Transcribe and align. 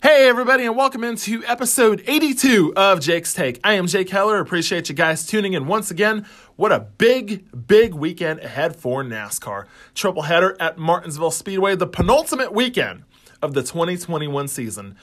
Hey, 0.00 0.28
everybody, 0.28 0.64
and 0.64 0.76
welcome 0.76 1.02
into 1.02 1.42
episode 1.44 2.04
82 2.06 2.72
of 2.76 3.00
Jake's 3.00 3.34
Take. 3.34 3.58
I 3.64 3.72
am 3.72 3.88
Jake 3.88 4.08
Heller. 4.10 4.38
Appreciate 4.38 4.88
you 4.88 4.94
guys 4.94 5.26
tuning 5.26 5.54
in 5.54 5.66
once 5.66 5.90
again. 5.90 6.24
What 6.54 6.70
a 6.70 6.78
big, 6.78 7.66
big 7.66 7.94
weekend 7.94 8.38
ahead 8.38 8.76
for 8.76 9.02
NASCAR. 9.02 9.64
Triple 9.96 10.22
header 10.22 10.56
at 10.60 10.78
Martinsville 10.78 11.32
Speedway, 11.32 11.74
the 11.74 11.88
penultimate 11.88 12.52
weekend 12.52 13.02
of 13.42 13.54
the 13.54 13.62
2021 13.62 14.46
season. 14.46 14.94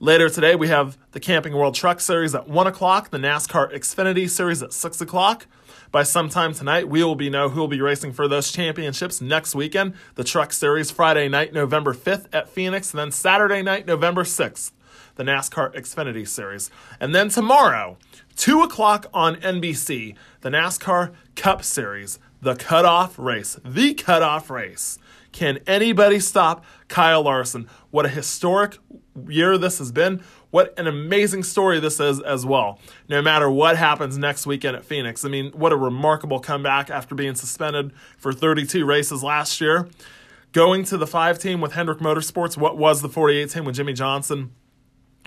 Later 0.00 0.30
today, 0.30 0.54
we 0.54 0.68
have 0.68 0.96
the 1.12 1.20
Camping 1.20 1.52
World 1.52 1.74
Truck 1.74 2.00
Series 2.00 2.34
at 2.34 2.48
1 2.48 2.66
o'clock, 2.66 3.10
the 3.10 3.18
NASCAR 3.18 3.70
Xfinity 3.74 4.30
Series 4.30 4.62
at 4.62 4.72
6 4.72 5.00
o'clock. 5.02 5.46
By 5.90 6.02
sometime 6.02 6.52
tonight, 6.52 6.86
we 6.86 7.02
will 7.02 7.14
be 7.14 7.30
know 7.30 7.48
who 7.48 7.60
will 7.60 7.68
be 7.68 7.80
racing 7.80 8.12
for 8.12 8.28
those 8.28 8.52
championships 8.52 9.22
next 9.22 9.54
weekend. 9.54 9.94
The 10.16 10.24
Truck 10.24 10.52
Series 10.52 10.90
Friday 10.90 11.28
night, 11.28 11.54
November 11.54 11.94
5th 11.94 12.26
at 12.30 12.50
Phoenix, 12.50 12.92
and 12.92 12.98
then 12.98 13.10
Saturday 13.10 13.62
night, 13.62 13.86
November 13.86 14.24
6th, 14.24 14.72
the 15.14 15.24
NASCAR 15.24 15.74
Xfinity 15.74 16.28
Series. 16.28 16.70
And 17.00 17.14
then 17.14 17.30
tomorrow, 17.30 17.96
2 18.36 18.62
o'clock 18.62 19.06
on 19.14 19.36
NBC, 19.36 20.14
the 20.42 20.50
NASCAR 20.50 21.14
Cup 21.36 21.64
Series, 21.64 22.18
the 22.42 22.54
cutoff 22.54 23.18
race, 23.18 23.58
the 23.64 23.94
cutoff 23.94 24.50
race. 24.50 24.98
Can 25.32 25.58
anybody 25.66 26.20
stop 26.20 26.64
Kyle 26.88 27.22
Larson? 27.22 27.66
What 27.90 28.04
a 28.04 28.10
historic 28.10 28.76
year 29.26 29.56
this 29.56 29.78
has 29.78 29.90
been. 29.90 30.22
What 30.50 30.78
an 30.78 30.86
amazing 30.86 31.42
story 31.42 31.78
this 31.78 32.00
is 32.00 32.20
as 32.20 32.46
well. 32.46 32.78
No 33.08 33.20
matter 33.20 33.50
what 33.50 33.76
happens 33.76 34.16
next 34.16 34.46
weekend 34.46 34.76
at 34.76 34.84
Phoenix. 34.84 35.24
I 35.24 35.28
mean, 35.28 35.52
what 35.52 35.72
a 35.72 35.76
remarkable 35.76 36.40
comeback 36.40 36.88
after 36.88 37.14
being 37.14 37.34
suspended 37.34 37.92
for 38.16 38.32
32 38.32 38.84
races 38.86 39.22
last 39.22 39.60
year. 39.60 39.88
Going 40.52 40.84
to 40.86 40.96
the 40.96 41.06
five 41.06 41.38
team 41.38 41.60
with 41.60 41.72
Hendrick 41.72 41.98
Motorsports, 41.98 42.56
what 42.56 42.78
was 42.78 43.02
the 43.02 43.08
48 43.08 43.50
team 43.50 43.64
with 43.66 43.74
Jimmie 43.74 43.92
Johnson? 43.92 44.52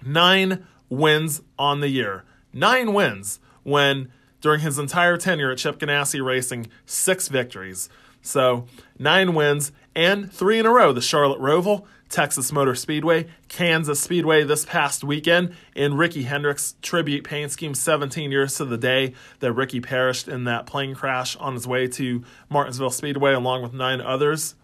Nine 0.04 0.66
wins 0.90 1.42
on 1.60 1.80
the 1.80 1.90
year. 1.90 2.24
Nine 2.52 2.94
wins 2.94 3.40
when 3.64 4.12
during 4.42 4.62
his 4.62 4.80
entire 4.80 5.18
tenure 5.18 5.52
at 5.52 5.60
Chip 5.60 5.78
Ganassi 5.78 6.24
Racing, 6.26 6.68
six 6.86 7.28
victories. 7.28 7.90
So 8.24 8.66
nine 8.98 9.34
wins 9.34 9.72
and 9.96 10.32
three 10.32 10.60
in 10.60 10.66
a 10.66 10.72
row. 10.72 10.92
The 10.92 11.02
Charlotte 11.02 11.40
Roval, 11.40 11.86
Texas 12.12 12.52
Motor 12.52 12.76
Speedway, 12.76 13.28
Kansas 13.48 14.00
Speedway 14.00 14.44
this 14.44 14.66
past 14.66 15.04
weekend 15.04 15.56
in 15.74 15.96
Ricky 15.96 16.24
Hendrick's 16.24 16.76
tribute 16.82 17.24
paint 17.24 17.52
scheme, 17.52 17.74
17 17.74 18.32
years 18.32 18.56
to 18.58 18.66
the 18.66 18.78
day 18.78 19.14
that 19.40 19.54
Ricky 19.54 19.80
perished 19.80 20.28
in 20.28 20.44
that 20.44 20.66
plane 20.66 20.94
crash 20.94 21.38
on 21.38 21.54
his 21.54 21.66
way 21.66 21.88
to 21.88 22.24
Martinsville 22.50 22.92
Speedway, 22.92 23.34
along 23.34 23.64
with 23.64 23.74
nine 23.74 24.02
others. 24.02 24.56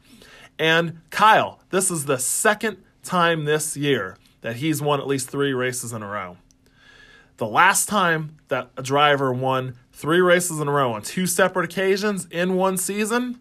And 0.59 1.00
Kyle, 1.09 1.62
this 1.70 1.90
is 1.90 2.06
the 2.06 2.20
second 2.20 2.78
time 3.02 3.45
this 3.45 3.78
year 3.78 4.18
that 4.42 4.58
he's 4.58 4.81
won 4.81 5.00
at 5.00 5.08
least 5.08 5.30
three 5.30 5.53
races 5.53 5.94
in 5.94 6.03
a 6.03 6.08
row. 6.08 6.38
The 7.38 7.48
last 7.48 7.88
time 7.88 8.36
that 8.50 8.72
a 8.75 8.84
driver 8.84 9.31
won 9.31 9.75
three 9.94 10.20
races 10.20 10.59
in 10.59 10.68
a 10.68 10.72
row 10.72 10.94
on 10.94 11.02
two 11.02 11.25
separate 11.25 11.66
occasions 11.66 12.28
in 12.30 12.56
one 12.56 12.78
season, 12.78 13.40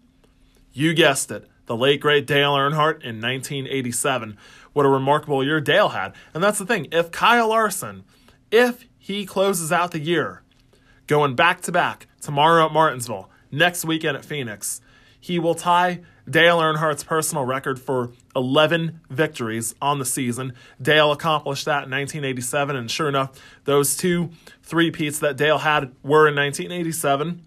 you 0.71 0.93
guessed 0.93 1.29
it, 1.31 1.47
the 1.67 1.77
late 1.77 2.01
great 2.01 2.25
Dale 2.25 2.53
Earnhardt 2.53 3.03
in 3.03 3.21
1987. 3.21 4.37
What 4.73 4.85
a 4.85 4.89
remarkable 4.89 5.43
year 5.43 5.61
Dale 5.61 5.89
had. 5.89 6.13
And 6.33 6.43
that's 6.43 6.59
the 6.59 6.65
thing. 6.65 6.87
If 6.91 7.11
Kyle 7.11 7.49
Larson, 7.49 8.03
if 8.51 8.85
he 8.97 9.25
closes 9.25 9.71
out 9.71 9.91
the 9.91 9.99
year 9.99 10.41
going 11.05 11.35
back 11.35 11.61
to 11.61 11.71
back 11.71 12.07
tomorrow 12.21 12.65
at 12.65 12.73
Martinsville, 12.73 13.29
next 13.51 13.85
weekend 13.85 14.17
at 14.17 14.25
Phoenix, 14.25 14.81
he 15.19 15.39
will 15.39 15.55
tie 15.55 16.01
Dale 16.29 16.59
Earnhardt's 16.59 17.03
personal 17.03 17.45
record 17.45 17.79
for 17.79 18.11
11 18.35 19.01
victories 19.09 19.75
on 19.81 19.99
the 19.99 20.05
season. 20.05 20.53
Dale 20.81 21.11
accomplished 21.11 21.65
that 21.65 21.85
in 21.85 21.91
1987, 21.91 22.75
and 22.75 22.91
sure 22.91 23.09
enough, 23.09 23.31
those 23.63 23.95
two 23.95 24.31
three-peats 24.63 25.19
that 25.19 25.37
Dale 25.37 25.59
had 25.59 25.93
were 26.03 26.27
in 26.27 26.35
1987. 26.35 27.45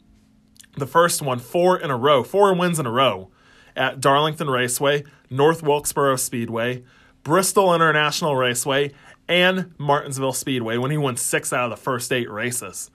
The 0.77 0.87
first 0.87 1.21
one, 1.21 1.39
four 1.39 1.79
in 1.79 1.91
a 1.91 1.97
row, 1.97 2.23
four 2.23 2.55
wins 2.55 2.79
in 2.79 2.87
a 2.87 2.91
row 2.91 3.31
at 3.77 4.01
Darlington 4.01 4.49
Raceway, 4.49 5.05
North 5.29 5.63
Wilkesboro 5.63 6.17
Speedway, 6.17 6.83
Bristol 7.23 7.75
International 7.75 8.37
Raceway, 8.37 8.93
and 9.29 9.73
Martinsville 9.79 10.33
Speedway 10.33 10.77
when 10.77 10.91
he 10.91 10.97
won 10.97 11.17
six 11.17 11.53
out 11.53 11.65
of 11.65 11.71
the 11.71 11.83
first 11.83 12.13
eight 12.13 12.31
races. 12.31 12.91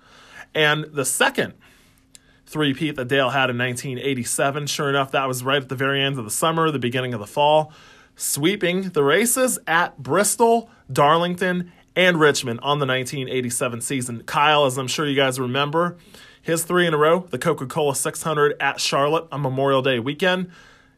And 0.54 0.86
the 0.86 1.06
second 1.06 1.54
three-peat 2.46 2.96
that 2.96 3.08
Dale 3.08 3.30
had 3.30 3.50
in 3.50 3.58
1987, 3.58 4.68
sure 4.68 4.90
enough, 4.90 5.12
that 5.12 5.28
was 5.28 5.44
right 5.44 5.62
at 5.62 5.70
the 5.70 5.76
very 5.76 6.02
end 6.02 6.18
of 6.18 6.26
the 6.26 6.32
summer, 6.32 6.72
the 6.72 6.80
beginning 6.80 7.14
of 7.14 7.20
the 7.20 7.28
fall, 7.28 7.74
sweeping 8.16 8.90
the 8.90 9.04
races 9.04 9.60
at 9.68 9.98
Bristol, 10.02 10.70
Darlington, 10.92 11.72
and 11.96 12.20
Richmond 12.20 12.60
on 12.62 12.80
the 12.80 12.86
1987 12.86 13.82
season. 13.82 14.24
Kyle, 14.24 14.66
as 14.66 14.78
I'm 14.78 14.88
sure 14.88 15.08
you 15.08 15.16
guys 15.16 15.40
remember, 15.40 15.98
his 16.46 16.64
three 16.64 16.86
in 16.86 16.94
a 16.94 16.98
row, 16.98 17.26
the 17.32 17.40
Coca 17.40 17.66
Cola 17.66 17.96
600 17.96 18.56
at 18.60 18.80
Charlotte 18.80 19.28
on 19.32 19.42
Memorial 19.42 19.82
Day 19.82 19.98
weekend. 19.98 20.52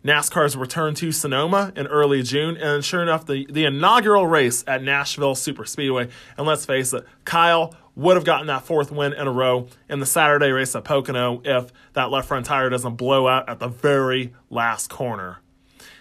NASCAR's 0.03 0.57
return 0.57 0.93
to 0.95 1.13
Sonoma 1.13 1.71
in 1.73 1.87
early 1.87 2.21
June, 2.21 2.57
and 2.57 2.83
sure 2.83 3.01
enough, 3.01 3.25
the, 3.25 3.47
the 3.49 3.63
inaugural 3.63 4.27
race 4.27 4.65
at 4.67 4.83
Nashville 4.83 5.35
Super 5.35 5.63
Speedway. 5.63 6.09
And 6.37 6.45
let's 6.45 6.65
face 6.65 6.91
it, 6.91 7.05
Kyle 7.23 7.73
would 7.95 8.17
have 8.17 8.25
gotten 8.25 8.47
that 8.47 8.63
fourth 8.63 8.91
win 8.91 9.13
in 9.13 9.25
a 9.25 9.31
row 9.31 9.69
in 9.87 10.01
the 10.01 10.05
Saturday 10.05 10.51
race 10.51 10.75
at 10.75 10.83
Pocono 10.83 11.41
if 11.45 11.71
that 11.93 12.11
left 12.11 12.27
front 12.27 12.45
tire 12.45 12.69
doesn't 12.69 12.95
blow 12.95 13.29
out 13.29 13.47
at 13.47 13.59
the 13.59 13.69
very 13.69 14.33
last 14.49 14.89
corner. 14.89 15.39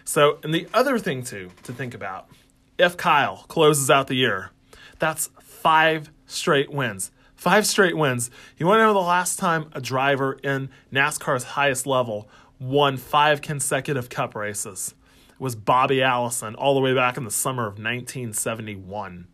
So, 0.04 0.40
and 0.42 0.52
the 0.52 0.66
other 0.74 0.98
thing 0.98 1.22
too 1.22 1.52
to 1.62 1.72
think 1.72 1.94
about, 1.94 2.28
if 2.78 2.96
Kyle 2.96 3.44
closes 3.46 3.90
out 3.90 4.08
the 4.08 4.16
year, 4.16 4.50
that's 4.98 5.30
five 5.38 6.10
straight 6.26 6.72
wins. 6.72 7.12
Five 7.36 7.66
straight 7.66 7.97
wins. 7.97 8.30
You 8.56 8.66
want 8.66 8.80
to 8.80 8.84
know 8.84 8.94
the 8.94 9.00
last 9.00 9.38
time 9.38 9.70
a 9.72 9.80
driver 9.80 10.38
in 10.42 10.70
NASCAR's 10.91 11.44
highest 11.44 11.86
level 11.86 12.28
won 12.58 12.97
five 12.97 13.42
consecutive 13.42 14.08
cup 14.08 14.34
races? 14.34 14.94
It 15.28 15.41
was 15.41 15.54
Bobby 15.54 16.02
Allison 16.02 16.54
all 16.54 16.75
the 16.75 16.80
way 16.80 16.94
back 16.94 17.19
in 17.19 17.25
the 17.25 17.30
summer 17.30 17.64
of 17.64 17.75
1971. 17.75 19.28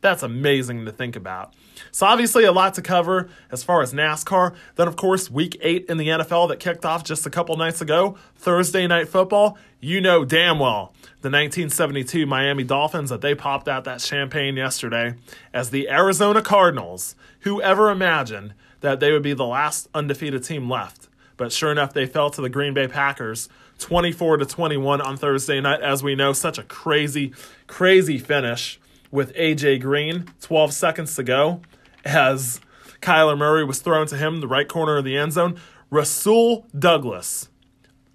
That's 0.00 0.22
amazing 0.22 0.86
to 0.86 0.92
think 0.92 1.14
about. 1.14 1.52
So, 1.92 2.06
obviously, 2.06 2.44
a 2.44 2.52
lot 2.52 2.74
to 2.74 2.82
cover 2.82 3.28
as 3.52 3.62
far 3.62 3.82
as 3.82 3.92
NASCAR. 3.92 4.56
Then, 4.74 4.88
of 4.88 4.96
course, 4.96 5.30
week 5.30 5.56
eight 5.60 5.84
in 5.88 5.98
the 5.98 6.08
NFL 6.08 6.48
that 6.48 6.58
kicked 6.58 6.84
off 6.84 7.04
just 7.04 7.26
a 7.26 7.30
couple 7.30 7.56
nights 7.56 7.80
ago, 7.80 8.16
Thursday 8.34 8.86
night 8.86 9.08
football. 9.08 9.58
You 9.78 10.00
know 10.00 10.24
damn 10.24 10.58
well 10.58 10.94
the 11.22 11.28
1972 11.28 12.26
Miami 12.26 12.64
Dolphins 12.64 13.10
that 13.10 13.20
they 13.20 13.32
popped 13.32 13.68
out 13.68 13.84
that 13.84 14.00
champagne 14.00 14.56
yesterday 14.56 15.14
as 15.54 15.70
the 15.70 15.88
Arizona 15.88 16.42
Cardinals. 16.42 17.14
Whoever 17.40 17.90
imagined 17.90 18.54
that 18.80 18.98
they 18.98 19.12
would 19.12 19.22
be 19.22 19.32
the 19.32 19.46
last 19.46 19.88
undefeated 19.94 20.42
team 20.42 20.68
left? 20.68 21.08
But 21.36 21.52
sure 21.52 21.70
enough, 21.70 21.92
they 21.92 22.06
fell 22.06 22.30
to 22.30 22.40
the 22.40 22.48
Green 22.48 22.74
Bay 22.74 22.88
Packers 22.88 23.48
24 23.78 24.38
to 24.38 24.46
21 24.46 25.00
on 25.00 25.16
Thursday 25.16 25.60
night. 25.60 25.80
As 25.80 26.02
we 26.02 26.16
know, 26.16 26.32
such 26.32 26.58
a 26.58 26.64
crazy, 26.64 27.32
crazy 27.68 28.18
finish 28.18 28.80
with 29.12 29.32
AJ 29.34 29.80
Green, 29.80 30.26
12 30.40 30.72
seconds 30.72 31.14
to 31.14 31.22
go, 31.22 31.60
as 32.04 32.60
Kyler 33.00 33.38
Murray 33.38 33.64
was 33.64 33.78
thrown 33.78 34.08
to 34.08 34.16
him, 34.16 34.40
the 34.40 34.48
right 34.48 34.66
corner 34.66 34.96
of 34.96 35.04
the 35.04 35.16
end 35.16 35.34
zone. 35.34 35.60
Rasul 35.88 36.66
Douglas, 36.76 37.48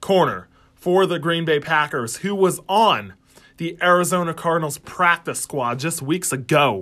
corner 0.01 0.49
for 0.87 1.05
the 1.05 1.19
Green 1.19 1.43
Bay 1.43 1.59
Packers, 1.59 2.15
who 2.15 2.33
was 2.33 2.61
on 2.69 3.13
the 3.57 3.77
Arizona 3.81 4.33
Cardinals 4.33 4.77
practice 4.77 5.37
squad 5.37 5.79
just 5.79 6.01
weeks 6.01 6.31
ago. 6.31 6.81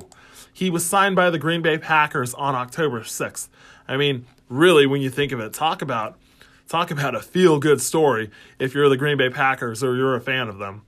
He 0.54 0.70
was 0.70 0.86
signed 0.86 1.16
by 1.16 1.32
the 1.32 1.40
Green 1.40 1.64
Bay 1.64 1.80
Packers 1.80 2.36
on 2.36 2.54
October 2.54 3.02
6th. 3.02 3.50
I 3.88 3.98
mean, 3.98 4.28
really, 4.48 4.86
when 4.86 5.02
you 5.02 5.10
think 5.10 5.32
of 5.32 5.40
it, 5.40 5.54
talk 5.54 5.82
about 5.82 6.20
talk 6.68 6.92
about 6.92 7.16
a 7.16 7.20
feel 7.20 7.58
good 7.58 7.82
story 7.82 8.30
if 8.60 8.76
you're 8.76 8.90
the 8.90 8.96
Green 8.96 9.18
Bay 9.18 9.32
Packers 9.32 9.84
or 9.84 9.96
you're 9.96 10.16
a 10.16 10.22
fan 10.22 10.50
of 10.50 10.60
them. 10.60 10.84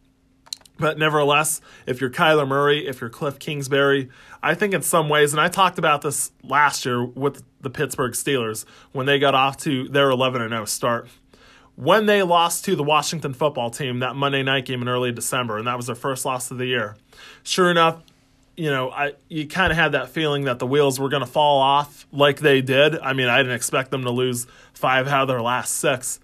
But 0.78 1.00
nevertheless, 1.00 1.60
if 1.88 2.00
you're 2.00 2.12
Kyler 2.12 2.48
Murray, 2.48 2.86
if 2.86 3.02
you're 3.02 3.10
Kliff 3.10 3.40
Kingsbury, 3.40 4.10
I 4.44 4.54
think 4.54 4.76
in 4.76 4.84
some 4.84 5.10
ways, 5.10 5.34
and 5.34 5.42
I 5.42 5.48
talked 5.48 5.80
about 5.80 6.04
this 6.04 6.32
last 6.44 6.86
year 6.86 7.04
with 7.04 7.42
the 7.62 7.72
Pittsburgh 7.72 8.14
Steelers 8.14 8.64
when 8.92 9.08
they 9.08 9.18
got 9.18 9.34
off 9.34 9.58
to 9.62 9.88
their 9.88 10.12
11 10.12 10.48
0 10.48 10.66
start. 10.66 11.10
When 11.78 12.08
they 12.08 12.24
lost 12.24 12.66
to 12.66 12.76
the 12.76 12.84
Washington 12.84 13.36
football 13.36 13.70
team 13.70 14.00
that 14.00 14.16
Monday 14.16 14.42
night 14.42 14.66
game 14.66 14.82
in 14.82 14.90
early 14.90 15.12
December, 15.12 15.60
and 15.60 15.68
that 15.68 15.78
was 15.78 15.86
their 15.86 15.96
first 15.96 16.26
loss 16.26 16.50
of 16.50 16.58
the 16.58 16.66
year. 16.66 16.96
Sure 17.44 17.70
enough, 17.70 18.02
you 18.56 18.72
know, 18.72 18.90
I 18.90 19.14
you 19.30 19.48
kind 19.48 19.72
of 19.72 19.78
had 19.78 19.92
that 19.92 20.10
feeling 20.10 20.46
that 20.46 20.58
the 20.58 20.66
wheels 20.66 21.00
were 21.00 21.08
going 21.08 21.22
to 21.22 21.28
fall 21.28 21.60
off 21.60 22.08
like 22.12 22.40
they 22.40 22.62
did. 22.62 22.98
I 23.00 23.14
mean, 23.14 23.28
I 23.28 23.38
didn't 23.38 23.54
expect 23.54 23.92
them 23.92 24.02
to 24.06 24.10
lose 24.10 24.48
five 24.74 25.08
out 25.08 25.22
of 25.22 25.28
their 25.28 25.42
last 25.42 25.76
six. 25.76 26.20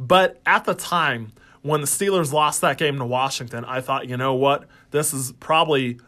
But 0.00 0.40
at 0.46 0.64
the 0.64 0.74
time, 0.74 1.32
when 1.60 1.82
the 1.82 1.86
Steelers 1.86 2.32
lost 2.32 2.62
that 2.62 2.78
game 2.78 2.96
to 2.96 3.04
Washington, 3.04 3.66
I 3.66 3.82
thought, 3.82 4.08
you 4.08 4.16
know 4.16 4.34
what? 4.34 4.64
This 4.90 5.12
is 5.12 5.32
probably 5.32 6.00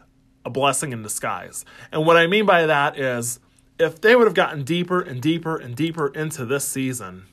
a 0.43 0.49
blessing 0.49 0.91
in 0.91 1.03
disguise. 1.03 1.65
And 1.91 2.03
what 2.07 2.17
I 2.17 2.25
mean 2.25 2.47
by 2.47 2.65
that 2.65 2.97
is 2.97 3.39
if 3.77 4.01
they 4.01 4.15
would 4.15 4.25
have 4.25 4.33
gotten 4.33 4.63
deeper 4.63 5.01
and 5.01 5.21
deeper 5.21 5.55
and 5.55 5.75
deeper 5.75 6.07
into 6.07 6.45
this 6.45 6.67
season, 6.67 7.25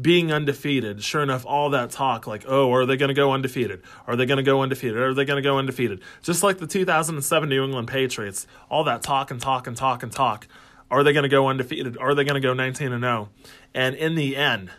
being 0.00 0.32
undefeated. 0.32 1.02
Sure 1.02 1.22
enough, 1.22 1.46
all 1.46 1.70
that 1.70 1.90
talk 1.90 2.26
like, 2.26 2.44
oh, 2.46 2.72
are 2.72 2.86
they 2.86 2.96
going 2.96 3.08
to 3.08 3.14
go 3.14 3.32
undefeated? 3.32 3.82
Are 4.06 4.16
they 4.16 4.26
going 4.26 4.38
to 4.38 4.42
go 4.42 4.62
undefeated? 4.62 4.96
Are 4.96 5.14
they 5.14 5.24
going 5.24 5.36
to 5.36 5.42
go 5.42 5.58
undefeated? 5.58 6.00
Just 6.22 6.42
like 6.42 6.58
the 6.58 6.66
2007 6.66 7.48
New 7.48 7.64
England 7.64 7.88
Patriots, 7.88 8.46
all 8.70 8.84
that 8.84 9.02
talk 9.02 9.30
and 9.30 9.40
talk 9.40 9.66
and 9.66 9.76
talk 9.76 10.02
and 10.02 10.12
talk. 10.12 10.48
Are 10.90 11.02
they 11.02 11.12
going 11.12 11.24
to 11.24 11.28
go 11.28 11.48
undefeated? 11.48 11.96
Are 11.98 12.14
they 12.14 12.24
going 12.24 12.40
to 12.40 12.46
go 12.46 12.54
19 12.54 12.92
and 12.92 13.02
0? 13.02 13.28
And 13.74 13.94
in 13.96 14.14
the 14.14 14.36
end, 14.36 14.70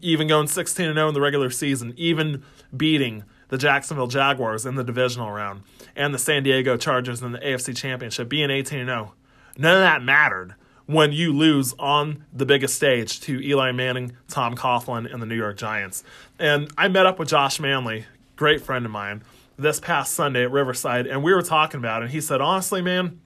even 0.00 0.26
going 0.26 0.46
16 0.46 0.86
and 0.86 0.96
0 0.96 1.08
in 1.08 1.14
the 1.14 1.20
regular 1.20 1.50
season, 1.50 1.92
even 1.96 2.42
beating 2.74 3.24
the 3.48 3.58
Jacksonville 3.58 4.06
Jaguars 4.06 4.64
in 4.64 4.76
the 4.76 4.84
divisional 4.84 5.30
round 5.30 5.62
and 5.94 6.14
the 6.14 6.18
San 6.18 6.42
Diego 6.42 6.76
Chargers 6.76 7.20
in 7.20 7.32
the 7.32 7.38
AFC 7.38 7.76
Championship, 7.76 8.28
being 8.28 8.50
18 8.50 8.80
and 8.80 8.88
0. 8.88 9.14
None 9.58 9.74
of 9.74 9.80
that 9.80 10.02
mattered 10.02 10.54
when 10.92 11.12
you 11.12 11.32
lose 11.32 11.74
on 11.78 12.24
the 12.32 12.46
biggest 12.46 12.74
stage 12.74 13.20
to 13.20 13.40
Eli 13.40 13.72
Manning, 13.72 14.16
Tom 14.28 14.54
Coughlin, 14.54 15.12
and 15.12 15.22
the 15.22 15.26
New 15.26 15.36
York 15.36 15.56
Giants. 15.56 16.04
And 16.38 16.70
I 16.76 16.88
met 16.88 17.06
up 17.06 17.18
with 17.18 17.28
Josh 17.28 17.60
Manley, 17.60 18.06
great 18.36 18.60
friend 18.60 18.84
of 18.84 18.92
mine, 18.92 19.22
this 19.58 19.80
past 19.80 20.14
Sunday 20.14 20.42
at 20.42 20.50
Riverside, 20.50 21.06
and 21.06 21.22
we 21.22 21.32
were 21.32 21.42
talking 21.42 21.78
about 21.78 22.02
it. 22.02 22.06
And 22.06 22.12
he 22.12 22.20
said, 22.20 22.40
honestly, 22.40 22.82
man, 22.82 23.20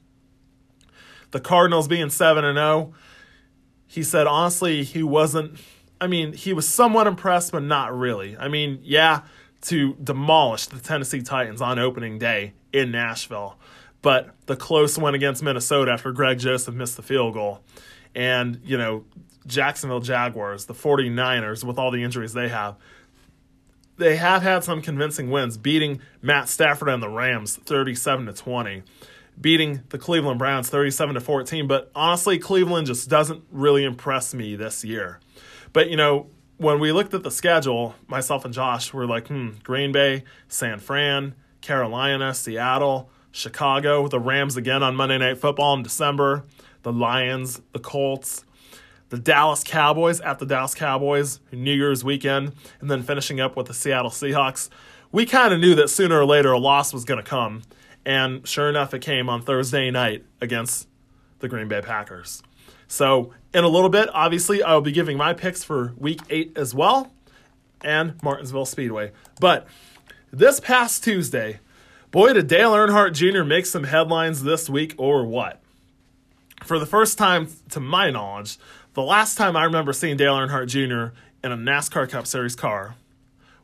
the 1.30 1.40
Cardinals 1.40 1.88
being 1.88 2.10
7 2.10 2.44
and 2.44 2.56
0, 2.56 2.94
he 3.86 4.02
said, 4.02 4.26
honestly, 4.26 4.82
he 4.82 5.02
wasn't. 5.02 5.58
I 6.00 6.06
mean, 6.06 6.34
he 6.34 6.52
was 6.52 6.68
somewhat 6.68 7.06
impressed, 7.06 7.52
but 7.52 7.62
not 7.62 7.96
really. 7.96 8.36
I 8.36 8.48
mean, 8.48 8.80
yeah, 8.82 9.22
to 9.62 9.94
demolish 9.94 10.66
the 10.66 10.78
Tennessee 10.78 11.22
Titans 11.22 11.60
on 11.60 11.78
opening 11.78 12.18
day 12.18 12.52
in 12.72 12.90
Nashville 12.90 13.58
but 14.06 14.30
the 14.46 14.54
close 14.54 14.96
one 14.96 15.16
against 15.16 15.42
Minnesota 15.42 15.90
after 15.90 16.12
Greg 16.12 16.38
Joseph 16.38 16.72
missed 16.72 16.94
the 16.94 17.02
field 17.02 17.34
goal. 17.34 17.60
And, 18.14 18.60
you 18.64 18.78
know, 18.78 19.04
Jacksonville 19.48 19.98
Jaguars, 19.98 20.66
the 20.66 20.74
49ers, 20.74 21.64
with 21.64 21.76
all 21.76 21.90
the 21.90 22.04
injuries 22.04 22.32
they 22.32 22.48
have, 22.48 22.76
they 23.96 24.14
have 24.14 24.42
had 24.42 24.62
some 24.62 24.80
convincing 24.80 25.28
wins, 25.28 25.58
beating 25.58 26.00
Matt 26.22 26.48
Stafford 26.48 26.88
and 26.88 27.02
the 27.02 27.08
Rams 27.08 27.56
37 27.56 28.26
to 28.26 28.32
20, 28.32 28.84
beating 29.40 29.82
the 29.88 29.98
Cleveland 29.98 30.38
Browns 30.38 30.70
37 30.70 31.16
to 31.16 31.20
14. 31.20 31.66
But 31.66 31.90
honestly, 31.92 32.38
Cleveland 32.38 32.86
just 32.86 33.08
doesn't 33.10 33.42
really 33.50 33.82
impress 33.82 34.32
me 34.32 34.54
this 34.54 34.84
year. 34.84 35.18
But, 35.72 35.90
you 35.90 35.96
know, 35.96 36.28
when 36.58 36.78
we 36.78 36.92
looked 36.92 37.12
at 37.12 37.24
the 37.24 37.32
schedule, 37.32 37.96
myself 38.06 38.44
and 38.44 38.54
Josh 38.54 38.92
were 38.92 39.04
like, 39.04 39.26
hmm, 39.26 39.54
Green 39.64 39.90
Bay, 39.90 40.22
San 40.46 40.78
Fran, 40.78 41.34
Carolina, 41.60 42.32
Seattle, 42.34 43.10
Chicago, 43.36 44.08
the 44.08 44.18
Rams 44.18 44.56
again 44.56 44.82
on 44.82 44.96
Monday 44.96 45.18
Night 45.18 45.36
Football 45.36 45.74
in 45.74 45.82
December, 45.82 46.44
the 46.82 46.92
Lions, 46.92 47.60
the 47.72 47.78
Colts, 47.78 48.44
the 49.10 49.18
Dallas 49.18 49.62
Cowboys 49.62 50.20
at 50.22 50.38
the 50.38 50.46
Dallas 50.46 50.74
Cowboys 50.74 51.40
New 51.52 51.74
Year's 51.74 52.02
weekend, 52.02 52.52
and 52.80 52.90
then 52.90 53.02
finishing 53.02 53.38
up 53.38 53.54
with 53.54 53.66
the 53.66 53.74
Seattle 53.74 54.10
Seahawks. 54.10 54.70
We 55.12 55.26
kind 55.26 55.52
of 55.52 55.60
knew 55.60 55.74
that 55.74 55.90
sooner 55.90 56.18
or 56.18 56.24
later 56.24 56.50
a 56.50 56.58
loss 56.58 56.94
was 56.94 57.04
going 57.04 57.22
to 57.22 57.28
come, 57.28 57.62
and 58.06 58.46
sure 58.48 58.70
enough, 58.70 58.94
it 58.94 59.02
came 59.02 59.28
on 59.28 59.42
Thursday 59.42 59.90
night 59.90 60.24
against 60.40 60.88
the 61.40 61.48
Green 61.48 61.68
Bay 61.68 61.82
Packers. 61.82 62.42
So, 62.88 63.34
in 63.52 63.64
a 63.64 63.68
little 63.68 63.90
bit, 63.90 64.08
obviously, 64.14 64.62
I'll 64.62 64.80
be 64.80 64.92
giving 64.92 65.18
my 65.18 65.34
picks 65.34 65.62
for 65.62 65.92
week 65.98 66.20
eight 66.30 66.56
as 66.56 66.74
well 66.74 67.12
and 67.82 68.20
Martinsville 68.22 68.64
Speedway. 68.64 69.12
But 69.40 69.66
this 70.32 70.58
past 70.58 71.04
Tuesday, 71.04 71.60
Boy, 72.16 72.32
did 72.32 72.46
Dale 72.46 72.72
Earnhardt 72.72 73.12
Jr. 73.12 73.44
make 73.44 73.66
some 73.66 73.84
headlines 73.84 74.42
this 74.42 74.70
week 74.70 74.94
or 74.96 75.26
what? 75.26 75.60
For 76.64 76.78
the 76.78 76.86
first 76.86 77.18
time, 77.18 77.48
to 77.72 77.78
my 77.78 78.08
knowledge, 78.08 78.56
the 78.94 79.02
last 79.02 79.36
time 79.36 79.54
I 79.54 79.64
remember 79.64 79.92
seeing 79.92 80.16
Dale 80.16 80.32
Earnhardt 80.32 80.68
Jr. 80.68 81.14
in 81.44 81.52
a 81.52 81.58
NASCAR 81.58 82.08
Cup 82.08 82.26
Series 82.26 82.56
car 82.56 82.94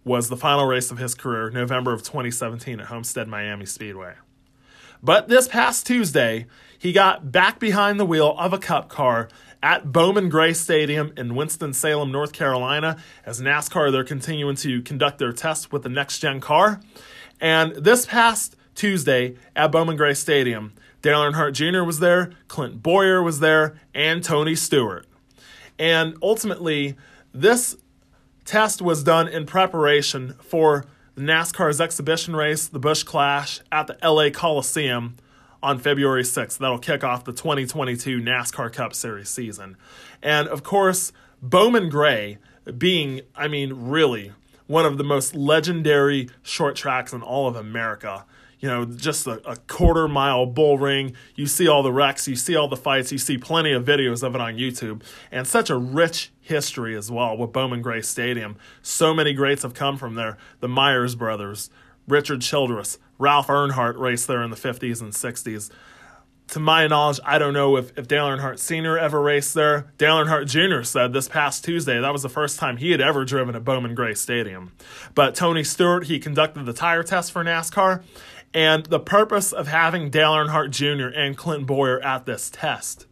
was 0.05 0.29
the 0.29 0.37
final 0.37 0.67
race 0.67 0.91
of 0.91 0.99
his 0.99 1.15
career, 1.15 1.49
November 1.49 1.95
of 1.95 2.03
2017 2.03 2.79
at 2.79 2.89
Homestead 2.89 3.27
Miami 3.27 3.65
Speedway. 3.65 4.17
But 5.03 5.29
this 5.29 5.49
past 5.49 5.87
Tuesday, 5.87 6.45
he 6.79 6.93
got 6.93 7.33
back 7.33 7.59
behind 7.59 7.99
the 7.99 8.05
wheel 8.05 8.37
of 8.39 8.53
a 8.53 8.59
Cup 8.59 8.91
car 8.91 9.31
at 9.63 9.93
Bowman 9.93 10.29
Gray 10.29 10.53
Stadium 10.53 11.15
in 11.17 11.35
Winston-Salem, 11.35 12.13
North 12.13 12.35
Carolina, 12.35 12.99
as 13.25 13.41
NASCAR 13.41 13.91
they're 13.91 14.05
continuing 14.05 14.57
to 14.57 14.83
conduct 14.83 15.17
their 15.17 15.33
tests 15.33 15.73
with 15.73 15.85
the 15.85 15.89
next 15.89 16.19
gen 16.19 16.39
car. 16.39 16.83
And 17.43 17.73
this 17.75 18.07
past 18.07 18.57
Tuesday 18.77 19.35
at 19.57 19.73
Bowman 19.73 19.97
Gray 19.97 20.15
Stadium, 20.15 20.73
Dale 21.03 21.19
Earnhardt 21.19 21.55
Jr. 21.55 21.83
was 21.83 21.99
there, 21.99 22.31
Clint 22.47 22.85
Bowyer 22.85 23.21
was 23.21 23.41
there, 23.41 23.75
and 23.93 24.23
Tony 24.23 24.55
Stewart. 24.55 25.07
And 25.77 26.17
ultimately, 26.23 26.97
this 27.35 27.77
test 28.45 28.81
was 28.81 29.03
done 29.03 29.27
in 29.27 29.45
preparation 29.45 30.35
for 30.41 30.87
NASCAR's 31.17 31.81
exhibition 31.81 32.37
race, 32.37 32.69
the 32.69 32.79
Busch 32.79 33.03
Clash, 33.03 33.61
at 33.73 33.89
the 33.89 33.99
LA 34.05 34.31
Coliseum 34.31 35.17
on 35.65 35.81
February 35.81 36.23
6th. 36.23 36.59
That'll 36.59 36.79
kick 36.79 37.03
off 37.03 37.25
the 37.25 37.33
2022 37.33 38.21
NASCAR 38.21 38.73
Cup 38.73 38.95
Series 38.95 39.29
season. 39.29 39.77
And 40.23 40.47
of 40.47 40.63
course, 40.63 41.13
Bowman 41.43 41.89
Gray 41.89 42.39
being, 42.79 43.23
I 43.35 43.49
mean, 43.49 43.73
really 43.73 44.31
one 44.73 44.87
of 44.87 44.97
the 44.97 45.05
most 45.05 45.35
legendary 45.35 46.31
short 46.43 46.75
tracks 46.75 47.13
in 47.13 47.21
all 47.21 47.47
of 47.47 47.55
America. 47.55 48.25
You 48.59 48.69
know, 48.69 48.85
just 48.87 49.27
a, 49.27 49.33
a, 49.47 49.57
quarter 49.57 50.09
mile 50.09 50.47
bull 50.47 50.79
ring. 50.79 51.15
You 51.35 51.47
see 51.47 51.69
all 51.69 51.83
the 51.83 51.93
wrecks, 51.93 52.27
you 52.27 52.37
see 52.37 52.57
all 52.57 52.69
the 52.69 52.77
fights, 52.77 53.13
you 53.13 53.19
see 53.19 53.37
plenty 53.37 53.73
of 53.73 53.85
videos 53.85 54.23
of 54.23 54.35
it 54.35 54.41
on 54.41 54.55
YouTube. 54.55 55.03
And 55.31 55.47
such 55.47 55.69
a 55.69 55.77
rich 55.77 56.33
history 56.41 56.97
as 56.97 57.11
well 57.11 57.37
with 57.37 57.53
Bowman 57.53 57.83
Gray 57.83 58.01
Stadium. 58.01 58.57
So 58.81 59.13
many 59.13 59.35
greats 59.35 59.63
have 59.63 59.75
come 59.75 59.99
from 59.99 60.15
there. 60.15 60.39
The 60.61 60.69
Myers 60.69 61.17
brothers, 61.17 61.69
Richard 62.09 62.41
Childress, 62.41 62.99
Ralph 63.19 63.49
Earnhardt 63.49 63.99
raced 63.99 64.27
there 64.27 64.43
in 64.43 64.51
the 64.51 64.57
50s 64.57 65.03
and 65.03 65.13
60s 65.13 65.71
to 66.53 66.61
my 66.61 66.87
knowledge, 66.87 67.19
I 67.25 67.39
don't 67.39 67.55
know 67.55 67.77
if, 67.79 67.97
if 67.97 68.07
Dale 68.07 68.27
Earnhardt 68.27 68.59
Sr. 68.59 68.99
ever 68.99 69.23
raced 69.23 69.55
there. 69.55 69.91
Dale 69.97 70.17
Earnhardt 70.17 70.47
Jr. 70.47 70.83
said 70.83 71.15
this 71.15 71.27
past 71.27 71.65
Tuesday 71.65 71.99
that 71.99 72.13
was 72.13 72.23
the 72.23 72.29
first 72.29 72.59
time 72.59 72.77
he 72.77 72.91
had 72.91 73.01
ever 73.01 73.25
driven 73.25 73.57
at 73.57 73.65
Bowman 73.65 73.95
Gray 73.95 74.13
Stadium. 74.13 74.73
But 75.15 75.35
Tony 75.35 75.65
Stewart, 75.65 76.05
he 76.05 76.19
conducted 76.19 76.67
the 76.67 76.75
tire 76.75 77.03
test 77.03 77.33
for 77.33 77.43
NASCAR. 77.43 78.03
And 78.53 78.85
the 78.85 79.01
purpose 79.01 79.51
of 79.51 79.69
having 79.69 80.11
Dale 80.11 80.33
Earnhardt 80.33 80.71
Jr. 80.71 81.09
and 81.19 81.39
Clint 81.39 81.67
Bowyer 81.67 82.03
at 82.05 82.27
this 82.27 82.51
test 82.51 83.07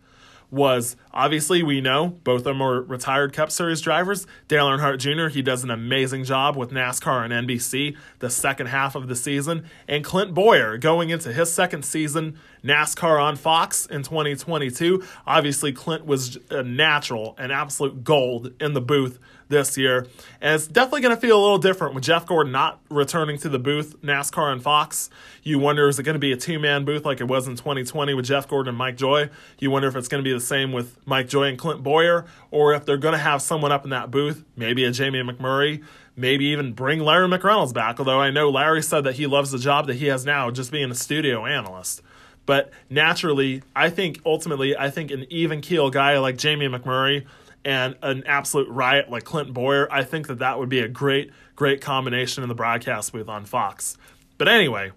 was 0.50 0.96
obviously 1.12 1.62
we 1.62 1.80
know 1.80 2.08
both 2.24 2.38
of 2.38 2.44
them 2.44 2.62
are 2.62 2.80
retired 2.82 3.32
Cup 3.32 3.50
Series 3.50 3.80
drivers. 3.80 4.26
Dale 4.48 4.66
Earnhardt 4.66 4.98
Jr. 4.98 5.28
he 5.28 5.42
does 5.42 5.64
an 5.64 5.70
amazing 5.70 6.24
job 6.24 6.56
with 6.56 6.70
NASCAR 6.70 7.24
and 7.24 7.48
NBC 7.48 7.96
the 8.18 8.30
second 8.30 8.66
half 8.66 8.94
of 8.94 9.08
the 9.08 9.16
season, 9.16 9.64
and 9.88 10.04
Clint 10.04 10.34
Bowyer 10.34 10.78
going 10.78 11.10
into 11.10 11.32
his 11.32 11.52
second 11.52 11.84
season 11.84 12.38
NASCAR 12.64 13.22
on 13.22 13.36
Fox 13.36 13.86
in 13.86 14.02
2022. 14.02 15.02
Obviously, 15.26 15.72
Clint 15.72 16.04
was 16.04 16.38
a 16.50 16.62
natural 16.62 17.34
and 17.38 17.52
absolute 17.52 18.04
gold 18.04 18.52
in 18.60 18.74
the 18.74 18.80
booth 18.80 19.18
this 19.50 19.76
year. 19.76 20.06
And 20.40 20.54
it's 20.54 20.66
definitely 20.66 21.02
going 21.02 21.14
to 21.14 21.20
feel 21.20 21.38
a 21.38 21.42
little 21.42 21.58
different 21.58 21.94
with 21.94 22.04
Jeff 22.04 22.24
Gordon 22.24 22.52
not 22.52 22.80
returning 22.88 23.36
to 23.38 23.50
the 23.50 23.58
booth, 23.58 24.00
NASCAR 24.00 24.50
and 24.50 24.62
Fox. 24.62 25.10
You 25.42 25.58
wonder, 25.58 25.88
is 25.88 25.98
it 25.98 26.04
going 26.04 26.14
to 26.14 26.20
be 26.20 26.32
a 26.32 26.36
two 26.36 26.58
man 26.58 26.86
booth 26.86 27.04
like 27.04 27.20
it 27.20 27.28
was 27.28 27.46
in 27.46 27.56
2020 27.56 28.14
with 28.14 28.24
Jeff 28.24 28.48
Gordon 28.48 28.70
and 28.70 28.78
Mike 28.78 28.96
Joy? 28.96 29.28
You 29.58 29.70
wonder 29.70 29.88
if 29.88 29.96
it's 29.96 30.08
going 30.08 30.24
to 30.24 30.28
be 30.28 30.32
the 30.32 30.40
same 30.40 30.72
with 30.72 30.96
Mike 31.06 31.28
Joy 31.28 31.44
and 31.44 31.58
Clint 31.58 31.82
Bowyer, 31.82 32.24
or 32.50 32.72
if 32.72 32.86
they're 32.86 32.96
going 32.96 33.12
to 33.12 33.18
have 33.18 33.42
someone 33.42 33.72
up 33.72 33.84
in 33.84 33.90
that 33.90 34.10
booth, 34.10 34.44
maybe 34.56 34.84
a 34.84 34.90
Jamie 34.90 35.22
McMurray, 35.22 35.84
maybe 36.16 36.46
even 36.46 36.72
bring 36.72 37.00
Larry 37.00 37.28
McReynolds 37.28 37.74
back, 37.74 37.98
although 37.98 38.20
I 38.20 38.30
know 38.30 38.48
Larry 38.50 38.82
said 38.82 39.04
that 39.04 39.16
he 39.16 39.26
loves 39.26 39.50
the 39.50 39.58
job 39.58 39.86
that 39.88 39.94
he 39.94 40.06
has 40.06 40.24
now, 40.24 40.50
just 40.50 40.72
being 40.72 40.90
a 40.90 40.94
studio 40.94 41.44
analyst. 41.44 42.02
But 42.46 42.70
naturally, 42.88 43.62
I 43.76 43.90
think 43.90 44.20
ultimately, 44.24 44.76
I 44.76 44.90
think 44.90 45.10
an 45.10 45.26
even 45.30 45.60
keel 45.60 45.90
guy 45.90 46.18
like 46.18 46.36
Jamie 46.36 46.68
McMurray 46.68 47.26
and 47.64 47.96
an 48.02 48.24
absolute 48.26 48.68
riot 48.68 49.10
like 49.10 49.24
Clint 49.24 49.52
Bowyer, 49.52 49.90
I 49.92 50.04
think 50.04 50.26
that 50.28 50.38
that 50.38 50.58
would 50.58 50.68
be 50.68 50.80
a 50.80 50.88
great, 50.88 51.30
great 51.56 51.80
combination 51.80 52.42
in 52.42 52.48
the 52.48 52.54
broadcast 52.54 53.12
booth 53.12 53.28
on 53.28 53.44
Fox. 53.44 53.96
But 54.38 54.48
anyway, 54.48 54.92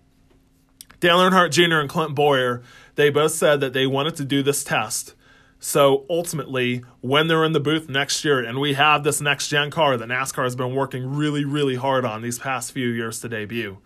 Dale 0.99 1.17
Earnhardt 1.17 1.51
Jr. 1.51 1.79
and 1.79 1.89
Clint 1.89 2.15
Bowyer, 2.15 2.61
they 2.95 3.09
both 3.09 3.33
said 3.33 3.59
that 3.59 3.73
they 3.73 3.85
wanted 3.85 4.15
to 4.15 4.25
do 4.25 4.41
this 4.41 4.63
test. 4.63 5.15
So 5.59 6.05
ultimately, 6.09 6.83
when 7.01 7.27
they're 7.27 7.45
in 7.45 7.53
the 7.53 7.59
booth 7.59 7.87
next 7.87 8.23
year, 8.25 8.39
and 8.39 8.59
we 8.59 8.73
have 8.73 9.03
this 9.03 9.21
next 9.21 9.47
gen 9.47 9.71
car 9.71 9.95
that 9.95 10.09
NASCAR 10.09 10.43
has 10.43 10.55
been 10.55 10.75
working 10.75 11.15
really, 11.15 11.45
really 11.45 11.75
hard 11.75 12.03
on 12.03 12.21
these 12.21 12.37
past 12.37 12.71
few 12.73 12.89
years 12.89 13.21
to 13.21 13.29
debut, 13.29 13.77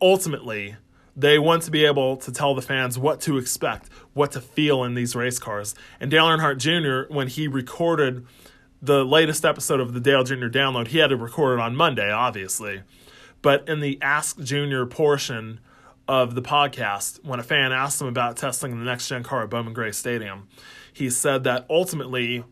ultimately, 0.00 0.76
they 1.16 1.38
want 1.38 1.62
to 1.62 1.70
be 1.70 1.84
able 1.84 2.16
to 2.18 2.30
tell 2.30 2.54
the 2.54 2.62
fans 2.62 2.98
what 2.98 3.20
to 3.22 3.38
expect, 3.38 3.88
what 4.12 4.32
to 4.32 4.40
feel 4.40 4.84
in 4.84 4.94
these 4.94 5.16
race 5.16 5.38
cars. 5.38 5.74
And 5.98 6.10
Dale 6.10 6.26
Earnhardt 6.26 6.58
Jr., 6.58 7.12
when 7.12 7.28
he 7.28 7.48
recorded 7.48 8.26
the 8.82 9.04
latest 9.04 9.44
episode 9.44 9.80
of 9.80 9.94
the 9.94 10.00
Dale 10.00 10.24
Jr. 10.24 10.46
download, 10.46 10.88
he 10.88 10.98
had 10.98 11.08
to 11.08 11.16
record 11.16 11.58
it 11.58 11.62
on 11.62 11.74
Monday, 11.74 12.10
obviously. 12.10 12.82
But 13.40 13.66
in 13.68 13.80
the 13.80 13.98
Ask 14.02 14.40
Junior 14.40 14.84
portion 14.84 15.60
of 16.06 16.34
the 16.34 16.42
podcast, 16.42 17.24
when 17.24 17.40
a 17.40 17.42
fan 17.42 17.72
asked 17.72 18.00
him 18.00 18.08
about 18.08 18.36
testing 18.36 18.78
the 18.78 18.84
next 18.84 19.08
gen 19.08 19.22
car 19.22 19.44
at 19.44 19.50
Bowman 19.50 19.72
Gray 19.72 19.92
Stadium, 19.92 20.48
he 20.92 21.08
said 21.08 21.44
that 21.44 21.64
ultimately 21.70 22.44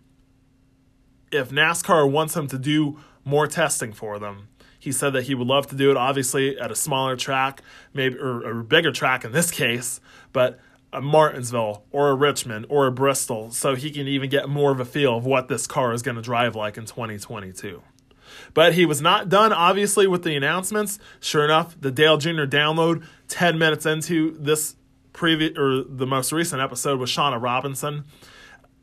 if 1.34 1.50
NASCAR 1.50 2.10
wants 2.10 2.36
him 2.36 2.46
to 2.48 2.58
do 2.58 2.98
more 3.24 3.46
testing 3.46 3.92
for 3.92 4.18
them. 4.18 4.48
He 4.84 4.92
said 4.92 5.14
that 5.14 5.22
he 5.22 5.34
would 5.34 5.46
love 5.46 5.66
to 5.68 5.74
do 5.74 5.90
it, 5.90 5.96
obviously, 5.96 6.60
at 6.60 6.70
a 6.70 6.74
smaller 6.74 7.16
track, 7.16 7.62
maybe 7.94 8.18
or 8.18 8.60
a 8.60 8.62
bigger 8.62 8.92
track 8.92 9.24
in 9.24 9.32
this 9.32 9.50
case, 9.50 9.98
but 10.34 10.60
a 10.92 11.00
Martinsville 11.00 11.84
or 11.90 12.10
a 12.10 12.14
Richmond 12.14 12.66
or 12.68 12.86
a 12.86 12.92
Bristol, 12.92 13.50
so 13.50 13.76
he 13.76 13.90
can 13.90 14.06
even 14.06 14.28
get 14.28 14.46
more 14.46 14.72
of 14.72 14.80
a 14.80 14.84
feel 14.84 15.16
of 15.16 15.24
what 15.24 15.48
this 15.48 15.66
car 15.66 15.94
is 15.94 16.02
going 16.02 16.16
to 16.16 16.22
drive 16.22 16.54
like 16.54 16.76
in 16.76 16.84
2022. 16.84 17.82
But 18.52 18.74
he 18.74 18.84
was 18.84 19.00
not 19.00 19.30
done, 19.30 19.54
obviously, 19.54 20.06
with 20.06 20.22
the 20.22 20.36
announcements. 20.36 20.98
Sure 21.18 21.46
enough, 21.46 21.80
the 21.80 21.90
Dale 21.90 22.18
Jr. 22.18 22.44
download 22.44 23.06
10 23.28 23.58
minutes 23.58 23.86
into 23.86 24.36
this 24.38 24.76
previous 25.14 25.56
or 25.56 25.82
the 25.82 26.06
most 26.06 26.30
recent 26.30 26.60
episode 26.60 27.00
with 27.00 27.08
Shawna 27.08 27.40
Robinson. 27.40 28.04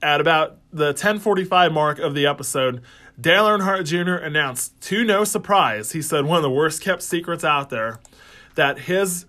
At 0.02 0.20
about 0.20 0.58
the 0.74 0.86
1045 0.86 1.72
mark 1.72 2.00
of 2.00 2.16
the 2.16 2.26
episode, 2.26 2.82
Dale 3.22 3.46
Earnhardt 3.46 3.86
Jr. 3.86 4.16
announced, 4.16 4.82
to 4.82 5.04
no 5.04 5.24
surprise, 5.24 5.92
he 5.92 6.02
said 6.02 6.26
one 6.26 6.38
of 6.38 6.44
the 6.44 6.50
worst 6.50 6.82
kept 6.82 7.04
secrets 7.04 7.44
out 7.44 7.70
there, 7.70 8.00
that 8.56 8.80
his 8.80 9.28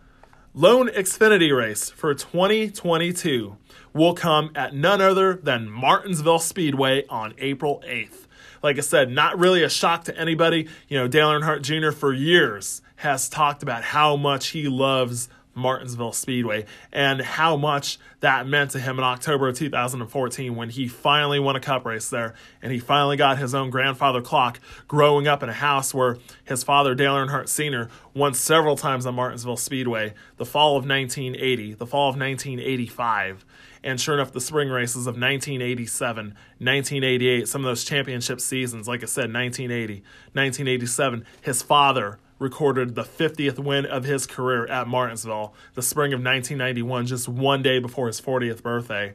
lone 0.55 0.89
Xfinity 0.89 1.55
race 1.55 1.91
for 1.91 2.15
2022 2.15 3.59
will 3.93 4.15
come 4.15 4.51
at 4.55 4.75
none 4.75 5.03
other 5.03 5.35
than 5.35 5.71
Martinsville 5.71 6.39
Speedway 6.39 7.07
on 7.09 7.35
April 7.37 7.83
8th. 7.87 8.27
Like 8.63 8.79
I 8.79 8.81
said, 8.81 9.11
not 9.11 9.39
really 9.39 9.63
a 9.63 9.69
shock 9.69 10.05
to 10.05 10.19
anybody. 10.19 10.69
You 10.89 10.99
know, 10.99 11.09
Dale 11.09 11.29
Earnhardt 11.29 11.61
Jr. 11.61 11.91
for 11.91 12.15
years 12.15 12.81
has 12.97 13.29
talked 13.29 13.63
about 13.63 13.83
how 13.83 14.17
much 14.17 14.49
he 14.49 14.69
loves 14.69 15.29
Martinsville 15.55 16.13
Speedway 16.13 16.65
and 16.93 17.21
how 17.21 17.57
much 17.57 17.99
that 18.21 18.47
meant 18.47 18.71
to 18.71 18.79
him 18.79 18.99
in 18.99 19.05
October 19.05 19.49
of 19.49 19.57
2014 19.57 20.57
when 20.57 20.71
he 20.71 20.89
finally 20.89 21.39
won 21.39 21.57
a 21.57 21.61
cup 21.61 21.85
race 21.85 22.09
there 22.09 22.35
and 22.63 22.73
he 22.73 22.79
finally 22.79 23.17
got 23.17 23.39
his 23.39 23.55
own 23.55 23.71
grandfather 23.71 24.23
clock 24.23 24.61
growing 24.89 25.29
up 25.29 25.43
in 25.43 25.49
a 25.49 25.55
house 25.55 25.93
where 25.93 26.19
his 26.45 26.63
father 26.63 26.95
Dale 26.95 27.15
Earnhardt 27.15 27.49
Sr. 27.49 27.89
won 28.15 28.35
several 28.35 28.77
times 28.77 29.05
on 29.05 29.15
Martinsville 29.15 29.57
Speedway 29.57 30.15
the 30.37 30.47
fall 30.47 30.77
of 30.77 30.87
1980 30.87 31.75
the 31.75 31.87
fall 31.87 32.09
of 32.09 32.17
1985 32.17 33.45
and 33.85 34.01
sure 34.01 34.15
enough 34.15 34.33
the 34.33 34.41
spring 34.41 34.69
races 34.69 35.07
of 35.07 35.15
1987 35.15 36.27
1988 36.59 37.49
some 37.49 37.63
of 37.63 37.67
those 37.67 37.85
championship 37.85 38.41
seasons 38.41 38.89
like 38.89 39.03
I 39.03 39.07
said 39.07 39.33
1980 39.33 40.03
1987 40.33 41.27
his 41.43 41.63
father 41.63 42.19
recorded 42.43 42.95
the 42.95 43.05
50th 43.05 43.59
win 43.59 43.87
of 43.87 44.05
his 44.05 44.27
career 44.27 44.67
at 44.67 44.87
Martinsville, 44.87 45.55
the 45.75 45.83
spring 45.83 46.13
of 46.13 46.19
1991, 46.19 47.07
just 47.07 47.29
one 47.29 47.63
day 47.63 47.79
before 47.79 48.09
his 48.09 48.21
40th 48.21 48.63
birthday, 48.63 49.15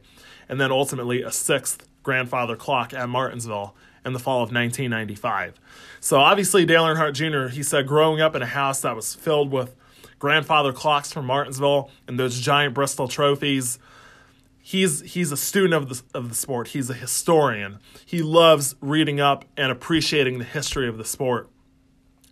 and 0.49 0.59
then 0.59 0.71
ultimately 0.71 1.21
a 1.21 1.31
sixth 1.31 1.87
grandfather 2.01 2.55
clock 2.55 2.93
at 2.93 3.09
Martinsville 3.09 3.75
in 4.05 4.13
the 4.13 4.19
fall 4.19 4.37
of 4.37 4.53
1995. 4.53 5.59
So 5.99 6.19
obviously, 6.19 6.65
Dale 6.65 6.85
Earnhardt 6.85 7.13
Jr., 7.13 7.53
he 7.53 7.61
said, 7.61 7.85
growing 7.85 8.21
up 8.21 8.35
in 8.35 8.41
a 8.41 8.47
house 8.47 8.81
that 8.81 8.95
was 8.95 9.13
filled 9.13 9.51
with 9.51 9.75
grandfather 10.17 10.71
clocks 10.71 11.11
from 11.11 11.25
Martinsville 11.25 11.91
and 12.07 12.19
those 12.19 12.39
giant 12.39 12.73
Bristol 12.73 13.07
trophies. 13.07 13.77
He's 14.59 15.01
he's 15.01 15.31
a 15.31 15.37
student 15.37 15.73
of 15.73 15.89
the 15.89 16.17
of 16.17 16.29
the 16.29 16.35
sport. 16.35 16.69
He's 16.69 16.89
a 16.89 16.93
historian. 16.93 17.79
He 18.05 18.21
loves 18.21 18.75
reading 18.81 19.21
up 19.21 19.45
and 19.55 19.71
appreciating 19.71 20.39
the 20.39 20.45
history 20.45 20.89
of 20.89 20.97
the 20.97 21.05
sport. 21.05 21.49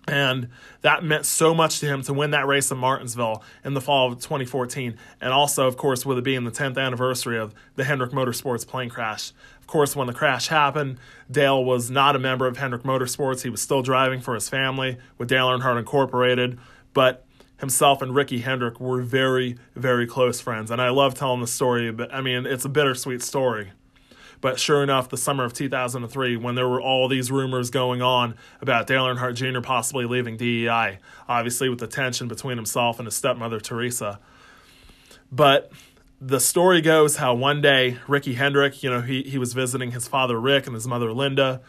And 0.07 0.49
that 0.81 1.03
meant 1.03 1.25
so 1.25 1.55
much 1.55 1.79
to 1.79 1.87
him 1.87 2.03
to 2.03 2.13
win 2.13 2.31
that 2.31 2.45
race 2.45 2.69
in 2.69 2.77
Martinsville 2.77 3.43
in 3.63 3.73
the 3.73 3.81
fall 3.81 4.11
of 4.11 4.19
2014. 4.19 4.95
And 5.19 5.33
also, 5.33 5.67
of 5.67 5.77
course, 5.77 6.05
with 6.05 6.17
it 6.19 6.23
being 6.23 6.43
the 6.43 6.51
10th 6.51 6.77
anniversary 6.77 7.39
of 7.39 7.55
the 7.75 7.83
Hendrick 7.83 8.11
Motorsports 8.11 8.67
plane 8.67 8.89
crash. 8.89 9.31
Of 9.59 9.67
course, 9.67 9.95
when 9.95 10.05
the 10.05 10.13
crash 10.13 10.47
happened, 10.49 10.99
Dale 11.29 11.63
was 11.63 11.89
not 11.89 12.15
a 12.15 12.19
member 12.19 12.45
of 12.45 12.57
Hendrick 12.57 12.83
Motorsports. 12.83 13.41
He 13.41 13.49
was 13.49 13.61
still 13.61 13.81
driving 13.81 14.21
for 14.21 14.35
his 14.35 14.47
family 14.47 14.97
with 15.17 15.27
Dale 15.27 15.47
Earnhardt 15.47 15.79
Incorporated. 15.79 16.59
But 16.93 17.25
himself 17.59 18.01
and 18.03 18.13
Ricky 18.13 18.41
Hendrick 18.41 18.79
were 18.79 19.01
very, 19.01 19.57
very 19.75 20.05
close 20.05 20.39
friends. 20.39 20.69
And 20.69 20.79
I 20.79 20.89
love 20.89 21.15
telling 21.15 21.41
the 21.41 21.47
story, 21.47 21.91
but 21.91 22.13
I 22.13 22.21
mean, 22.21 22.45
it's 22.45 22.65
a 22.65 22.69
bittersweet 22.69 23.23
story. 23.23 23.71
But 24.41 24.59
sure 24.59 24.83
enough, 24.83 25.09
the 25.09 25.17
summer 25.17 25.43
of 25.43 25.53
2003, 25.53 26.37
when 26.37 26.55
there 26.55 26.67
were 26.67 26.81
all 26.81 27.07
these 27.07 27.31
rumors 27.31 27.69
going 27.69 28.01
on 28.01 28.35
about 28.61 28.87
Dale 28.87 29.05
Earnhardt 29.05 29.35
Jr. 29.35 29.61
possibly 29.61 30.05
leaving 30.05 30.37
DEI, 30.37 30.99
obviously 31.27 31.69
with 31.69 31.79
the 31.79 31.87
tension 31.87 32.27
between 32.27 32.57
himself 32.57 32.99
and 32.99 33.05
his 33.07 33.15
stepmother, 33.15 33.59
Teresa. 33.59 34.19
But 35.31 35.71
the 36.21 36.39
story 36.39 36.81
goes 36.81 37.17
how 37.17 37.33
one 37.33 37.61
day 37.61 37.97
Ricky 38.07 38.33
Hendrick, 38.35 38.83
you 38.83 38.89
know, 38.89 39.01
he, 39.01 39.23
he 39.23 39.37
was 39.37 39.53
visiting 39.53 39.91
his 39.91 40.07
father 40.07 40.39
Rick 40.39 40.65
and 40.65 40.75
his 40.75 40.87
mother 40.87 41.11
Linda, 41.11 41.61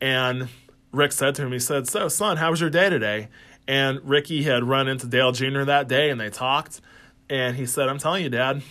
and 0.00 0.48
Rick 0.92 1.12
said 1.12 1.34
to 1.36 1.42
him, 1.42 1.52
he 1.52 1.58
said, 1.58 1.88
So, 1.88 2.08
son, 2.08 2.36
how 2.36 2.50
was 2.50 2.60
your 2.60 2.70
day 2.70 2.90
today? 2.90 3.28
And 3.68 4.00
Ricky 4.02 4.42
had 4.42 4.64
run 4.64 4.88
into 4.88 5.06
Dale 5.06 5.32
Jr. 5.32 5.62
that 5.64 5.86
day 5.86 6.10
and 6.10 6.20
they 6.20 6.30
talked. 6.30 6.80
And 7.28 7.56
he 7.56 7.66
said, 7.66 7.88
I'm 7.88 7.98
telling 7.98 8.24
you, 8.24 8.30
Dad, 8.30 8.62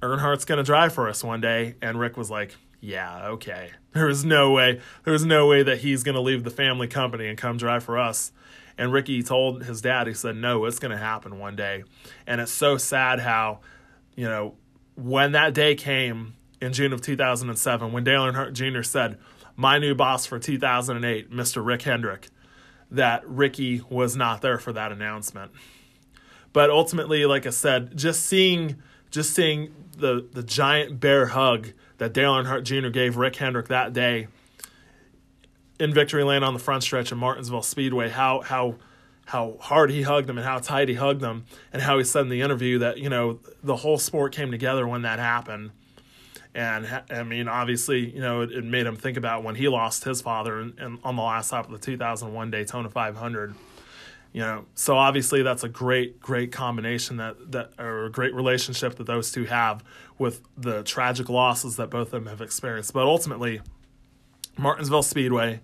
Earnhardt's 0.00 0.44
going 0.44 0.58
to 0.58 0.64
drive 0.64 0.92
for 0.92 1.08
us 1.08 1.24
one 1.24 1.40
day. 1.40 1.74
And 1.82 1.98
Rick 1.98 2.16
was 2.16 2.30
like, 2.30 2.54
yeah, 2.84 3.28
okay. 3.28 3.70
There 3.92 4.06
was 4.06 4.26
no 4.26 4.52
way. 4.52 4.80
There 5.04 5.12
was 5.12 5.24
no 5.24 5.46
way 5.46 5.62
that 5.62 5.78
he's 5.78 6.02
going 6.02 6.16
to 6.16 6.20
leave 6.20 6.44
the 6.44 6.50
family 6.50 6.86
company 6.86 7.28
and 7.28 7.38
come 7.38 7.56
drive 7.56 7.82
for 7.82 7.98
us. 7.98 8.30
And 8.76 8.92
Ricky 8.92 9.22
told 9.22 9.64
his 9.64 9.80
dad, 9.80 10.06
he 10.06 10.12
said, 10.12 10.36
no, 10.36 10.66
it's 10.66 10.78
going 10.78 10.90
to 10.90 10.98
happen 10.98 11.38
one 11.38 11.56
day. 11.56 11.84
And 12.26 12.42
it's 12.42 12.52
so 12.52 12.76
sad 12.76 13.20
how, 13.20 13.60
you 14.16 14.26
know, 14.26 14.56
when 14.96 15.32
that 15.32 15.54
day 15.54 15.74
came 15.74 16.34
in 16.60 16.74
June 16.74 16.92
of 16.92 17.00
2007, 17.00 17.90
when 17.90 18.04
Dale 18.04 18.22
Earnhardt 18.22 18.52
Jr. 18.52 18.82
said, 18.82 19.18
my 19.56 19.78
new 19.78 19.94
boss 19.94 20.26
for 20.26 20.38
2008, 20.38 21.30
Mr. 21.30 21.64
Rick 21.64 21.82
Hendrick, 21.82 22.28
that 22.90 23.26
Ricky 23.26 23.80
was 23.88 24.14
not 24.14 24.42
there 24.42 24.58
for 24.58 24.74
that 24.74 24.92
announcement. 24.92 25.52
But 26.52 26.68
ultimately, 26.68 27.24
like 27.24 27.46
I 27.46 27.50
said, 27.50 27.96
just 27.96 28.26
seeing 28.26 28.76
just 29.10 29.32
seeing 29.32 29.72
the 29.96 30.28
the 30.32 30.42
giant 30.42 31.00
bear 31.00 31.26
hug 31.26 31.72
that 32.04 32.12
Dale 32.12 32.34
Earnhardt 32.34 32.64
Jr. 32.64 32.90
gave 32.90 33.16
Rick 33.16 33.36
Hendrick 33.36 33.68
that 33.68 33.94
day 33.94 34.28
in 35.80 35.94
victory 35.94 36.22
lane 36.22 36.42
on 36.42 36.52
the 36.52 36.60
front 36.60 36.82
stretch 36.82 37.10
of 37.10 37.18
Martinsville 37.18 37.62
Speedway, 37.62 38.10
how 38.10 38.42
how 38.42 38.74
how 39.24 39.56
hard 39.58 39.90
he 39.90 40.02
hugged 40.02 40.28
him 40.28 40.36
and 40.36 40.46
how 40.46 40.58
tight 40.58 40.90
he 40.90 40.96
hugged 40.96 41.22
them, 41.22 41.46
and 41.72 41.80
how 41.80 41.96
he 41.96 42.04
said 42.04 42.20
in 42.20 42.28
the 42.28 42.42
interview 42.42 42.78
that 42.78 42.98
you 42.98 43.08
know 43.08 43.40
the 43.62 43.76
whole 43.76 43.96
sport 43.96 44.34
came 44.34 44.50
together 44.50 44.86
when 44.86 45.00
that 45.02 45.18
happened. 45.18 45.70
And 46.54 46.86
I 47.10 47.22
mean, 47.22 47.48
obviously, 47.48 48.14
you 48.14 48.20
know, 48.20 48.42
it, 48.42 48.52
it 48.52 48.64
made 48.64 48.86
him 48.86 48.96
think 48.96 49.16
about 49.16 49.42
when 49.42 49.54
he 49.54 49.66
lost 49.68 50.04
his 50.04 50.20
father 50.20 50.60
and 50.60 50.98
on 51.02 51.16
the 51.16 51.22
last 51.22 51.52
lap 51.52 51.64
of 51.64 51.72
the 51.72 51.78
2001 51.78 52.50
Daytona 52.50 52.90
500 52.90 53.54
you 54.34 54.40
know 54.40 54.66
so 54.74 54.98
obviously 54.98 55.42
that's 55.42 55.64
a 55.64 55.68
great 55.68 56.20
great 56.20 56.52
combination 56.52 57.16
that 57.16 57.52
that 57.52 57.70
or 57.78 58.04
a 58.04 58.10
great 58.10 58.34
relationship 58.34 58.96
that 58.96 59.06
those 59.06 59.32
two 59.32 59.44
have 59.44 59.82
with 60.18 60.42
the 60.58 60.82
tragic 60.82 61.30
losses 61.30 61.76
that 61.76 61.88
both 61.88 62.08
of 62.08 62.10
them 62.10 62.26
have 62.26 62.42
experienced. 62.42 62.92
But 62.92 63.04
ultimately 63.04 63.62
martinsville 64.58 65.02
speedway 65.02 65.60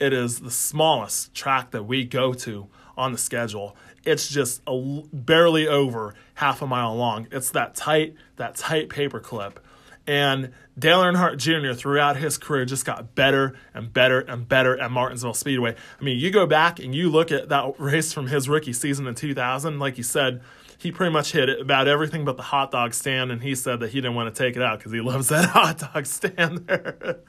it 0.00 0.12
is 0.12 0.40
the 0.40 0.50
smallest 0.50 1.32
track 1.34 1.70
that 1.70 1.84
we 1.84 2.04
go 2.04 2.34
to 2.34 2.66
on 2.98 3.12
the 3.12 3.18
schedule. 3.18 3.76
It's 4.04 4.28
just 4.28 4.62
a, 4.66 5.02
barely 5.12 5.68
over 5.68 6.14
half 6.34 6.62
a 6.62 6.66
mile 6.66 6.94
long. 6.94 7.28
It's 7.30 7.50
that 7.50 7.74
tight 7.74 8.14
that 8.36 8.56
tight 8.56 8.88
paper 8.88 9.20
clip 9.20 9.60
and 10.06 10.52
Dale 10.78 11.00
Earnhardt 11.00 11.38
Jr. 11.38 11.72
throughout 11.72 12.16
his 12.16 12.38
career 12.38 12.64
just 12.64 12.84
got 12.84 13.14
better 13.14 13.56
and 13.74 13.92
better 13.92 14.20
and 14.20 14.48
better 14.48 14.78
at 14.78 14.90
Martinsville 14.90 15.34
Speedway. 15.34 15.74
I 16.00 16.04
mean, 16.04 16.18
you 16.18 16.30
go 16.30 16.46
back 16.46 16.78
and 16.78 16.94
you 16.94 17.10
look 17.10 17.32
at 17.32 17.48
that 17.48 17.74
race 17.78 18.12
from 18.12 18.26
his 18.26 18.48
rookie 18.48 18.72
season 18.72 19.06
in 19.06 19.14
2000, 19.14 19.78
like 19.78 19.96
you 19.96 20.04
said, 20.04 20.42
he 20.78 20.92
pretty 20.92 21.12
much 21.12 21.32
hit 21.32 21.48
about 21.60 21.88
everything 21.88 22.24
but 22.24 22.36
the 22.36 22.42
hot 22.42 22.70
dog 22.70 22.92
stand, 22.92 23.32
and 23.32 23.42
he 23.42 23.54
said 23.54 23.80
that 23.80 23.90
he 23.90 24.00
didn't 24.00 24.14
want 24.14 24.34
to 24.34 24.38
take 24.38 24.56
it 24.56 24.62
out 24.62 24.78
because 24.78 24.92
he 24.92 25.00
loves 25.00 25.28
that 25.28 25.48
hot 25.50 25.78
dog 25.78 26.04
stand 26.04 26.66
there. 26.66 27.20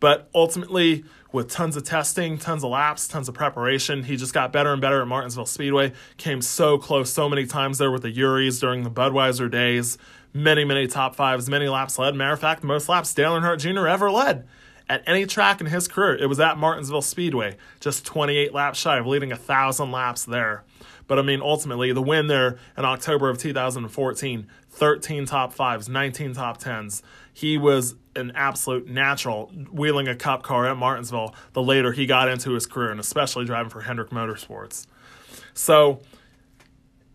but 0.00 0.28
ultimately, 0.34 1.04
with 1.30 1.48
tons 1.48 1.76
of 1.76 1.84
testing, 1.84 2.36
tons 2.36 2.64
of 2.64 2.70
laps, 2.70 3.06
tons 3.06 3.28
of 3.28 3.34
preparation, 3.34 4.02
he 4.02 4.16
just 4.16 4.34
got 4.34 4.52
better 4.52 4.72
and 4.72 4.80
better 4.82 5.00
at 5.00 5.06
Martinsville 5.06 5.46
Speedway. 5.46 5.92
Came 6.16 6.42
so 6.42 6.78
close 6.78 7.12
so 7.12 7.28
many 7.28 7.46
times 7.46 7.78
there 7.78 7.92
with 7.92 8.02
the 8.02 8.12
Eurys 8.12 8.60
during 8.60 8.82
the 8.82 8.90
Budweiser 8.90 9.48
days 9.48 9.96
many, 10.32 10.64
many 10.64 10.86
top 10.86 11.14
fives, 11.14 11.48
many 11.48 11.68
laps 11.68 11.98
led. 11.98 12.14
Matter 12.14 12.32
of 12.32 12.40
fact, 12.40 12.62
most 12.64 12.88
laps 12.88 13.12
Dale 13.14 13.32
Earnhardt 13.32 13.58
Jr. 13.58 13.86
ever 13.86 14.10
led 14.10 14.46
at 14.88 15.02
any 15.06 15.24
track 15.24 15.60
in 15.60 15.68
his 15.68 15.86
career. 15.86 16.16
It 16.16 16.26
was 16.26 16.40
at 16.40 16.58
Martinsville 16.58 17.02
Speedway, 17.02 17.56
just 17.78 18.04
28 18.04 18.52
laps 18.52 18.78
shy 18.78 18.98
of 18.98 19.06
leading 19.06 19.30
a 19.32 19.36
thousand 19.36 19.92
laps 19.92 20.24
there. 20.24 20.64
But 21.06 21.18
I 21.18 21.22
mean, 21.22 21.40
ultimately, 21.40 21.92
the 21.92 22.02
win 22.02 22.28
there 22.28 22.58
in 22.76 22.84
October 22.84 23.28
of 23.28 23.38
2014, 23.38 24.46
13 24.68 25.26
top 25.26 25.52
fives, 25.52 25.88
19 25.88 26.34
top 26.34 26.58
tens. 26.58 27.02
He 27.32 27.58
was 27.58 27.96
an 28.16 28.32
absolute 28.34 28.88
natural 28.88 29.46
wheeling 29.72 30.08
a 30.08 30.14
cup 30.14 30.42
car 30.42 30.68
at 30.68 30.76
Martinsville 30.76 31.34
the 31.52 31.62
later 31.62 31.92
he 31.92 32.06
got 32.06 32.28
into 32.28 32.52
his 32.52 32.66
career, 32.66 32.90
and 32.90 33.00
especially 33.00 33.44
driving 33.44 33.70
for 33.70 33.82
Hendrick 33.82 34.10
Motorsports. 34.10 34.86
So 35.54 36.00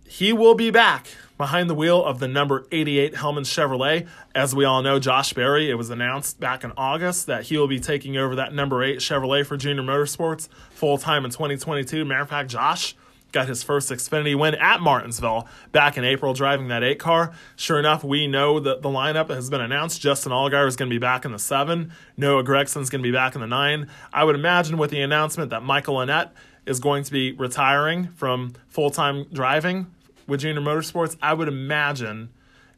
he 0.07 0.33
will 0.33 0.55
be 0.55 0.71
back 0.71 1.07
behind 1.37 1.69
the 1.69 1.75
wheel 1.75 2.03
of 2.03 2.19
the 2.19 2.27
number 2.27 2.65
88 2.71 3.13
Hellmann 3.15 3.45
Chevrolet. 3.45 4.07
As 4.33 4.55
we 4.55 4.65
all 4.65 4.81
know, 4.81 4.99
Josh 4.99 5.33
Berry, 5.33 5.69
it 5.69 5.75
was 5.75 5.89
announced 5.89 6.39
back 6.39 6.63
in 6.63 6.71
August 6.77 7.27
that 7.27 7.43
he 7.43 7.57
will 7.57 7.67
be 7.67 7.79
taking 7.79 8.17
over 8.17 8.35
that 8.35 8.53
number 8.53 8.83
8 8.83 8.99
Chevrolet 8.99 9.45
for 9.45 9.57
Junior 9.57 9.83
Motorsports 9.83 10.47
full 10.71 10.97
time 10.97 11.25
in 11.25 11.31
2022. 11.31 12.05
Matter 12.05 12.21
of 12.21 12.29
fact, 12.29 12.49
Josh 12.49 12.95
got 13.31 13.49
his 13.49 13.63
first 13.63 13.91
Xfinity 13.91 14.37
win 14.37 14.55
at 14.55 14.79
Martinsville 14.79 15.47
back 15.73 15.97
in 15.97 16.05
April 16.05 16.33
driving 16.33 16.69
that 16.69 16.83
8 16.83 16.97
car. 16.97 17.33
Sure 17.57 17.77
enough, 17.77 18.03
we 18.03 18.27
know 18.27 18.61
that 18.61 18.81
the 18.81 18.89
lineup 18.89 19.29
has 19.29 19.49
been 19.49 19.61
announced. 19.61 20.01
Justin 20.01 20.31
Allgaier 20.31 20.67
is 20.67 20.77
going 20.77 20.89
to 20.89 20.93
be 20.93 20.99
back 20.99 21.25
in 21.25 21.33
the 21.33 21.39
7. 21.39 21.91
Noah 22.15 22.43
Gragson's 22.43 22.89
going 22.89 23.03
to 23.03 23.07
be 23.07 23.11
back 23.11 23.35
in 23.35 23.41
the 23.41 23.47
9. 23.47 23.89
I 24.13 24.23
would 24.23 24.35
imagine 24.35 24.77
with 24.77 24.89
the 24.89 25.01
announcement 25.01 25.49
that 25.49 25.63
Michael 25.63 25.95
Annett 25.95 26.29
is 26.65 26.79
going 26.79 27.03
to 27.03 27.11
be 27.11 27.33
retiring 27.33 28.07
from 28.15 28.53
full 28.69 28.89
time 28.89 29.25
driving 29.33 29.87
with 30.27 30.41
Junior 30.41 30.61
Motorsports, 30.61 31.15
I 31.21 31.33
would 31.33 31.47
imagine 31.47 32.29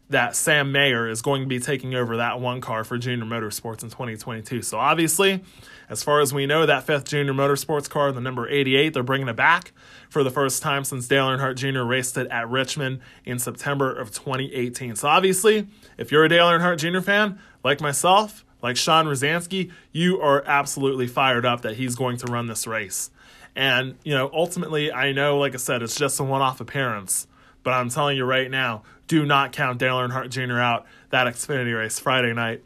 that 0.09 0.35
Sam 0.35 0.71
Mayer 0.71 1.09
is 1.09 1.21
going 1.21 1.41
to 1.41 1.47
be 1.47 1.59
taking 1.59 1.93
over 1.93 2.17
that 2.17 2.39
one 2.39 2.61
car 2.61 2.83
for 2.83 2.97
Junior 2.97 3.25
Motorsports 3.25 3.83
in 3.83 3.89
2022. 3.89 4.61
So 4.61 4.77
obviously, 4.77 5.43
as 5.89 6.01
far 6.01 6.21
as 6.21 6.33
we 6.33 6.45
know, 6.45 6.65
that 6.65 6.83
fifth 6.83 7.05
Junior 7.05 7.33
Motorsports 7.33 7.89
car, 7.89 8.11
the 8.11 8.21
number 8.21 8.47
88, 8.47 8.93
they're 8.93 9.03
bringing 9.03 9.27
it 9.27 9.35
back 9.35 9.73
for 10.09 10.23
the 10.23 10.31
first 10.31 10.63
time 10.63 10.85
since 10.85 11.07
Dale 11.07 11.27
Earnhardt 11.27 11.55
Jr. 11.55 11.81
raced 11.81 12.17
it 12.17 12.27
at 12.27 12.49
Richmond 12.49 13.01
in 13.25 13.37
September 13.37 13.93
of 13.93 14.11
2018. 14.11 14.95
So 14.95 15.09
obviously, 15.09 15.67
if 15.97 16.11
you're 16.11 16.23
a 16.23 16.29
Dale 16.29 16.47
Earnhardt 16.47 16.77
Jr. 16.77 17.01
fan, 17.01 17.39
like 17.63 17.81
myself, 17.81 18.45
like 18.61 18.77
Sean 18.77 19.05
Rosansky, 19.05 19.71
you 19.91 20.21
are 20.21 20.43
absolutely 20.45 21.07
fired 21.07 21.45
up 21.45 21.61
that 21.61 21.75
he's 21.75 21.95
going 21.95 22.17
to 22.17 22.31
run 22.31 22.47
this 22.47 22.65
race. 22.65 23.11
And, 23.55 23.95
you 24.03 24.13
know, 24.13 24.29
ultimately, 24.33 24.91
I 24.91 25.11
know, 25.11 25.37
like 25.37 25.53
I 25.53 25.57
said, 25.57 25.81
it's 25.81 25.95
just 25.95 26.19
a 26.19 26.23
one 26.23 26.41
off 26.41 26.61
appearance. 26.61 27.27
But 27.67 27.73
I'm 27.73 27.89
telling 27.89 28.15
you 28.15 28.23
right 28.23 28.49
now, 28.49 28.83
do 29.09 29.25
not 29.25 29.51
count 29.51 29.77
Dale 29.77 29.97
Earnhardt 29.97 30.29
Jr. 30.29 30.57
out 30.57 30.85
that 31.09 31.27
Xfinity 31.27 31.77
race 31.77 31.99
Friday 31.99 32.33
night, 32.33 32.63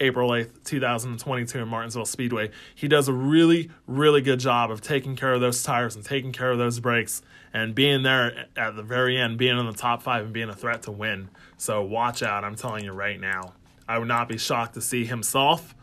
April 0.00 0.28
8th, 0.28 0.64
2022 0.64 1.60
in 1.60 1.66
Martinsville 1.66 2.04
Speedway. 2.04 2.50
He 2.74 2.86
does 2.86 3.08
a 3.08 3.12
really, 3.14 3.70
really 3.86 4.20
good 4.20 4.40
job 4.40 4.70
of 4.70 4.82
taking 4.82 5.16
care 5.16 5.32
of 5.32 5.40
those 5.40 5.62
tires 5.62 5.96
and 5.96 6.04
taking 6.04 6.30
care 6.30 6.50
of 6.50 6.58
those 6.58 6.78
brakes 6.78 7.22
and 7.54 7.74
being 7.74 8.02
there 8.02 8.48
at 8.54 8.76
the 8.76 8.82
very 8.82 9.16
end, 9.16 9.38
being 9.38 9.58
in 9.58 9.64
the 9.64 9.72
top 9.72 10.02
five 10.02 10.24
and 10.26 10.34
being 10.34 10.50
a 10.50 10.54
threat 10.54 10.82
to 10.82 10.92
win. 10.92 11.30
So 11.56 11.80
watch 11.82 12.22
out, 12.22 12.44
I'm 12.44 12.54
telling 12.54 12.84
you 12.84 12.92
right 12.92 13.18
now. 13.18 13.54
I 13.88 13.96
would 13.96 14.08
not 14.08 14.28
be 14.28 14.36
shocked 14.36 14.74
to 14.74 14.82
see 14.82 15.06
himself 15.06 15.74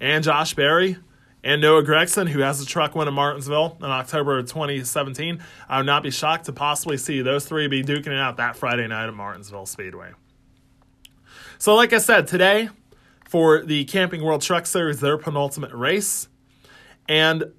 and 0.00 0.24
Josh 0.24 0.54
Berry 0.54 0.96
and 1.44 1.60
Noah 1.60 1.82
Gragson, 1.82 2.28
who 2.28 2.40
has 2.40 2.60
a 2.60 2.66
truck 2.66 2.94
win 2.94 3.08
in 3.08 3.14
Martinsville 3.14 3.76
in 3.78 3.86
October 3.86 4.38
of 4.38 4.46
2017. 4.46 5.40
I 5.68 5.76
would 5.78 5.86
not 5.86 6.02
be 6.02 6.10
shocked 6.10 6.46
to 6.46 6.52
possibly 6.52 6.96
see 6.96 7.22
those 7.22 7.46
three 7.46 7.68
be 7.68 7.82
duking 7.82 8.08
it 8.08 8.18
out 8.18 8.36
that 8.38 8.56
Friday 8.56 8.86
night 8.86 9.06
at 9.06 9.14
Martinsville 9.14 9.66
Speedway. 9.66 10.12
So, 11.58 11.74
like 11.74 11.92
I 11.92 11.98
said, 11.98 12.26
today 12.26 12.70
for 13.28 13.62
the 13.62 13.84
Camping 13.84 14.22
World 14.22 14.42
Truck 14.42 14.66
Series, 14.66 15.00
their 15.00 15.18
penultimate 15.18 15.72
race. 15.72 16.28
And 17.08 17.52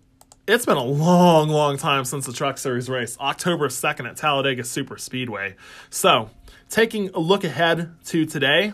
it's 0.47 0.65
been 0.65 0.77
a 0.77 0.83
long, 0.83 1.49
long 1.49 1.77
time 1.77 2.05
since 2.05 2.25
the 2.25 2.33
Truck 2.33 2.57
Series 2.57 2.89
race, 2.89 3.17
October 3.19 3.67
2nd 3.67 4.09
at 4.09 4.17
Talladega 4.17 4.63
Super 4.63 4.97
Speedway. 4.97 5.55
So, 5.89 6.31
taking 6.69 7.09
a 7.09 7.19
look 7.19 7.43
ahead 7.43 7.95
to 8.05 8.25
today, 8.25 8.73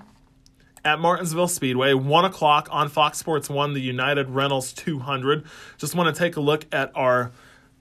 at 0.85 0.99
Martinsville 0.99 1.47
Speedway, 1.47 1.93
1 1.95 2.25
o'clock 2.25 2.69
on 2.71 2.87
Fox 2.89 3.17
Sports 3.17 3.49
1, 3.49 3.73
the 3.73 3.81
United 3.81 4.29
Rentals 4.29 4.71
200. 4.71 5.43
Just 5.77 5.95
want 5.95 6.15
to 6.15 6.19
take 6.19 6.37
a 6.37 6.39
look 6.39 6.65
at 6.71 6.91
our 6.95 7.31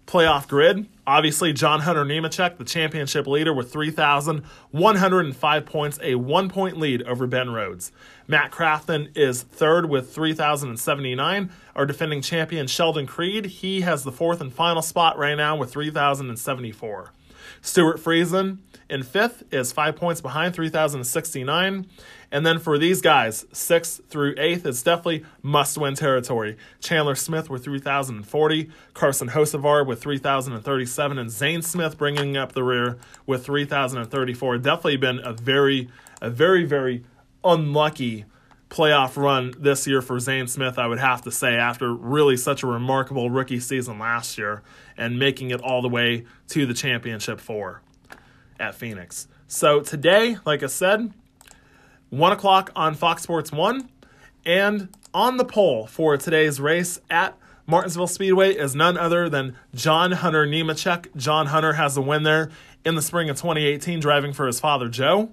playoff 0.07 0.49
grid. 0.49 0.87
Obviously, 1.07 1.53
John 1.53 1.81
Hunter 1.81 2.05
Nemechek, 2.05 2.57
the 2.57 2.65
championship 2.65 3.27
leader, 3.27 3.53
with 3.53 3.71
3,105 3.71 5.67
points, 5.67 5.99
a 6.03 6.15
one 6.15 6.49
point 6.49 6.79
lead 6.79 7.03
over 7.03 7.27
Ben 7.27 7.51
Rhodes. 7.51 7.93
Matt 8.27 8.51
Crafton 8.51 9.15
is 9.15 9.43
third 9.43 9.91
with 9.91 10.11
3,079. 10.15 11.51
Our 11.77 11.87
defending 11.87 12.23
champion, 12.23 12.67
Sheldon 12.67 13.07
Creed, 13.07 13.45
he 13.47 13.83
has 13.83 14.03
the 14.05 14.13
fourth 14.13 14.41
and 14.41 14.51
final 14.53 14.81
spot 14.81 15.19
right 15.19 15.37
now 15.37 15.57
with 15.57 15.71
3,074. 15.71 17.13
Stewart 17.61 17.99
Friesen 17.99 18.59
in 18.89 19.03
fifth 19.03 19.43
is 19.53 19.73
five 19.73 19.97
points 19.97 20.21
behind, 20.21 20.55
3,069. 20.55 21.87
And 22.35 22.45
then 22.45 22.59
for 22.59 22.79
these 22.79 23.01
guys, 23.01 23.47
sixth 23.53 24.09
through 24.09 24.35
eighth, 24.39 24.67
it's 24.67 24.83
definitely 24.83 25.25
must 25.41 25.79
win 25.79 25.95
territory. 25.95 26.57
Chandler 26.81 27.15
Smith 27.15 27.49
with 27.49 27.63
3,040, 27.63 28.71
Carson 28.93 29.29
Hocevar 29.29 29.87
with 29.87 30.03
3,037, 30.03 31.17
and 31.17 31.31
Zane 31.31 31.63
Smith 31.63 31.97
bringing 31.97 32.37
up 32.37 32.51
the 32.51 32.65
rear 32.65 32.99
with 33.25 33.47
3,034. 33.47 34.59
Definitely 34.59 34.97
been 34.97 35.21
a 35.21 35.33
very, 35.33 35.89
a 36.21 36.29
very, 36.29 36.65
very 36.65 37.05
unlucky 37.45 38.25
playoff 38.69 39.17
run 39.17 39.55
this 39.57 39.87
year 39.87 40.03
for 40.03 40.19
Zane 40.19 40.49
Smith, 40.49 40.77
I 40.77 40.89
would 40.89 40.99
have 40.99 41.23
to 41.23 41.31
say, 41.31 41.55
after 41.55 41.95
really 41.95 42.37
such 42.37 42.65
a 42.65 42.67
remarkable 42.67 43.31
rookie 43.31 43.61
season 43.61 44.01
last 44.01 44.37
year 44.39 44.65
and 44.97 45.21
making 45.21 45.53
it 45.53 45.61
all 45.61 45.83
the 45.83 45.89
way 45.89 46.25
to 46.49 46.67
the 46.67 46.75
championship 46.75 47.39
four 47.39 47.81
at 48.59 48.75
Phoenix. 48.75 49.29
So 49.47 49.83
today, 49.83 50.39
like 50.45 50.65
I 50.65 50.67
said, 50.67 51.13
1 52.15 52.33
o'clock 52.33 52.71
on 52.77 52.95
Fox 52.95 53.23
Sports 53.23 53.51
1. 53.51 53.89
And 54.47 54.89
on 55.13 55.37
the 55.37 55.45
pole 55.45 55.87
for 55.87 56.17
today's 56.17 56.61
race 56.61 57.01
at 57.11 57.37
Martinsville 57.67 58.07
Speedway 58.07 58.55
is 58.55 58.75
none 58.75 58.97
other 58.97 59.29
than 59.29 59.57
John 59.75 60.13
Hunter 60.13 60.47
Nemechek. 60.47 61.17
John 61.17 61.47
Hunter 61.47 61.75
has 61.75 61.97
a 61.97 62.03
win 62.03 62.23
there 62.23 62.51
in 62.85 62.95
the 62.95 63.03
spring 63.03 63.31
of 63.31 63.37
2018, 63.37 64.01
driving 64.01 64.33
for 64.33 64.47
his 64.47 64.61
father 64.61 64.89
Joe. 64.89 65.31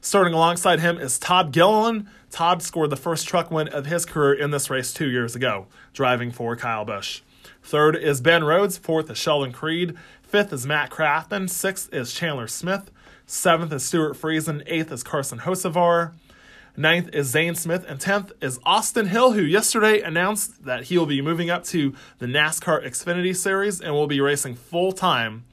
Starting 0.00 0.32
alongside 0.32 0.80
him 0.80 0.98
is 0.98 1.18
Todd 1.18 1.52
Gilliland. 1.52 2.06
Todd 2.30 2.62
scored 2.62 2.90
the 2.90 2.96
first 2.96 3.28
truck 3.28 3.50
win 3.50 3.68
of 3.68 3.86
his 3.86 4.06
career 4.06 4.32
in 4.32 4.52
this 4.52 4.70
race 4.70 4.92
two 4.92 5.10
years 5.10 5.36
ago, 5.36 5.66
driving 5.92 6.30
for 6.30 6.56
Kyle 6.56 6.84
Busch. 6.84 7.20
Third 7.62 7.96
is 7.96 8.20
Ben 8.20 8.44
Rhodes. 8.44 8.78
Fourth 8.78 9.10
is 9.10 9.18
Sheldon 9.18 9.52
Creed. 9.52 9.94
Fifth 10.22 10.52
is 10.52 10.66
Matt 10.66 10.90
Crafton. 10.90 11.50
Sixth 11.50 11.92
is 11.92 12.12
Chandler 12.12 12.46
Smith. 12.46 12.90
Seventh 13.26 13.72
is 13.72 13.84
Stewart 13.84 14.14
Friesen. 14.14 14.62
Eighth 14.66 14.90
is 14.92 15.02
Carson 15.02 15.40
Hocevar. 15.40 16.12
Ninth 16.76 17.10
is 17.12 17.26
Zane 17.26 17.54
Smith. 17.54 17.84
And 17.86 18.00
tenth 18.00 18.32
is 18.40 18.58
Austin 18.64 19.06
Hill, 19.06 19.32
who 19.32 19.42
yesterday 19.42 20.00
announced 20.00 20.64
that 20.64 20.84
he 20.84 20.96
will 20.96 21.06
be 21.06 21.20
moving 21.20 21.50
up 21.50 21.64
to 21.64 21.94
the 22.18 22.26
NASCAR 22.26 22.84
Xfinity 22.84 23.36
Series 23.36 23.80
and 23.80 23.92
will 23.92 24.06
be 24.06 24.20
racing 24.20 24.54
full 24.54 24.92
time 24.92 25.44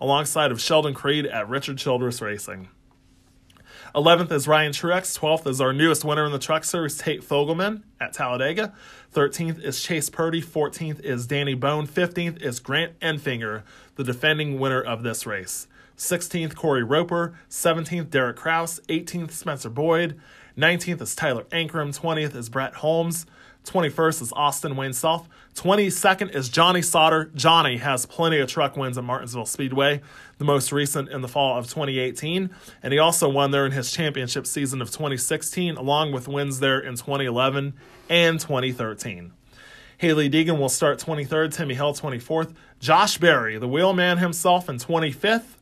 alongside 0.00 0.52
of 0.52 0.60
Sheldon 0.60 0.92
Creed 0.92 1.26
at 1.26 1.48
Richard 1.48 1.78
Childress 1.78 2.20
Racing. 2.20 2.68
11th 3.94 4.30
is 4.30 4.46
Ryan 4.46 4.72
Truex. 4.72 5.18
12th 5.18 5.46
is 5.46 5.58
our 5.58 5.72
newest 5.72 6.04
winner 6.04 6.26
in 6.26 6.32
the 6.32 6.38
Truck 6.38 6.64
Series, 6.64 6.98
Tate 6.98 7.22
Fogleman 7.22 7.82
at 7.98 8.12
Talladega. 8.12 8.74
13th 9.14 9.62
is 9.62 9.82
Chase 9.82 10.10
Purdy. 10.10 10.42
14th 10.42 11.00
is 11.00 11.26
Danny 11.26 11.54
Bohn. 11.54 11.86
15th 11.86 12.42
is 12.42 12.60
Grant 12.60 12.98
Enfinger, 13.00 13.62
the 13.94 14.04
defending 14.04 14.60
winner 14.60 14.82
of 14.82 15.02
this 15.02 15.24
race. 15.24 15.66
16th, 15.96 16.54
Corey 16.54 16.82
Roper. 16.82 17.38
17th, 17.48 18.10
Derek 18.10 18.36
Kraus. 18.36 18.80
18th, 18.88 19.30
Spencer 19.30 19.70
Boyd. 19.70 20.20
19th 20.56 21.02
is 21.02 21.14
Tyler 21.14 21.44
Ankrum. 21.52 21.98
20th 21.98 22.34
is 22.34 22.48
Brett 22.48 22.74
Holmes. 22.76 23.26
21st 23.66 24.22
is 24.22 24.32
Austin 24.32 24.74
Wayne 24.74 24.94
Self. 24.94 25.28
22nd 25.54 26.34
is 26.34 26.48
Johnny 26.48 26.80
Sauter. 26.80 27.30
Johnny 27.34 27.76
has 27.76 28.06
plenty 28.06 28.38
of 28.38 28.48
truck 28.48 28.74
wins 28.74 28.96
at 28.96 29.04
Martinsville 29.04 29.44
Speedway, 29.44 30.00
the 30.38 30.44
most 30.44 30.72
recent 30.72 31.10
in 31.10 31.20
the 31.20 31.28
fall 31.28 31.58
of 31.58 31.66
2018. 31.66 32.48
And 32.82 32.92
he 32.92 32.98
also 32.98 33.28
won 33.28 33.50
there 33.50 33.66
in 33.66 33.72
his 33.72 33.92
championship 33.92 34.46
season 34.46 34.80
of 34.80 34.90
2016, 34.90 35.76
along 35.76 36.12
with 36.12 36.26
wins 36.26 36.60
there 36.60 36.78
in 36.78 36.94
2011 36.94 37.74
and 38.08 38.40
2013. 38.40 39.32
Hailie 39.98 40.30
Deegan 40.30 40.58
will 40.58 40.68
start 40.70 40.98
23rd, 40.98 41.52
Timmy 41.52 41.74
Hill 41.74 41.92
24th, 41.92 42.54
Josh 42.80 43.18
Berry, 43.18 43.58
the 43.58 43.68
wheelman 43.68 44.18
himself, 44.18 44.70
in 44.70 44.76
25th, 44.76 45.55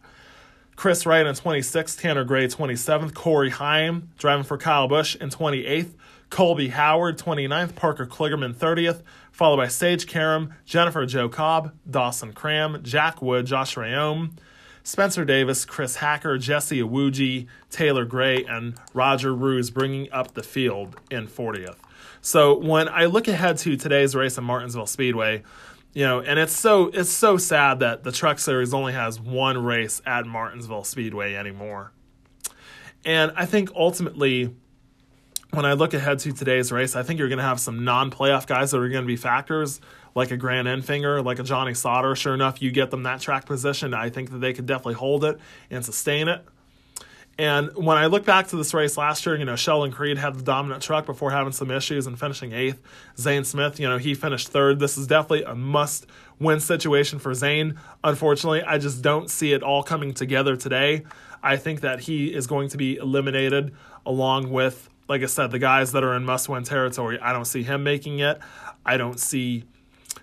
Chris 0.76 1.06
Wright 1.06 1.26
in 1.26 1.34
26th, 1.34 2.00
Tanner 2.00 2.24
Gray 2.24 2.46
27th, 2.46 3.14
Corey 3.14 3.50
Heim 3.50 4.10
driving 4.18 4.44
for 4.44 4.58
Kyle 4.58 4.88
Busch 4.88 5.14
in 5.16 5.30
28th, 5.30 5.92
Colby 6.30 6.68
Howard 6.68 7.16
29th, 7.16 7.76
Parker 7.76 8.06
Kligerman 8.06 8.54
30th, 8.54 9.02
followed 9.30 9.56
by 9.58 9.68
Sage 9.68 10.06
Karam, 10.06 10.52
Jennifer 10.64 11.06
Jo 11.06 11.28
Cobb, 11.28 11.72
Dawson 11.88 12.32
Cram, 12.32 12.82
Jack 12.82 13.22
Wood, 13.22 13.46
Josh 13.46 13.76
Reaume, 13.76 14.32
Spencer 14.82 15.24
Davis, 15.24 15.64
Chris 15.64 15.96
Hacker, 15.96 16.36
Jesse 16.38 16.80
Iwuji, 16.80 17.46
Taylor 17.70 18.04
Gray, 18.04 18.44
and 18.44 18.74
Roger 18.92 19.32
Reuse 19.32 19.72
bringing 19.72 20.12
up 20.12 20.34
the 20.34 20.42
field 20.42 20.96
in 21.10 21.26
40th. 21.26 21.76
So 22.20 22.58
when 22.58 22.88
I 22.88 23.04
look 23.04 23.28
ahead 23.28 23.58
to 23.58 23.76
today's 23.76 24.14
race 24.14 24.36
at 24.36 24.44
Martinsville 24.44 24.86
Speedway, 24.86 25.42
you 25.94 26.04
know, 26.04 26.20
and 26.20 26.38
it's 26.38 26.52
so 26.52 26.88
it's 26.88 27.10
so 27.10 27.36
sad 27.36 27.78
that 27.78 28.02
the 28.02 28.12
Truck 28.12 28.38
Series 28.40 28.74
only 28.74 28.92
has 28.92 29.20
one 29.20 29.56
race 29.62 30.02
at 30.04 30.26
Martinsville 30.26 30.84
Speedway 30.84 31.34
anymore. 31.34 31.92
And 33.04 33.32
I 33.36 33.46
think 33.46 33.70
ultimately, 33.76 34.54
when 35.52 35.64
I 35.64 35.74
look 35.74 35.94
ahead 35.94 36.18
to 36.20 36.32
today's 36.32 36.72
race, 36.72 36.96
I 36.96 37.02
think 37.04 37.18
you're 37.18 37.28
going 37.28 37.38
to 37.38 37.44
have 37.44 37.60
some 37.60 37.84
non-playoff 37.84 38.46
guys 38.46 38.72
that 38.72 38.78
are 38.78 38.88
going 38.88 39.04
to 39.04 39.06
be 39.06 39.16
factors, 39.16 39.80
like 40.14 40.32
a 40.32 40.36
Grant 40.36 40.66
Enfinger, 40.66 41.24
like 41.24 41.38
a 41.38 41.44
Johnny 41.44 41.74
Sauter. 41.74 42.16
Sure 42.16 42.34
enough, 42.34 42.60
you 42.60 42.72
get 42.72 42.90
them 42.90 43.04
that 43.04 43.20
track 43.20 43.46
position. 43.46 43.94
I 43.94 44.10
think 44.10 44.30
that 44.32 44.38
they 44.38 44.52
could 44.52 44.66
definitely 44.66 44.94
hold 44.94 45.24
it 45.24 45.38
and 45.70 45.84
sustain 45.84 46.28
it. 46.28 46.44
And 47.38 47.74
when 47.74 47.96
I 47.96 48.06
look 48.06 48.24
back 48.24 48.48
to 48.48 48.56
this 48.56 48.72
race 48.72 48.96
last 48.96 49.26
year, 49.26 49.36
you 49.36 49.44
know, 49.44 49.56
Sheldon 49.56 49.90
Creed 49.90 50.18
had 50.18 50.36
the 50.36 50.42
dominant 50.42 50.82
truck 50.82 51.04
before 51.04 51.32
having 51.32 51.52
some 51.52 51.70
issues 51.70 52.06
and 52.06 52.18
finishing 52.18 52.52
eighth. 52.52 52.80
Zane 53.18 53.44
Smith, 53.44 53.80
you 53.80 53.88
know, 53.88 53.98
he 53.98 54.14
finished 54.14 54.48
third. 54.48 54.78
This 54.78 54.96
is 54.96 55.08
definitely 55.08 55.42
a 55.42 55.54
must 55.54 56.06
win 56.38 56.60
situation 56.60 57.18
for 57.18 57.34
Zane. 57.34 57.78
Unfortunately, 58.04 58.62
I 58.62 58.78
just 58.78 59.02
don't 59.02 59.28
see 59.28 59.52
it 59.52 59.62
all 59.62 59.82
coming 59.82 60.14
together 60.14 60.56
today. 60.56 61.04
I 61.42 61.56
think 61.56 61.80
that 61.80 62.00
he 62.00 62.32
is 62.32 62.46
going 62.46 62.68
to 62.68 62.76
be 62.76 62.96
eliminated 62.96 63.74
along 64.06 64.50
with, 64.50 64.88
like 65.08 65.22
I 65.22 65.26
said, 65.26 65.50
the 65.50 65.58
guys 65.58 65.92
that 65.92 66.04
are 66.04 66.14
in 66.14 66.24
must 66.24 66.48
win 66.48 66.62
territory. 66.62 67.18
I 67.20 67.32
don't 67.32 67.46
see 67.46 67.64
him 67.64 67.82
making 67.82 68.20
it. 68.20 68.38
I 68.86 68.96
don't 68.96 69.18
see 69.18 69.64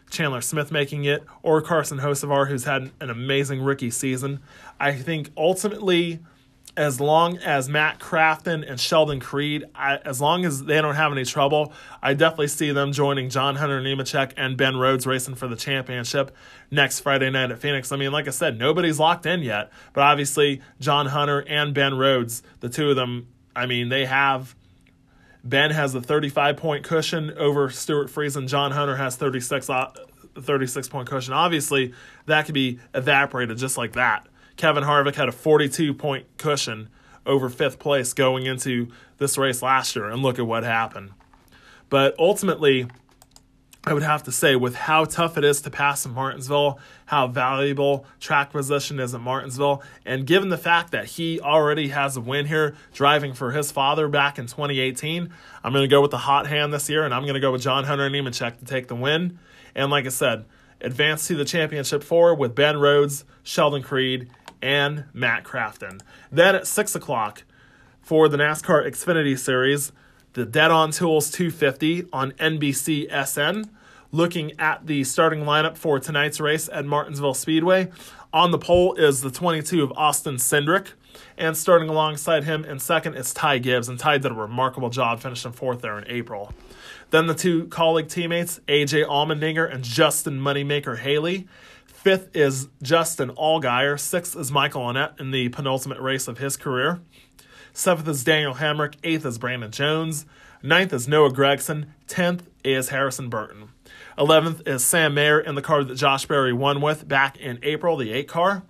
Chandler 0.10 0.41
Smith 0.41 0.71
making 0.71 1.06
it 1.06 1.26
or 1.43 1.62
Carson 1.62 2.00
Hocevar, 2.00 2.47
who's 2.47 2.63
had 2.63 2.91
an 3.02 3.10
amazing 3.10 3.62
rookie 3.62 3.91
season. 3.91 4.39
I 4.80 4.93
think 4.93 5.30
ultimately 5.36 6.19
as 6.77 7.01
long 7.01 7.38
as 7.38 7.67
Matt 7.67 7.99
Crafton 7.99 8.69
and 8.69 8.79
Sheldon 8.79 9.19
Creed, 9.19 9.65
I, 9.75 9.97
as 9.97 10.21
long 10.21 10.45
as 10.45 10.63
they 10.63 10.81
don't 10.81 10.95
have 10.95 11.12
any 11.12 11.25
trouble, 11.25 11.73
I 12.01 12.13
definitely 12.13 12.47
see 12.47 12.71
them 12.71 12.93
joining 12.93 13.29
John 13.29 13.57
Hunter 13.57 13.81
Nemechek 13.81 14.34
and 14.38 14.55
Ben 14.55 14.77
Rhodes 14.77 15.05
racing 15.05 15.36
for 15.36 15.47
the 15.47 15.55
championship 15.55 16.36
next 16.69 17.01
Friday 17.01 17.29
night 17.29 17.51
at 17.51 17.60
Phoenix. 17.60 17.91
I 17.91 17.97
mean, 17.97 18.12
like 18.12 18.27
I 18.27 18.31
said, 18.31 18.57
nobody's 18.57 18.99
locked 18.99 19.25
in 19.25 19.41
yet, 19.41 19.71
but 19.93 20.01
obviously 20.01 20.62
John 20.79 21.07
Hunter 21.07 21.39
and 21.47 21.73
Ben 21.73 21.97
Rhodes, 21.97 22.41
the 22.62 22.69
two 22.69 22.91
of 22.91 22.95
them, 22.95 23.27
I 23.55 23.65
mean, 23.65 23.89
they 23.89 24.05
have. 24.05 24.55
Ben 25.43 25.71
has 25.71 25.95
a 25.95 26.01
35 26.01 26.57
point 26.57 26.84
cushion 26.84 27.31
over 27.36 27.69
Stewart 27.71 28.10
Friesen. 28.10 28.47
John 28.47 28.71
Hunter 28.71 28.95
has 28.95 29.15
36, 29.15 29.69
uh, 29.71 29.91
36 30.39 30.88
point 30.88 31.10
cushion. 31.10 31.34
Obviously, 31.34 31.93
that 32.27 32.45
could 32.45 32.53
be 32.53 32.79
evaporated 32.93 33.57
just 33.57 33.75
like 33.75 33.93
that 33.93 34.27
Kevin 34.57 34.83
Harvick 34.83 35.15
had 35.15 35.29
a 35.29 35.31
42 35.31 35.93
point 35.93 36.25
cushion 36.37 36.89
over 37.25 37.49
fifth 37.49 37.79
place 37.79 38.13
going 38.13 38.45
into 38.45 38.87
this 39.17 39.37
race 39.37 39.61
last 39.61 39.95
year, 39.95 40.09
and 40.09 40.21
look 40.21 40.39
at 40.39 40.47
what 40.47 40.63
happened. 40.63 41.11
But 41.89 42.15
ultimately, 42.17 42.87
I 43.83 43.93
would 43.93 44.03
have 44.03 44.23
to 44.23 44.31
say, 44.31 44.55
with 44.55 44.75
how 44.75 45.05
tough 45.05 45.37
it 45.37 45.43
is 45.43 45.61
to 45.61 45.71
pass 45.71 46.05
in 46.05 46.13
Martinsville, 46.13 46.79
how 47.05 47.27
valuable 47.27 48.05
track 48.19 48.51
position 48.51 48.99
is 48.99 49.15
at 49.15 49.21
Martinsville, 49.21 49.81
and 50.05 50.25
given 50.27 50.49
the 50.49 50.57
fact 50.57 50.91
that 50.91 51.05
he 51.05 51.39
already 51.39 51.87
has 51.87 52.15
a 52.15 52.21
win 52.21 52.45
here 52.45 52.75
driving 52.93 53.33
for 53.33 53.51
his 53.51 53.71
father 53.71 54.07
back 54.07 54.37
in 54.37 54.45
2018, 54.45 55.33
I'm 55.63 55.73
going 55.73 55.83
to 55.83 55.87
go 55.87 56.01
with 56.01 56.11
the 56.11 56.19
hot 56.19 56.45
hand 56.45 56.71
this 56.71 56.89
year, 56.89 57.05
and 57.05 57.13
I'm 57.13 57.23
going 57.23 57.33
to 57.33 57.39
go 57.39 57.51
with 57.51 57.63
John 57.63 57.83
Hunter 57.83 58.07
Nemechek 58.07 58.59
to 58.59 58.65
take 58.65 58.87
the 58.87 58.95
win. 58.95 59.39
And 59.73 59.89
like 59.89 60.05
I 60.05 60.09
said, 60.09 60.45
advance 60.79 61.27
to 61.27 61.35
the 61.35 61.45
championship 61.45 62.03
four 62.03 62.35
with 62.35 62.53
Ben 62.53 62.77
Rhodes, 62.77 63.25
Sheldon 63.41 63.81
Creed, 63.81 64.29
and 64.62 65.06
Matt 65.13 65.43
Crafton. 65.43 66.02
Then 66.32 66.56
at 66.56 66.67
6 66.67 66.95
o'clock 66.95 67.43
for 68.02 68.28
the 68.28 68.38
NASCAR 68.38 68.88
Xfinity 68.88 69.38
Series, 69.38 69.91
the 70.34 70.45
Dead 70.45 70.71
on 70.71 70.91
Tools 70.91 71.30
250 71.32 72.06
on 72.13 72.32
NBC 72.34 73.08
SN. 73.26 73.69
Looking 74.13 74.52
at 74.60 74.88
the 74.88 75.06
starting 75.06 75.43
lineup 75.43 75.78
for 75.78 76.00
tonight's 76.00 76.41
race 76.41 76.69
at 76.71 76.86
Martinsville 76.86 77.34
Speedway. 77.34 77.89
On 78.34 78.52
the 78.52 78.58
pole 78.58 78.93
is 78.95 79.21
the 79.21 79.32
22 79.32 79.84
of 79.84 79.91
Austin 79.93 80.36
Cindric. 80.36 80.93
And 81.38 81.56
starting 81.56 81.89
alongside 81.89 82.43
him 82.43 82.65
in 82.65 82.80
second 82.80 83.15
is 83.15 83.34
Ty 83.34 83.60
Gibbs. 83.60 83.88
And 83.88 83.97
Ty 83.97 84.19
did 84.19 84.32
a 84.32 84.36
remarkable 84.36 84.89
job 84.89 85.21
finishing 85.21 85.54
fourth 85.54 85.82
there 85.82 85.97
in 85.97 86.06
April. 86.08 86.54
Then 87.12 87.28
the 87.28 87.34
two 87.34 87.65
Kaulig 87.65 88.10
teammates, 88.10 88.60
AJ 88.67 89.06
Allmendinger 89.06 89.71
and 89.71 89.84
Justin 89.84 90.39
Moneymaker 90.39 90.97
Haley. 90.97 91.47
Fifth 92.01 92.35
is 92.35 92.67
Justin 92.81 93.29
Allgaier. 93.29 93.99
Sixth 93.99 94.35
is 94.35 94.51
Michael 94.51 94.81
Annett 94.81 95.19
in 95.19 95.29
the 95.29 95.49
penultimate 95.49 95.99
race 95.99 96.27
of 96.27 96.39
his 96.39 96.57
career. 96.57 96.99
Seventh 97.73 98.07
is 98.07 98.23
Daniel 98.23 98.55
Hemric. 98.55 98.95
Eighth 99.03 99.23
is 99.23 99.37
Brandon 99.37 99.69
Jones. 99.69 100.25
Ninth 100.63 100.93
is 100.93 101.07
Noah 101.07 101.29
Gragson. 101.29 101.89
Tenth 102.07 102.49
is 102.63 102.89
Harrison 102.89 103.29
Burton. 103.29 103.69
Eleventh 104.17 104.67
is 104.67 104.83
Sam 104.83 105.13
Mayer 105.13 105.39
in 105.39 105.53
the 105.53 105.61
car 105.61 105.83
that 105.83 105.93
Josh 105.93 106.25
Berry 106.25 106.51
won 106.51 106.81
with 106.81 107.07
back 107.07 107.37
in 107.37 107.59
April, 107.61 107.95
the 107.97 108.11
8 108.13 108.27
car. 108.27 108.63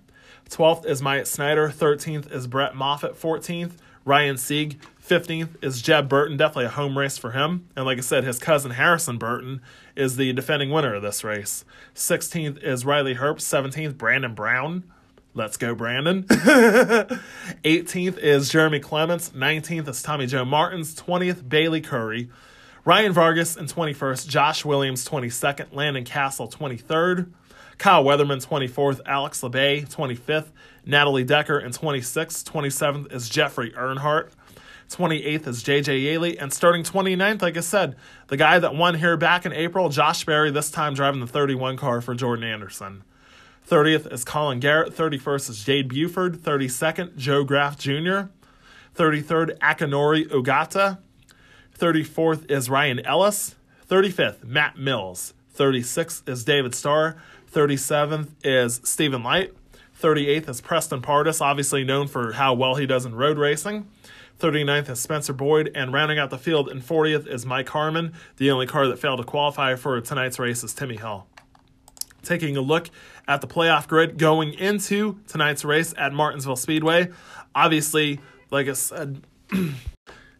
Twelfth 0.50 0.84
is 0.84 1.00
Myatt 1.00 1.26
Snyder. 1.26 1.70
Thirteenth 1.70 2.30
is 2.30 2.46
Brett 2.46 2.74
Moffitt. 2.76 3.16
Fourteenth, 3.16 3.80
Ryan 4.04 4.36
Sieg. 4.36 4.78
15th 5.06 5.62
is 5.62 5.82
Jeb 5.82 6.08
Burton, 6.08 6.36
definitely 6.36 6.66
a 6.66 6.70
home 6.70 6.96
race 6.96 7.18
for 7.18 7.32
him. 7.32 7.68
And 7.74 7.84
like 7.84 7.98
I 7.98 8.02
said, 8.02 8.24
his 8.24 8.38
cousin 8.38 8.72
Harrison 8.72 9.18
Burton 9.18 9.60
is 9.96 10.16
the 10.16 10.32
defending 10.32 10.70
winner 10.70 10.94
of 10.94 11.02
this 11.02 11.24
race. 11.24 11.64
16th 11.94 12.62
is 12.62 12.84
Riley 12.84 13.16
Herbst. 13.16 13.42
17th, 13.42 13.98
Brandon 13.98 14.34
Brown. 14.34 14.84
Let's 15.34 15.56
go, 15.56 15.74
Brandon. 15.74 16.22
18th 16.24 18.18
is 18.18 18.48
Jeremy 18.48 18.80
Clements. 18.80 19.30
19th 19.30 19.88
is 19.88 20.02
Tommy 20.02 20.26
Joe 20.26 20.44
Martins. 20.44 20.94
20th, 20.94 21.48
Bayley 21.48 21.80
Currey, 21.80 22.28
Ryan 22.84 23.12
Vargas 23.12 23.56
in 23.56 23.66
21st. 23.66 24.28
Josh 24.28 24.64
Williams, 24.64 25.08
22nd. 25.08 25.74
Landon 25.74 26.04
Cassill 26.04 26.52
23rd. 26.52 27.30
Kyle 27.78 28.04
Weatherman, 28.04 28.46
24th. 28.46 29.00
Alex 29.06 29.40
Labbé 29.40 29.88
25th. 29.88 30.48
Natalie 30.84 31.24
Decker 31.24 31.58
in 31.58 31.72
26th. 31.72 32.44
27th 32.44 33.12
is 33.12 33.28
Jeffrey 33.28 33.70
Earnhardt. 33.72 34.30
28th 34.92 35.46
is 35.46 35.62
JJ 35.62 36.02
Yeley. 36.02 36.38
And 36.38 36.52
starting 36.52 36.82
29th, 36.82 37.42
like 37.42 37.56
I 37.56 37.60
said, 37.60 37.96
the 38.28 38.36
guy 38.36 38.58
that 38.58 38.74
won 38.74 38.94
here 38.94 39.16
back 39.16 39.46
in 39.46 39.52
April, 39.52 39.88
Josh 39.88 40.24
Berry, 40.24 40.50
this 40.50 40.70
time 40.70 40.94
driving 40.94 41.20
the 41.20 41.26
31 41.26 41.76
car 41.76 42.00
for 42.00 42.14
Jordan 42.14 42.44
Anderson. 42.44 43.02
30th 43.68 44.12
is 44.12 44.24
Colin 44.24 44.60
Garrett. 44.60 44.94
31st 44.94 45.50
is 45.50 45.64
Jade 45.64 45.88
Buford. 45.88 46.38
32nd, 46.42 47.16
Joe 47.16 47.44
Graf 47.44 47.78
Jr. 47.78 48.28
33rd, 48.94 49.58
Akinori 49.58 50.28
Ogata. 50.28 50.98
34th 51.78 52.50
is 52.50 52.68
Ryan 52.68 53.00
Ellis. 53.00 53.54
35th, 53.88 54.44
Matt 54.44 54.78
Mills. 54.78 55.34
36th 55.56 56.28
is 56.28 56.44
David 56.44 56.74
Starr. 56.74 57.16
37th 57.52 58.28
is 58.44 58.80
Stephen 58.84 59.22
Leicht. 59.22 59.52
38th 60.00 60.48
is 60.48 60.60
Preston 60.60 61.00
Pardus, 61.00 61.40
obviously 61.40 61.84
known 61.84 62.08
for 62.08 62.32
how 62.32 62.54
well 62.54 62.74
he 62.74 62.86
does 62.86 63.06
in 63.06 63.14
road 63.14 63.38
racing. 63.38 63.86
39th 64.42 64.90
is 64.90 64.98
Spencer 64.98 65.32
Boyd, 65.32 65.70
and 65.72 65.92
rounding 65.92 66.18
out 66.18 66.30
the 66.30 66.36
field 66.36 66.68
in 66.68 66.82
40th 66.82 67.28
is 67.28 67.46
Mike 67.46 67.68
Harmon. 67.68 68.12
The 68.38 68.50
only 68.50 68.66
car 68.66 68.88
that 68.88 68.98
failed 68.98 69.20
to 69.20 69.24
qualify 69.24 69.76
for 69.76 70.00
tonight's 70.00 70.36
race 70.40 70.64
is 70.64 70.74
Timmy 70.74 70.96
Hill. 70.96 71.28
Taking 72.24 72.56
a 72.56 72.60
look 72.60 72.90
at 73.28 73.40
the 73.40 73.46
playoff 73.46 73.86
grid 73.86 74.18
going 74.18 74.52
into 74.54 75.20
tonight's 75.28 75.64
race 75.64 75.94
at 75.96 76.12
Martinsville 76.12 76.56
Speedway. 76.56 77.10
Obviously, 77.54 78.18
like 78.50 78.66
I 78.66 78.72
said, 78.72 79.22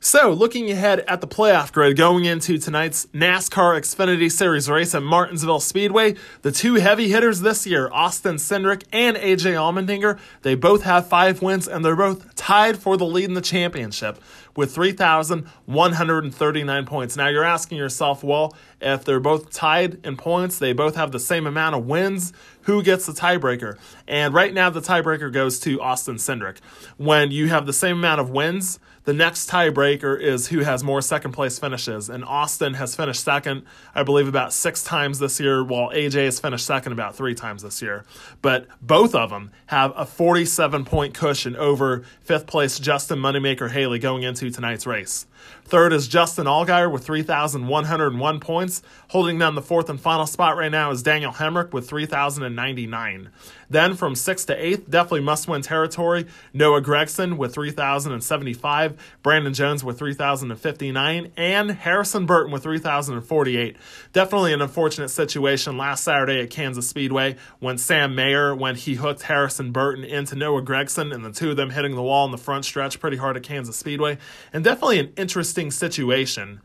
So, 0.04 0.32
looking 0.32 0.68
ahead 0.68 1.04
at 1.06 1.20
the 1.20 1.28
playoff 1.28 1.70
grid 1.70 1.96
going 1.96 2.24
into 2.24 2.58
tonight's 2.58 3.06
NASCAR 3.14 3.78
Xfinity 3.78 4.32
Series 4.32 4.68
race 4.68 4.96
at 4.96 5.02
Martinsville 5.04 5.60
Speedway, 5.60 6.16
the 6.42 6.50
two 6.50 6.74
heavy 6.74 7.08
hitters 7.08 7.42
this 7.42 7.68
year, 7.68 7.88
Austin 7.92 8.34
Cindric 8.34 8.82
and 8.92 9.16
AJ 9.16 9.54
Allmendinger, 9.54 10.18
they 10.42 10.56
both 10.56 10.82
have 10.82 11.06
five 11.06 11.40
wins 11.40 11.68
and 11.68 11.84
they're 11.84 11.94
both 11.94 12.34
tied 12.34 12.78
for 12.78 12.96
the 12.96 13.06
lead 13.06 13.26
in 13.26 13.34
the 13.34 13.40
championship 13.40 14.18
with 14.56 14.74
3,139 14.74 16.84
points. 16.84 17.16
Now, 17.16 17.28
you're 17.28 17.44
asking 17.44 17.78
yourself, 17.78 18.24
well, 18.24 18.56
if 18.80 19.04
they're 19.04 19.20
both 19.20 19.52
tied 19.52 20.04
in 20.04 20.16
points, 20.16 20.58
they 20.58 20.72
both 20.72 20.96
have 20.96 21.12
the 21.12 21.20
same 21.20 21.46
amount 21.46 21.76
of 21.76 21.86
wins, 21.86 22.32
who 22.62 22.82
gets 22.82 23.06
the 23.06 23.12
tiebreaker? 23.12 23.78
And 24.08 24.34
right 24.34 24.52
now, 24.52 24.68
the 24.68 24.80
tiebreaker 24.80 25.32
goes 25.32 25.60
to 25.60 25.80
Austin 25.80 26.16
Cindric. 26.16 26.56
When 26.96 27.30
you 27.30 27.50
have 27.50 27.66
the 27.66 27.72
same 27.72 27.98
amount 27.98 28.20
of 28.20 28.30
wins, 28.30 28.80
the 29.04 29.12
next 29.12 29.50
tiebreaker 29.50 30.18
is 30.20 30.48
who 30.48 30.60
has 30.60 30.84
more 30.84 31.02
second 31.02 31.32
place 31.32 31.58
finishes. 31.58 32.08
And 32.08 32.24
Austin 32.24 32.74
has 32.74 32.94
finished 32.94 33.24
second, 33.24 33.64
I 33.94 34.02
believe, 34.02 34.28
about 34.28 34.52
six 34.52 34.84
times 34.84 35.18
this 35.18 35.40
year, 35.40 35.64
while 35.64 35.90
AJ 35.90 36.26
has 36.26 36.38
finished 36.38 36.64
second 36.64 36.92
about 36.92 37.16
three 37.16 37.34
times 37.34 37.62
this 37.62 37.82
year. 37.82 38.04
But 38.42 38.66
both 38.80 39.14
of 39.14 39.30
them 39.30 39.50
have 39.66 39.92
a 39.96 40.06
47 40.06 40.84
point 40.84 41.14
cushion 41.14 41.56
over 41.56 42.04
fifth 42.22 42.46
place 42.46 42.78
Justin 42.78 43.18
Moneymaker 43.18 43.70
Haley 43.70 43.98
going 43.98 44.22
into 44.22 44.50
tonight's 44.50 44.86
race. 44.86 45.26
Third 45.72 45.94
is 45.94 46.06
Justin 46.06 46.44
Allgaier 46.44 46.92
with 46.92 47.02
3,101 47.02 48.40
points. 48.40 48.82
Holding 49.08 49.38
down 49.38 49.54
the 49.54 49.62
fourth 49.62 49.88
and 49.88 49.98
final 49.98 50.26
spot 50.26 50.58
right 50.58 50.70
now 50.70 50.90
is 50.90 51.02
Daniel 51.02 51.32
Hemric 51.32 51.72
with 51.72 51.88
3,099. 51.88 53.30
Then 53.70 53.94
from 53.94 54.14
sixth 54.14 54.48
to 54.48 54.54
eighth, 54.54 54.90
definitely 54.90 55.22
must 55.22 55.48
win 55.48 55.62
territory. 55.62 56.26
Noah 56.52 56.82
Gragson 56.82 57.38
with 57.38 57.54
3,075, 57.54 59.16
Brandon 59.22 59.54
Jones 59.54 59.82
with 59.82 59.98
3,059, 59.98 61.32
and 61.38 61.70
Harrison 61.70 62.26
Burton 62.26 62.52
with 62.52 62.64
3,048. 62.64 63.76
Definitely 64.12 64.52
an 64.52 64.60
unfortunate 64.60 65.08
situation 65.08 65.78
last 65.78 66.04
Saturday 66.04 66.42
at 66.42 66.50
Kansas 66.50 66.86
Speedway 66.86 67.36
when 67.60 67.78
Sam 67.78 68.14
Mayer, 68.14 68.54
when 68.54 68.76
he 68.76 68.96
hooked 68.96 69.22
Harrison 69.22 69.72
Burton 69.72 70.04
into 70.04 70.36
Noah 70.36 70.60
Gragson 70.60 71.14
and 71.14 71.24
the 71.24 71.32
two 71.32 71.52
of 71.52 71.56
them 71.56 71.70
hitting 71.70 71.94
the 71.94 72.02
wall 72.02 72.26
in 72.26 72.30
the 72.30 72.36
front 72.36 72.66
stretch 72.66 73.00
pretty 73.00 73.16
hard 73.16 73.38
at 73.38 73.42
Kansas 73.42 73.78
Speedway. 73.78 74.18
And 74.52 74.62
definitely 74.62 74.98
an 74.98 75.14
interesting 75.16 75.61
situation 75.70 76.60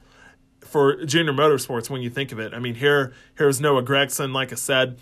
for 0.61 1.05
junior 1.05 1.33
motorsports 1.33 1.89
when 1.89 2.01
you 2.01 2.09
think 2.09 2.31
of 2.31 2.39
it. 2.39 2.53
I 2.53 2.59
mean, 2.59 2.75
here 2.75 3.13
here's 3.37 3.61
Noah 3.61 3.83
Gragson, 3.83 4.33
like 4.33 4.51
I 4.51 4.55
said 4.55 4.97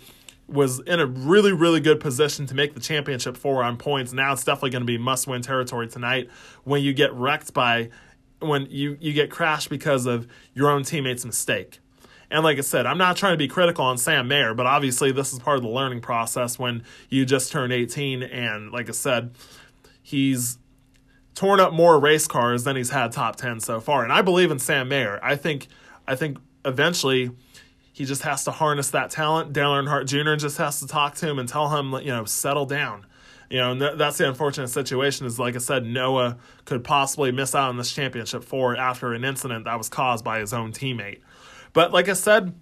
was 0.48 0.80
in 0.80 1.00
a 1.00 1.06
really, 1.06 1.52
really 1.52 1.80
good 1.80 2.00
position 2.00 2.46
to 2.46 2.54
make 2.54 2.74
the 2.74 2.80
championship 2.80 3.36
four 3.36 3.62
on 3.62 3.76
points. 3.76 4.12
Now 4.12 4.32
it's 4.32 4.44
definitely 4.44 4.70
going 4.70 4.82
to 4.82 4.86
be 4.86 4.98
must 4.98 5.26
win 5.26 5.42
territory 5.42 5.88
tonight 5.88 6.30
when 6.64 6.82
you 6.82 6.94
get 6.94 7.12
wrecked 7.12 7.52
by, 7.52 7.90
when 8.38 8.66
you, 8.70 8.96
you 9.00 9.12
get 9.12 9.30
crashed 9.30 9.70
because 9.70 10.06
of 10.06 10.28
your 10.54 10.70
own 10.70 10.84
teammate's 10.84 11.24
mistake. 11.24 11.80
And 12.30 12.42
like 12.44 12.58
I 12.58 12.62
said, 12.62 12.86
I'm 12.86 12.98
not 12.98 13.16
trying 13.16 13.34
to 13.34 13.38
be 13.38 13.48
critical 13.48 13.84
on 13.84 13.98
Sam 13.98 14.28
Mayer, 14.28 14.54
but 14.54 14.66
obviously 14.66 15.12
this 15.12 15.32
is 15.32 15.38
part 15.38 15.56
of 15.56 15.62
the 15.62 15.68
learning 15.68 16.00
process 16.00 16.58
when 16.58 16.82
you 17.08 17.24
just 17.24 17.52
turn 17.52 17.70
18. 17.70 18.22
And 18.22 18.72
like 18.72 18.88
I 18.88 18.92
said, 18.92 19.34
he's 20.02 20.58
torn 21.36 21.60
up 21.60 21.72
more 21.72 22.00
race 22.00 22.26
cars 22.26 22.64
than 22.64 22.74
he's 22.74 22.90
had 22.90 23.12
top 23.12 23.36
10 23.36 23.60
so 23.60 23.78
far. 23.78 24.02
And 24.02 24.12
I 24.12 24.22
believe 24.22 24.50
in 24.50 24.58
Sam 24.58 24.88
Mayer. 24.88 25.20
I 25.22 25.36
think, 25.36 25.68
I 26.08 26.16
think 26.16 26.38
eventually 26.64 27.30
he 27.92 28.04
just 28.04 28.22
has 28.22 28.44
to 28.44 28.50
harness 28.50 28.90
that 28.90 29.10
talent. 29.10 29.52
Dale 29.52 29.70
Earnhardt 29.70 30.06
Jr. 30.06 30.34
just 30.34 30.56
has 30.56 30.80
to 30.80 30.86
talk 30.86 31.14
to 31.16 31.28
him 31.28 31.38
and 31.38 31.48
tell 31.48 31.68
him, 31.68 31.92
you 32.02 32.10
know, 32.10 32.24
settle 32.24 32.66
down. 32.66 33.06
You 33.50 33.58
know, 33.58 33.72
and 33.72 33.80
th- 33.80 33.96
that's 33.96 34.18
the 34.18 34.28
unfortunate 34.28 34.68
situation. 34.68 35.24
Is 35.24 35.38
like 35.38 35.54
I 35.54 35.58
said, 35.58 35.86
Noah 35.86 36.38
could 36.64 36.82
possibly 36.82 37.30
miss 37.30 37.54
out 37.54 37.68
on 37.68 37.76
this 37.76 37.94
championship 37.94 38.42
four 38.42 38.76
after 38.76 39.12
an 39.12 39.24
incident 39.24 39.66
that 39.66 39.78
was 39.78 39.88
caused 39.88 40.24
by 40.24 40.40
his 40.40 40.52
own 40.52 40.72
teammate. 40.72 41.20
But 41.72 41.92
like 41.92 42.08
I 42.08 42.14
said, 42.14 42.54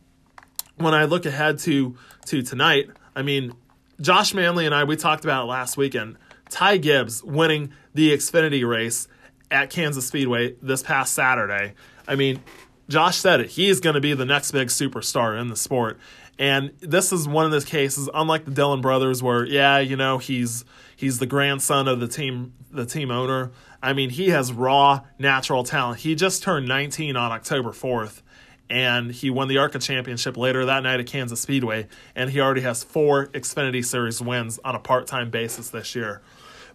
when 0.76 0.92
I 0.92 1.04
look 1.04 1.24
ahead 1.24 1.58
to 1.60 1.96
to 2.26 2.42
tonight, 2.42 2.90
I 3.16 3.22
mean, 3.22 3.54
Josh 4.00 4.34
Manley 4.34 4.66
and 4.66 4.74
I 4.74 4.84
we 4.84 4.96
talked 4.96 5.24
about 5.24 5.44
it 5.44 5.46
last 5.46 5.76
weekend. 5.78 6.18
Ty 6.50 6.76
Gibbs 6.76 7.24
winning 7.24 7.72
the 7.94 8.12
Xfinity 8.12 8.68
race 8.68 9.08
at 9.50 9.70
Kansas 9.70 10.06
Speedway 10.06 10.56
this 10.60 10.82
past 10.82 11.14
Saturday. 11.14 11.74
I 12.06 12.16
mean, 12.16 12.40
Josh 12.88 13.16
said 13.16 13.40
it. 13.40 13.50
He 13.50 13.68
is 13.68 13.80
going 13.80 13.94
to 13.94 14.00
be 14.00 14.12
the 14.14 14.24
next 14.24 14.52
big 14.52 14.68
superstar 14.68 15.40
in 15.40 15.48
the 15.48 15.56
sport. 15.56 15.98
And 16.38 16.72
this 16.80 17.12
is 17.12 17.28
one 17.28 17.44
of 17.44 17.52
those 17.52 17.64
cases, 17.64 18.08
unlike 18.12 18.44
the 18.44 18.50
Dillon 18.50 18.80
brothers, 18.80 19.22
where 19.22 19.44
yeah, 19.46 19.78
you 19.78 19.96
know, 19.96 20.18
he's 20.18 20.64
he's 20.96 21.18
the 21.20 21.26
grandson 21.26 21.86
of 21.86 22.00
the 22.00 22.08
team 22.08 22.52
the 22.70 22.84
team 22.84 23.10
owner. 23.10 23.52
I 23.80 23.92
mean, 23.92 24.10
he 24.10 24.30
has 24.30 24.52
raw 24.52 25.02
natural 25.18 25.62
talent. 25.62 26.00
He 26.00 26.14
just 26.14 26.42
turned 26.42 26.66
19 26.66 27.16
on 27.16 27.30
October 27.30 27.70
4th 27.70 28.22
and 28.70 29.12
he 29.12 29.30
won 29.30 29.48
the 29.48 29.58
ARCA 29.58 29.78
championship 29.78 30.36
later 30.36 30.64
that 30.64 30.82
night 30.82 31.00
at 31.00 31.06
Kansas 31.06 31.40
Speedway, 31.40 31.86
and 32.14 32.30
he 32.30 32.40
already 32.40 32.62
has 32.62 32.82
four 32.82 33.26
Xfinity 33.28 33.84
Series 33.84 34.20
wins 34.20 34.58
on 34.64 34.74
a 34.74 34.78
part 34.78 35.06
time 35.06 35.30
basis 35.30 35.70
this 35.70 35.94
year. 35.94 36.22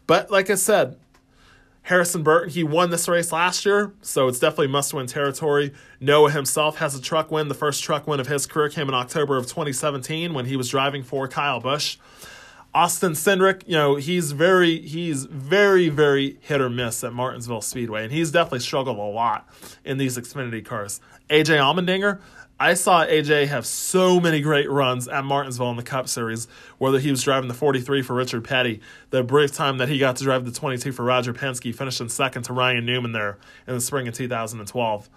But 0.05 0.31
like 0.31 0.49
I 0.49 0.55
said, 0.55 0.97
Harrison 1.89 2.21
Burton, 2.21 2.51
he 2.51 2.63
won 2.63 2.91
this 2.91 3.09
race 3.09 3.31
last 3.31 3.65
year, 3.65 3.93
so 4.03 4.27
it's 4.27 4.37
definitely 4.37 4.67
must 4.67 4.93
win 4.93 5.07
territory. 5.07 5.73
Noah 5.99 6.29
himself 6.29 6.77
has 6.77 6.93
a 6.93 7.01
truck 7.01 7.31
win. 7.31 7.47
The 7.47 7.55
first 7.55 7.83
truck 7.83 8.05
win 8.05 8.19
of 8.19 8.27
his 8.27 8.45
career 8.45 8.69
came 8.69 8.87
in 8.89 8.93
October 8.93 9.37
of 9.37 9.47
2017 9.47 10.35
when 10.35 10.45
he 10.45 10.55
was 10.55 10.69
driving 10.69 11.01
for 11.01 11.27
Kyle 11.27 11.59
Busch. 11.59 11.97
Austin 12.75 13.13
Cindric, 13.13 13.63
you 13.65 13.73
know, 13.73 13.95
he's 13.95 14.33
very 14.33 14.79
he's 14.81 15.25
very 15.25 15.89
very 15.89 16.37
hit 16.41 16.61
or 16.61 16.69
miss 16.69 17.03
at 17.03 17.11
Martinsville 17.11 17.61
Speedway, 17.61 18.03
and 18.03 18.11
he's 18.11 18.29
definitely 18.29 18.59
struggled 18.59 18.99
a 18.99 19.01
lot 19.01 19.49
in 19.83 19.97
these 19.97 20.15
Xfinity 20.15 20.63
cars. 20.63 21.01
AJ 21.31 21.57
Allmendinger, 21.57 22.19
I 22.59 22.73
saw 22.73 23.05
AJ 23.05 23.47
have 23.47 23.65
so 23.65 24.19
many 24.19 24.41
great 24.41 24.69
runs 24.69 25.07
at 25.07 25.23
Martinsville 25.23 25.71
in 25.71 25.77
the 25.77 25.83
Cup 25.83 26.09
Series, 26.09 26.47
whether 26.77 26.99
he 26.99 27.09
was 27.09 27.23
driving 27.23 27.47
the 27.47 27.53
43 27.53 28.01
for 28.01 28.13
Richard 28.13 28.43
Petty, 28.43 28.81
the 29.11 29.23
brief 29.23 29.53
time 29.53 29.77
that 29.77 29.87
he 29.87 29.97
got 29.97 30.17
to 30.17 30.25
drive 30.25 30.43
the 30.43 30.51
22 30.51 30.91
for 30.91 31.05
Roger 31.05 31.33
Penske, 31.33 31.73
finishing 31.73 32.09
second 32.09 32.43
to 32.43 32.53
Ryan 32.53 32.85
Newman 32.85 33.13
there 33.13 33.37
in 33.65 33.75
the 33.75 33.81
spring 33.81 34.07
of 34.07 34.13
2012 34.13 35.09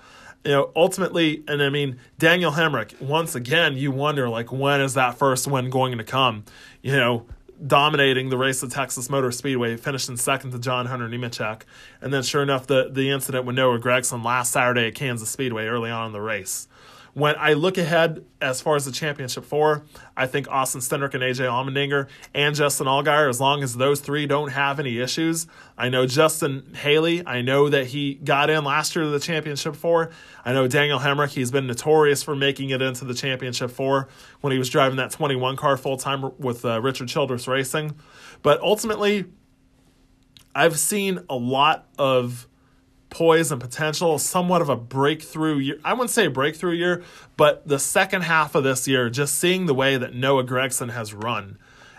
you 0.45 0.51
know, 0.51 0.71
ultimately, 0.75 1.45
and 1.47 1.63
I 1.63 1.69
mean, 1.69 1.99
Daniel 2.19 2.53
Hemric, 2.53 3.01
once 3.01 3.35
again, 3.35 3.77
you 3.77 3.93
wonder, 3.93 4.29
like, 4.29 4.51
when 4.51 4.81
is 4.81 4.95
that 4.95 5.17
first 5.17 5.47
win 5.47 5.71
going 5.71 5.97
to 5.99 6.05
come? 6.05 6.45
You 6.83 6.93
know, 6.97 7.27
dominating 7.65 8.29
the 8.29 8.37
race 8.37 8.63
at 8.63 8.71
Texas 8.71 9.09
Motor 9.09 9.31
Speedway, 9.31 9.77
finishing 9.77 10.17
second 10.17 10.51
to 10.51 10.59
John 10.59 10.87
Hunter 10.87 11.09
Nemechek. 11.09 11.63
And 12.01 12.13
then, 12.13 12.25
sure 12.25 12.43
enough, 12.43 12.67
the, 12.67 12.89
the 12.91 13.11
incident 13.11 13.45
with 13.45 13.55
Noah 13.55 13.79
Gragson 13.79 14.25
last 14.25 14.53
Saturday 14.53 14.89
at 14.89 14.97
Kansas 14.97 15.31
Speedway 15.31 15.67
early 15.67 15.91
on 15.91 16.07
in 16.07 16.13
the 16.13 16.21
race. 16.21 16.67
When 17.15 17.35
I 17.37 17.53
look 17.53 17.77
ahead 17.77 18.25
as 18.41 18.63
far 18.63 18.75
as 18.75 18.87
the 18.87 18.93
championship 18.93 19.45
four, 19.45 19.85
I 20.17 20.27
think 20.27 20.49
Austin 20.49 20.81
Cindric 20.81 21.13
and 21.13 21.23
AJ 21.23 21.47
Allmendinger 21.47 22.09
and 22.33 22.55
Justin 22.57 22.87
Allgaier, 22.87 23.29
as 23.29 23.39
long 23.39 23.63
as 23.63 23.77
those 23.77 24.01
three 24.01 24.27
don't 24.27 24.49
have 24.49 24.81
any 24.81 24.99
issues. 24.99 25.47
I 25.77 25.91
know 25.91 26.07
Justin 26.07 26.73
Haley, 26.75 27.27
I 27.27 27.43
know 27.43 27.69
that 27.69 27.89
he 27.89 28.15
got 28.15 28.49
in 28.49 28.65
last 28.65 28.97
year 28.97 29.05
to 29.05 29.11
the 29.11 29.21
championship 29.21 29.77
four. 29.77 30.11
I 30.43 30.55
know 30.55 30.67
Daniel 30.67 31.01
Hemric, 31.01 31.31
he's 31.31 31.51
been 31.51 31.67
notorious 31.67 32.23
for 32.23 32.35
making 32.35 32.71
it 32.71 32.81
into 32.81 33.05
the 33.05 33.15
championship 33.15 33.71
four 33.71 34.09
when 34.41 34.53
he 34.53 34.59
was 34.59 34.71
driving 34.71 34.97
that 34.97 35.11
21 35.11 35.57
car 35.57 35.77
full 35.77 35.99
time 35.99 36.33
with 36.39 36.65
uh, 36.65 36.81
Richard 36.81 37.09
Childress 37.09 37.47
Racing. 37.47 37.95
But 38.41 38.59
ultimately, 38.63 39.27
I've 40.55 40.79
seen 40.79 41.21
a 41.29 41.37
lot 41.37 41.87
of 41.99 42.47
poise 43.13 43.53
and 43.53 43.61
potential, 43.61 44.19
somewhat 44.19 44.63
of 44.63 44.69
a 44.69 44.77
breakthrough 44.77 45.59
year. 45.59 45.79
I 45.85 45.93
wouldn't 45.93 46.11
say 46.11 46.27
a 46.27 46.31
breakthrough 46.31 46.73
year, 46.73 47.05
but 47.37 47.69
the 47.69 47.79
second 47.79 48.23
half 48.23 48.55
of 48.55 48.65
this 48.65 48.89
year, 48.89 49.11
just 49.11 49.39
seeing 49.39 49.67
the 49.67 49.75
way 49.75 49.99
that 49.99 50.15
Noah 50.15 50.45
Gragson 50.45 50.91
has 50.91 51.13
run 51.13 51.59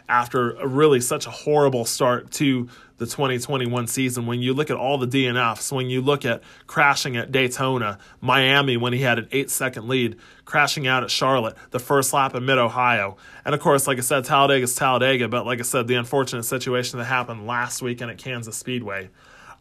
after 0.09 0.51
a 0.53 0.67
really 0.67 0.99
such 0.99 1.27
a 1.27 1.29
horrible 1.29 1.85
start 1.85 2.31
to 2.31 2.67
the 2.97 3.05
2021 3.05 3.87
season. 3.87 4.25
When 4.25 4.41
you 4.41 4.53
look 4.53 4.69
at 4.69 4.75
all 4.75 4.97
the 4.97 5.07
DNFs, 5.07 5.71
when 5.71 5.89
you 5.89 6.01
look 6.01 6.25
at 6.25 6.41
crashing 6.67 7.15
at 7.15 7.31
Daytona, 7.31 7.99
Miami 8.19 8.75
when 8.75 8.91
he 8.91 8.99
had 8.99 9.19
an 9.19 9.27
eight 9.31 9.51
second 9.51 9.87
lead, 9.87 10.17
crashing 10.45 10.87
out 10.87 11.03
at 11.03 11.11
Charlotte, 11.11 11.55
the 11.69 11.79
first 11.79 12.11
lap 12.11 12.33
in 12.35 12.43
Mid 12.43 12.57
Ohio, 12.57 13.17
and 13.45 13.53
of 13.53 13.61
course, 13.61 13.87
like 13.87 13.99
I 13.99 14.01
said, 14.01 14.25
Talladega 14.25 14.63
is 14.63 14.75
Talladega, 14.75 15.27
but 15.27 15.45
like 15.45 15.59
I 15.59 15.63
said, 15.63 15.87
the 15.87 15.95
unfortunate 15.95 16.43
situation 16.43 16.97
that 16.97 17.05
happened 17.05 17.45
last 17.45 17.81
weekend 17.83 18.09
at 18.09 18.17
Kansas 18.17 18.57
Speedway. 18.57 19.09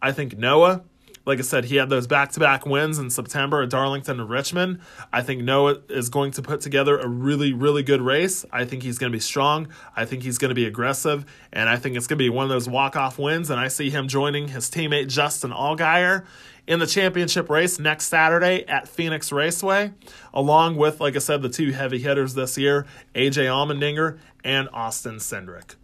I 0.01 0.11
think 0.11 0.37
Noah 0.37 0.83
like 1.25 1.39
I 1.39 1.43
said, 1.43 1.67
he 1.67 1.77
had 1.77 1.89
those 1.89 2.07
back 2.07 2.33
to 2.33 2.41
back 2.41 2.67
wins 2.67 2.99
in 2.99 3.11
September 3.11 3.63
at 3.63 3.71
Darlington 3.71 4.19
and 4.21 4.29
Richmond. 4.29 4.81
I 5.13 5.23
think 5.23 5.43
Noah 5.43 5.79
is 5.89 6.09
going 6.09 6.33
to 6.33 6.43
put 6.43 6.61
together 6.61 6.99
a 6.99 7.07
really, 7.07 7.53
really 7.53 7.83
good 7.83 8.03
race. 8.03 8.45
I 8.51 8.65
think 8.65 8.83
he's 8.83 8.99
going 8.99 9.13
to 9.13 9.17
be 9.17 9.21
strong. 9.21 9.69
I 9.97 10.05
think 10.05 10.25
he's 10.25 10.39
going 10.39 10.49
to 10.49 10.55
be 10.55 10.67
aggressive. 10.67 11.25
And 11.53 11.69
I 11.69 11.77
think 11.77 11.97
it's 11.97 12.07
going 12.07 12.19
to 12.19 12.25
be 12.25 12.31
one 12.31 12.45
of 12.45 12.51
those 12.51 12.69
walk 12.69 12.97
off 12.97 13.19
wins. 13.19 13.51
And 13.51 13.61
I 13.61 13.69
see 13.69 13.91
him 13.91 14.09
joining 14.09 14.49
his 14.49 14.69
teammate 14.69 15.09
Justin 15.09 15.53
Allgaier 15.53 16.25
in 16.67 16.79
the 16.79 16.87
championship 16.87 17.49
race 17.51 17.79
next 17.79 18.07
Saturday 18.07 18.65
at 18.67 18.89
Phoenix 18.89 19.33
Raceway, 19.33 19.93
along 20.33 20.77
with, 20.77 21.01
like 21.01 21.17
I 21.17 21.19
said, 21.19 21.43
the 21.43 21.49
two 21.49 21.73
heavy 21.73 21.99
hitters 21.99 22.35
this 22.35 22.57
year, 22.57 22.87
AJ 23.15 23.47
Allmendinger 23.47 24.19
and 24.45 24.69
Austin 24.73 25.17
Cindric. 25.17 25.75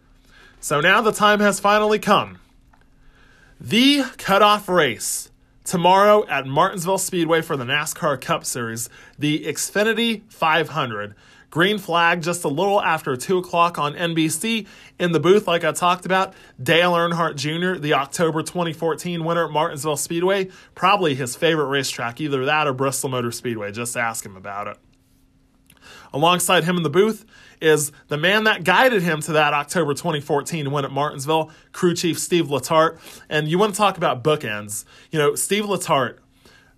So 0.59 0.81
now 0.81 1.01
the 1.01 1.11
time 1.11 1.39
has 1.39 1.59
finally 1.59 1.99
come. 1.99 2.39
The 3.61 4.03
cutoff 4.17 4.69
race 4.69 5.28
tomorrow 5.69 6.25
at 6.27 6.47
Martinsville 6.47 6.97
Speedway 6.97 7.43
for 7.43 7.55
the 7.55 7.63
NASCAR 7.63 8.19
Cup 8.19 8.43
Series, 8.43 8.89
the 9.19 9.45
Xfinity 9.45 10.23
500. 10.31 11.13
Green 11.51 11.77
flag 11.77 12.23
just 12.23 12.43
a 12.43 12.47
little 12.47 12.81
after 12.81 13.15
2 13.15 13.37
o'clock 13.37 13.77
on 13.77 13.93
NBC. 13.93 14.65
In 14.99 15.11
the 15.11 15.19
booth, 15.19 15.47
like 15.47 15.63
I 15.63 15.71
talked 15.71 16.07
about, 16.07 16.33
Dale 16.61 16.93
Earnhardt 16.93 17.35
Jr., 17.35 17.79
the 17.79 17.93
October 17.93 18.41
2014 18.41 19.23
winner 19.23 19.45
at 19.45 19.51
Martinsville 19.51 19.95
Speedway, 19.95 20.49
probably 20.73 21.13
his 21.13 21.35
favorite 21.35 21.67
racetrack, 21.67 22.19
either 22.19 22.45
that 22.45 22.65
or 22.65 22.73
Bristol 22.73 23.11
Motor 23.11 23.31
Speedway. 23.31 23.71
Just 23.71 23.95
ask 23.95 24.25
him 24.25 24.35
about 24.35 24.67
it. 24.67 24.77
Alongside 26.11 26.63
him 26.63 26.77
in 26.77 26.83
the 26.83 26.89
booth 26.89 27.25
is 27.61 27.91
the 28.07 28.17
man 28.17 28.45
that 28.45 28.63
guided 28.63 29.01
him 29.01 29.21
to 29.21 29.33
that 29.33 29.53
October 29.53 29.93
2014 29.93 30.71
win 30.71 30.85
at 30.85 30.91
Martinsville, 30.91 31.51
crew 31.71 31.93
chief 31.93 32.19
Steve 32.19 32.47
Letarte. 32.47 32.99
And 33.29 33.47
you 33.47 33.57
want 33.57 33.73
to 33.73 33.77
talk 33.77 33.97
about 33.97 34.23
bookends. 34.23 34.85
You 35.11 35.19
know, 35.19 35.35
Steve 35.35 35.65
Letarte, 35.65 36.17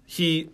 he 0.06 0.50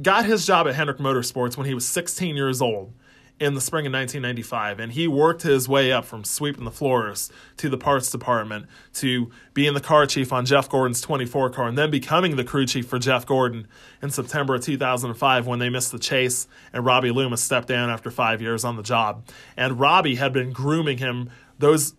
got 0.00 0.24
his 0.24 0.46
job 0.46 0.66
at 0.66 0.74
Hendrick 0.74 0.98
Motorsports 0.98 1.56
when 1.56 1.66
he 1.66 1.74
was 1.74 1.86
16 1.86 2.36
years 2.36 2.62
old 2.62 2.92
in 3.40 3.54
the 3.54 3.60
spring 3.60 3.86
of 3.86 3.92
1995, 3.94 4.78
and 4.78 4.92
he 4.92 5.08
worked 5.08 5.42
his 5.42 5.66
way 5.66 5.90
up 5.90 6.04
from 6.04 6.24
sweeping 6.24 6.64
the 6.64 6.70
floors 6.70 7.32
to 7.56 7.70
the 7.70 7.78
parts 7.78 8.10
department 8.10 8.66
to 8.92 9.30
being 9.54 9.72
the 9.72 9.80
car 9.80 10.04
chief 10.04 10.30
on 10.30 10.44
Jeff 10.44 10.68
Gordon's 10.68 11.00
24 11.00 11.48
car, 11.48 11.66
and 11.66 11.78
then 11.78 11.90
becoming 11.90 12.36
the 12.36 12.44
crew 12.44 12.66
chief 12.66 12.86
for 12.86 12.98
Jeff 12.98 13.24
Gordon 13.24 13.66
in 14.02 14.10
September 14.10 14.56
of 14.56 14.62
2005 14.62 15.46
when 15.46 15.58
they 15.58 15.70
missed 15.70 15.90
the 15.90 15.98
chase 15.98 16.46
and 16.74 16.84
Robbie 16.84 17.10
Loomis 17.10 17.42
stepped 17.42 17.68
down 17.68 17.88
after 17.88 18.10
five 18.10 18.42
years 18.42 18.62
on 18.62 18.76
the 18.76 18.82
job. 18.82 19.24
And 19.56 19.80
Robbie 19.80 20.16
had 20.16 20.34
been 20.34 20.52
grooming 20.52 20.98
him 20.98 21.30
those. 21.58 21.94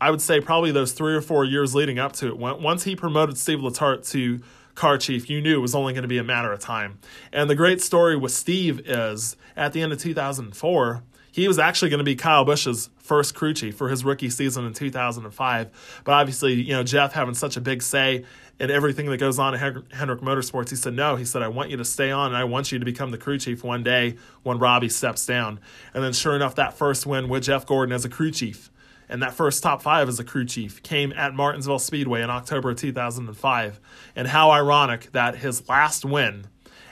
I 0.00 0.10
would 0.10 0.22
say 0.22 0.40
probably 0.40 0.72
those 0.72 0.92
three 0.92 1.14
or 1.14 1.20
four 1.20 1.44
years 1.44 1.74
leading 1.74 1.98
up 1.98 2.12
to 2.14 2.28
it. 2.28 2.38
Once 2.38 2.84
he 2.84 2.96
promoted 2.96 3.36
Steve 3.36 3.58
Letarte 3.58 4.10
to 4.12 4.40
car 4.80 4.96
chief, 4.96 5.28
you 5.28 5.42
knew 5.42 5.58
it 5.58 5.60
was 5.60 5.74
only 5.74 5.92
going 5.92 6.02
to 6.02 6.08
be 6.08 6.16
a 6.16 6.24
matter 6.24 6.50
of 6.50 6.58
time. 6.58 6.98
And 7.34 7.50
the 7.50 7.54
great 7.54 7.82
story 7.82 8.16
with 8.16 8.32
Steve 8.32 8.80
is 8.88 9.36
at 9.54 9.74
the 9.74 9.82
end 9.82 9.92
of 9.92 9.98
2004, 9.98 11.02
he 11.32 11.46
was 11.46 11.58
actually 11.58 11.90
going 11.90 11.98
to 11.98 12.04
be 12.04 12.16
Kyle 12.16 12.46
Busch's 12.46 12.88
first 12.96 13.34
crew 13.34 13.52
chief 13.52 13.76
for 13.76 13.90
his 13.90 14.06
rookie 14.06 14.30
season 14.30 14.64
in 14.64 14.72
2005. 14.72 16.00
But 16.04 16.12
obviously, 16.12 16.54
you 16.54 16.72
know, 16.72 16.82
Jeff 16.82 17.12
having 17.12 17.34
such 17.34 17.58
a 17.58 17.60
big 17.60 17.82
say 17.82 18.24
in 18.58 18.70
everything 18.70 19.04
that 19.10 19.18
goes 19.18 19.38
on 19.38 19.54
at 19.54 19.60
Hendrick 19.92 20.20
Motorsports, 20.22 20.70
he 20.70 20.76
said, 20.76 20.94
No, 20.94 21.16
he 21.16 21.26
said, 21.26 21.42
I 21.42 21.48
want 21.48 21.68
you 21.68 21.76
to 21.76 21.84
stay 21.84 22.10
on 22.10 22.28
and 22.28 22.36
I 22.36 22.44
want 22.44 22.72
you 22.72 22.78
to 22.78 22.84
become 22.86 23.10
the 23.10 23.18
crew 23.18 23.38
chief 23.38 23.62
one 23.62 23.82
day 23.82 24.16
when 24.44 24.58
Robbie 24.58 24.88
steps 24.88 25.26
down. 25.26 25.60
And 25.92 26.02
then, 26.02 26.14
sure 26.14 26.34
enough, 26.34 26.54
that 26.54 26.72
first 26.72 27.04
win 27.04 27.28
with 27.28 27.42
Jeff 27.42 27.66
Gordon 27.66 27.94
as 27.94 28.06
a 28.06 28.08
crew 28.08 28.30
chief 28.30 28.69
and 29.10 29.22
that 29.22 29.34
first 29.34 29.62
top 29.62 29.82
five 29.82 30.08
as 30.08 30.18
a 30.18 30.24
crew 30.24 30.44
chief 30.44 30.82
came 30.82 31.12
at 31.12 31.34
Martinsville 31.34 31.80
Speedway 31.80 32.22
in 32.22 32.30
October 32.30 32.70
of 32.70 32.78
2005. 32.78 33.80
And 34.16 34.28
how 34.28 34.50
ironic 34.50 35.10
that 35.12 35.36
his 35.38 35.68
last 35.68 36.04
win 36.04 36.46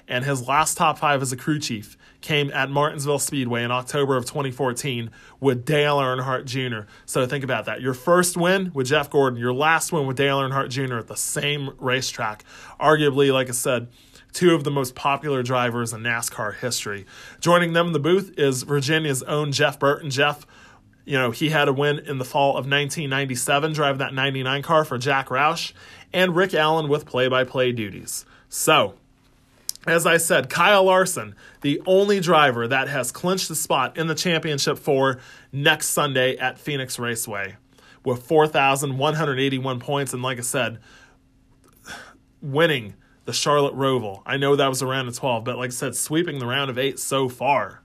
and 0.08 0.24
his 0.24 0.46
last 0.48 0.76
top 0.76 0.98
five 0.98 1.22
as 1.22 1.32
a 1.32 1.36
crew 1.36 1.58
chief 1.58 1.96
came 2.20 2.50
at 2.50 2.70
Martinsville 2.70 3.20
Speedway 3.20 3.62
in 3.62 3.70
October 3.70 4.16
of 4.16 4.24
2014 4.24 5.10
with 5.38 5.64
Dale 5.64 5.98
Earnhardt 5.98 6.44
Jr. 6.46 6.90
So 7.06 7.24
think 7.26 7.44
about 7.44 7.66
that. 7.66 7.80
Your 7.80 7.94
first 7.94 8.36
win 8.36 8.72
with 8.74 8.88
Jeff 8.88 9.08
Gordon, 9.10 9.38
your 9.38 9.52
last 9.52 9.92
win 9.92 10.06
with 10.06 10.16
Dale 10.16 10.40
Earnhardt 10.40 10.70
Jr. 10.70 10.96
at 10.96 11.06
the 11.06 11.16
same 11.16 11.70
racetrack. 11.78 12.44
Arguably, 12.80 13.32
like 13.32 13.48
I 13.48 13.52
said, 13.52 13.88
two 14.32 14.54
of 14.54 14.64
the 14.64 14.70
most 14.70 14.94
popular 14.94 15.42
drivers 15.42 15.92
in 15.92 16.02
NASCAR 16.02 16.56
history. 16.56 17.06
Joining 17.40 17.72
them 17.72 17.88
in 17.88 17.92
the 17.92 18.00
booth 18.00 18.36
is 18.36 18.64
Virginia's 18.64 19.22
own 19.24 19.52
Jeff 19.52 19.78
Burton. 19.78 20.10
Jeff, 20.10 20.46
you 21.08 21.16
know, 21.16 21.30
he 21.30 21.48
had 21.48 21.68
a 21.68 21.72
win 21.72 22.00
in 22.00 22.18
the 22.18 22.24
fall 22.24 22.50
of 22.50 22.66
1997, 22.66 23.72
driving 23.72 23.98
that 23.98 24.12
99 24.12 24.60
car 24.60 24.84
for 24.84 24.98
Jack 24.98 25.28
Roush, 25.28 25.72
and 26.12 26.36
Rick 26.36 26.52
Allen 26.52 26.86
with 26.86 27.06
play 27.06 27.28
by 27.28 27.44
play 27.44 27.72
duties. 27.72 28.26
So, 28.50 28.94
as 29.86 30.04
I 30.04 30.18
said, 30.18 30.50
Kyle 30.50 30.84
Larson, 30.84 31.34
the 31.62 31.80
only 31.86 32.20
driver 32.20 32.68
that 32.68 32.88
has 32.88 33.10
clinched 33.10 33.48
the 33.48 33.54
spot 33.54 33.96
in 33.96 34.06
the 34.06 34.14
championship 34.14 34.78
for 34.78 35.18
next 35.50 35.88
Sunday 35.88 36.36
at 36.36 36.58
Phoenix 36.58 36.98
Raceway 36.98 37.56
with 38.04 38.24
4,181 38.24 39.80
points. 39.80 40.12
And 40.12 40.22
like 40.22 40.36
I 40.36 40.42
said, 40.42 40.78
winning 42.42 42.92
the 43.24 43.32
Charlotte 43.32 43.74
Roval. 43.74 44.22
I 44.26 44.36
know 44.36 44.56
that 44.56 44.68
was 44.68 44.82
a 44.82 44.86
round 44.86 45.08
of 45.08 45.16
12, 45.16 45.42
but 45.42 45.56
like 45.56 45.68
I 45.68 45.72
said, 45.72 45.96
sweeping 45.96 46.38
the 46.38 46.46
round 46.46 46.70
of 46.70 46.76
eight 46.76 46.98
so 46.98 47.30
far. 47.30 47.80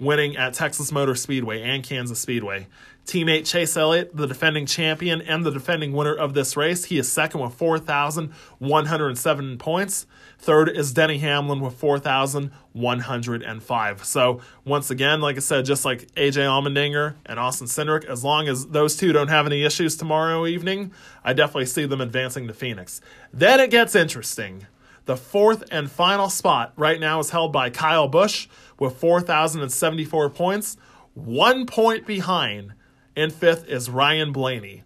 Winning 0.00 0.36
at 0.36 0.54
Texas 0.54 0.92
Motor 0.92 1.14
Speedway 1.14 1.62
and 1.62 1.82
Kansas 1.82 2.20
Speedway. 2.20 2.66
Teammate 3.08 3.44
Chase 3.46 3.74
Elliott, 3.74 4.14
the 4.14 4.26
defending 4.26 4.66
champion 4.66 5.22
and 5.22 5.42
the 5.44 5.50
defending 5.50 5.92
winner 5.92 6.14
of 6.14 6.34
this 6.34 6.58
race, 6.58 6.84
he 6.84 6.98
is 6.98 7.10
second 7.10 7.40
with 7.40 7.54
4,107 7.54 9.56
points. 9.56 10.06
Third 10.38 10.68
is 10.68 10.92
Denny 10.92 11.16
Hamlin 11.16 11.60
with 11.60 11.72
4,105. 11.74 14.04
So, 14.04 14.42
once 14.66 14.90
again, 14.90 15.22
like 15.22 15.36
I 15.36 15.40
said, 15.40 15.64
just 15.64 15.86
like 15.86 16.12
AJ 16.16 16.44
Allmendinger 16.44 17.14
and 17.24 17.40
Austin 17.40 17.66
Cindric, 17.66 18.04
as 18.04 18.22
long 18.22 18.46
as 18.46 18.66
those 18.66 18.94
two 18.94 19.14
don't 19.14 19.28
have 19.28 19.46
any 19.46 19.64
issues 19.64 19.96
tomorrow 19.96 20.46
evening, 20.46 20.92
I 21.24 21.32
definitely 21.32 21.64
see 21.64 21.86
them 21.86 22.02
advancing 22.02 22.46
to 22.46 22.52
Phoenix. 22.52 23.00
Then 23.32 23.58
it 23.58 23.70
gets 23.70 23.94
interesting. 23.94 24.66
The 25.08 25.16
fourth 25.16 25.64
and 25.70 25.90
final 25.90 26.28
spot 26.28 26.74
right 26.76 27.00
now 27.00 27.18
is 27.18 27.30
held 27.30 27.50
by 27.50 27.70
Kyle 27.70 28.08
Busch 28.08 28.46
with 28.78 28.98
4,074 28.98 30.28
points. 30.28 30.76
One 31.14 31.64
point 31.64 32.06
behind 32.06 32.74
in 33.16 33.30
fifth 33.30 33.66
is 33.70 33.88
Ryan 33.88 34.32
Blaney. 34.32 34.82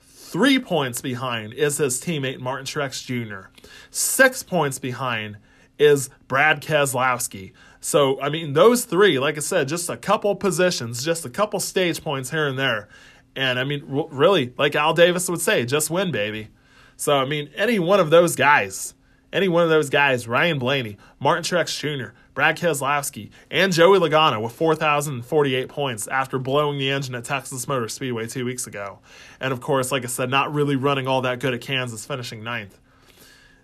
Three 0.00 0.58
points 0.58 1.02
behind 1.02 1.52
is 1.52 1.76
his 1.76 2.00
teammate 2.00 2.40
Martin 2.40 2.64
Truex 2.64 3.04
Jr. 3.04 3.50
Six 3.90 4.42
points 4.42 4.78
behind 4.78 5.36
is 5.78 6.08
Brad 6.28 6.62
Keselowski. 6.62 7.52
So, 7.78 8.18
I 8.22 8.30
mean, 8.30 8.54
those 8.54 8.86
three, 8.86 9.18
like 9.18 9.36
I 9.36 9.40
said, 9.40 9.68
just 9.68 9.90
a 9.90 9.98
couple 9.98 10.34
positions, 10.34 11.04
just 11.04 11.26
a 11.26 11.30
couple 11.30 11.60
stage 11.60 12.02
points 12.02 12.30
here 12.30 12.48
and 12.48 12.58
there. 12.58 12.88
And 13.36 13.58
I 13.58 13.64
mean, 13.64 13.82
really, 13.86 14.54
like 14.56 14.74
Al 14.74 14.94
Davis 14.94 15.28
would 15.28 15.42
say, 15.42 15.66
just 15.66 15.90
win, 15.90 16.10
baby. 16.10 16.48
So, 16.96 17.18
I 17.18 17.26
mean, 17.26 17.50
any 17.54 17.78
one 17.78 18.00
of 18.00 18.08
those 18.08 18.34
guys, 18.34 18.94
any 19.32 19.48
one 19.48 19.62
of 19.62 19.68
those 19.68 19.90
guys, 19.90 20.26
Ryan 20.26 20.58
Blaney, 20.58 20.96
Martin 21.20 21.44
Truex 21.44 21.78
Jr., 21.78 22.14
Brad 22.34 22.56
Keselowski, 22.56 23.30
and 23.50 23.72
Joey 23.72 23.98
Logano 23.98 24.40
with 24.40 24.52
4,048 24.52 25.68
points 25.68 26.06
after 26.06 26.38
blowing 26.38 26.78
the 26.78 26.90
engine 26.90 27.14
at 27.14 27.24
Texas 27.24 27.66
Motor 27.68 27.88
Speedway 27.88 28.26
two 28.26 28.44
weeks 28.44 28.66
ago. 28.66 29.00
And 29.40 29.52
of 29.52 29.60
course, 29.60 29.92
like 29.92 30.04
I 30.04 30.06
said, 30.06 30.30
not 30.30 30.54
really 30.54 30.76
running 30.76 31.06
all 31.06 31.20
that 31.22 31.40
good 31.40 31.52
at 31.52 31.60
Kansas, 31.60 32.06
finishing 32.06 32.42
ninth. 32.42 32.78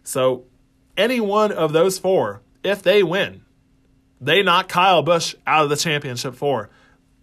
So, 0.03 0.45
any 0.97 1.21
one 1.21 1.51
of 1.51 1.73
those 1.73 1.99
four, 1.99 2.43
if 2.63 2.83
they 2.83 3.03
win, 3.03 3.43
they 4.21 4.43
knock 4.43 4.69
Kyle 4.69 5.03
Busch 5.03 5.35
out 5.47 5.65
of 5.65 5.71
the 5.71 5.77
championship 5.77 6.35
four. 6.35 6.71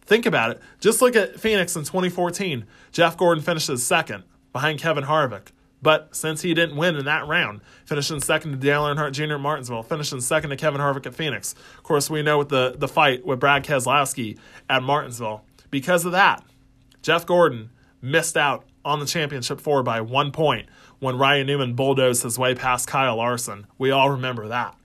Think 0.01 0.25
about 0.25 0.51
it. 0.51 0.62
Just 0.80 1.01
look 1.01 1.15
at 1.15 1.39
Phoenix 1.39 1.75
in 1.75 1.84
2014. 1.84 2.65
Jeff 2.91 3.15
Gordon 3.15 3.43
finishes 3.43 3.86
second 3.86 4.23
behind 4.51 4.80
Kevin 4.80 5.06
Harvick. 5.06 5.49
But 5.82 6.15
since 6.15 6.41
he 6.41 6.54
didn't 6.54 6.76
win 6.76 6.96
in 6.96 7.06
that 7.06 7.28
round, 7.28 7.62
finishing 7.86 8.20
second 8.20 8.52
to 8.52 8.58
Dale 8.58 8.84
Earnhardt 8.84 9.13
Jr. 9.13 9.34
at 9.34 9.39
Martinsville, 9.39 9.84
finishing 9.84 10.22
second 10.22 10.52
to 10.52 10.56
Kevin 10.56 10.80
Harvick 10.80 11.06
at 11.06 11.15
Phoenix. 11.15 11.56
Of 11.78 11.84
course, 11.84 12.10
we 12.10 12.22
know 12.22 12.38
with 12.38 12.50
the, 12.50 12.76
the 12.78 12.88
fight 12.88 13.26
with 13.26 13.39
Brad 13.39 13.63
Keselowski 13.63 14.38
at 14.70 14.84
Martinsville. 14.84 15.44
Because 15.72 16.06
of 16.06 16.12
that, 16.12 16.44
Jeff 17.02 17.26
Gordon 17.26 17.72
missed 18.02 18.38
out 18.38 18.65
on 18.86 19.00
the 19.00 19.06
championship 19.06 19.60
four 19.60 19.84
by 19.84 20.02
one 20.02 20.32
point 20.32 20.67
when 21.00 21.17
Ryan 21.17 21.48
Newman 21.48 21.74
bulldozed 21.74 22.24
his 22.24 22.38
way 22.38 22.54
past 22.54 22.88
Kyle 22.88 23.15
Larson. 23.15 23.65
We 23.78 23.91
all 23.91 24.12
remember 24.12 24.48
that. 24.50 24.76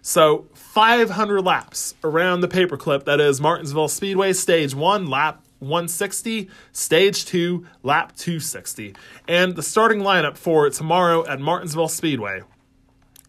So 0.00 0.46
500 0.54 1.42
laps 1.42 1.94
around 2.02 2.40
the 2.40 2.48
paperclip 2.48 3.04
that 3.04 3.20
is 3.20 3.40
Martinsville 3.40 3.86
Speedway 3.86 4.32
Stage 4.32 4.74
1, 4.74 5.06
lap 5.06 5.44
160, 5.62 6.50
stage 6.72 7.24
2, 7.24 7.66
lap 7.82 8.14
260. 8.16 8.94
And 9.26 9.56
the 9.56 9.62
starting 9.62 10.00
lineup 10.00 10.36
for 10.36 10.68
tomorrow 10.68 11.26
at 11.26 11.40
Martinsville 11.40 11.88
Speedway. 11.88 12.42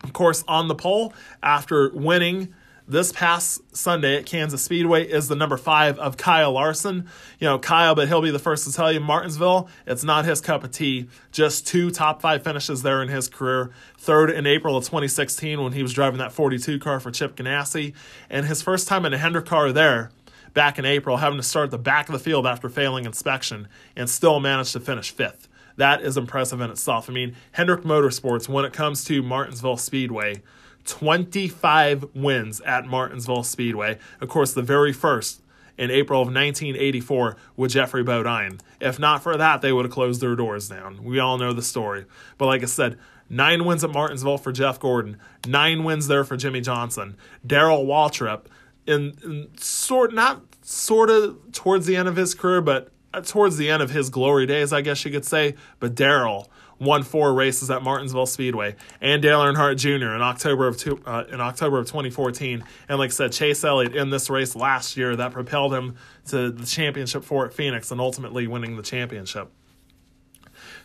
Of 0.04 0.12
course, 0.12 0.44
on 0.48 0.68
the 0.68 0.76
pole 0.76 1.14
after 1.42 1.90
winning 1.94 2.54
this 2.88 3.14
past 3.14 3.62
Sunday 3.76 4.18
at 4.18 4.26
Kansas 4.26 4.62
Speedway 4.62 5.08
is 5.08 5.28
the 5.28 5.36
number 5.36 5.58
five 5.58 5.98
of 6.00 6.18
Kyle 6.18 6.52
Larson. 6.52 7.08
You 7.40 7.48
know, 7.48 7.60
Kyle, 7.60 7.96
but 7.96 8.08
he'll 8.08 8.22
be 8.22 8.32
the 8.32 8.40
first 8.40 8.66
to 8.66 8.74
tell 8.74 8.92
you 8.92 9.00
Martinsville, 9.00 9.70
it's 9.88 10.04
not 10.04 10.26
his 10.26 10.42
cup 10.42 10.64
of 10.64 10.72
tea. 10.72 11.08
Just 11.32 11.66
two 11.66 11.92
top 11.92 12.22
five 12.22 12.44
finishes 12.44 12.84
there 12.84 13.02
in 13.02 13.08
his 13.08 13.30
career. 13.30 13.72
Third 13.98 14.30
in 14.30 14.46
April 14.46 14.76
of 14.76 14.84
2016 14.84 15.64
when 15.64 15.74
he 15.74 15.82
was 15.82 15.94
driving 15.94 16.20
that 16.20 16.34
42 16.34 16.80
car 16.80 17.00
for 17.00 17.12
Chip 17.12 17.36
Ganassi. 17.36 17.94
And 18.30 18.46
his 18.46 18.62
first 18.62 18.88
time 18.88 19.06
in 19.06 19.14
a 19.14 19.18
Hendrick 19.18 19.46
car 19.46 19.72
there 19.72 20.12
back 20.54 20.80
in 20.80 20.86
April, 20.86 21.18
having 21.18 21.38
to 21.38 21.44
start 21.44 21.66
at 21.66 21.72
the 21.72 21.78
back 21.78 22.10
of 22.10 22.14
the 22.14 22.20
field 22.20 22.46
after 22.46 22.70
failing 22.70 23.06
inspection 23.06 23.68
and 23.96 24.10
still 24.10 24.40
managed 24.40 24.74
to 24.74 24.80
finish 24.80 25.12
fifth. 25.12 25.48
That 25.78 26.02
is 26.02 26.18
impressive 26.18 26.62
in 26.62 26.70
itself. 26.70 27.10
I 27.10 27.14
mean, 27.14 27.36
Hendrick 27.54 27.82
Motorsports, 27.82 28.48
when 28.48 28.66
it 28.66 28.74
comes 28.74 29.04
to 29.06 29.24
Martinsville 29.24 29.78
Speedway, 29.78 30.42
25 30.86 32.06
wins 32.14 32.62
at 32.62 32.86
Martinsville 32.86 33.44
Speedway. 33.44 33.98
Of 34.22 34.30
course, 34.30 34.54
the 34.54 34.62
very 34.62 34.94
first 34.94 35.42
in 35.78 35.90
April 35.90 36.22
of 36.22 36.28
1984 36.28 37.36
with 37.56 37.72
Geoffrey 37.72 38.04
Bodine. 38.04 38.60
If 38.80 39.00
not 39.00 39.24
for 39.24 39.38
that, 39.38 39.62
they 39.62 39.72
would 39.72 39.86
have 39.86 39.94
closed 39.94 40.22
their 40.22 40.36
doors 40.36 40.70
down. 40.70 41.04
We 41.04 41.20
all 41.20 41.38
know 41.38 41.54
the 41.54 41.62
story. 41.62 42.06
But 42.38 42.46
like 42.46 42.62
I 42.62 42.66
said, 42.66 43.00
nine 43.30 43.66
wins 43.66 43.84
at 43.84 43.90
Martinsville 43.90 44.38
for 44.38 44.52
Jeff 44.52 44.80
Gordon, 44.80 45.18
nine 45.48 45.84
wins 45.84 46.08
there 46.08 46.24
for 46.24 46.38
Jimmie 46.38 46.62
Johnson. 46.62 47.18
Darrell 47.46 47.86
Waltrip, 47.86 48.46
in, 48.86 49.14
in 49.24 49.50
sort 49.58 50.14
not 50.14 50.42
sort 50.62 51.10
of 51.10 51.52
towards 51.52 51.86
the 51.86 51.96
end 51.96 52.08
of 52.08 52.16
his 52.16 52.34
career, 52.34 52.62
but 52.62 52.90
towards 53.26 53.58
the 53.58 53.70
end 53.70 53.84
of 53.84 53.92
his 53.92 54.10
glory 54.10 54.46
days, 54.46 54.74
I 54.74 54.82
guess 54.82 55.04
you 55.06 55.12
could 55.12 55.26
say. 55.26 55.56
But 55.80 55.96
Darrell 55.96 56.50
won 56.80 57.04
four 57.04 57.34
races 57.34 57.70
at 57.70 57.84
Martinsville 57.84 58.26
Speedway, 58.26 58.76
and 59.00 59.22
Dale 59.22 59.40
Earnhardt 59.40 59.78
Jr. 59.78 60.16
in 60.16 60.22
October 60.22 60.68
of 60.68 60.78
two, 60.78 61.02
uh, 61.06 61.24
in 61.32 61.40
October 61.40 61.80
of 61.80 61.86
2014. 61.86 62.64
And 62.90 63.00
like 63.00 63.10
I 63.10 63.14
said, 63.14 63.32
Chase 63.32 63.64
Elliott 63.64 63.96
in 63.96 64.10
this 64.10 64.30
race 64.30 64.56
last 64.56 64.98
year 64.98 65.16
that 65.16 65.32
propelled 65.32 65.74
him 65.74 65.96
to 66.28 66.52
the 66.52 66.66
championship 66.66 67.24
for 67.24 67.46
at 67.46 67.54
Phoenix 67.54 67.92
and 67.92 68.02
ultimately 68.02 68.48
winning 68.48 68.76
the 68.76 68.84
championship. 68.84 69.50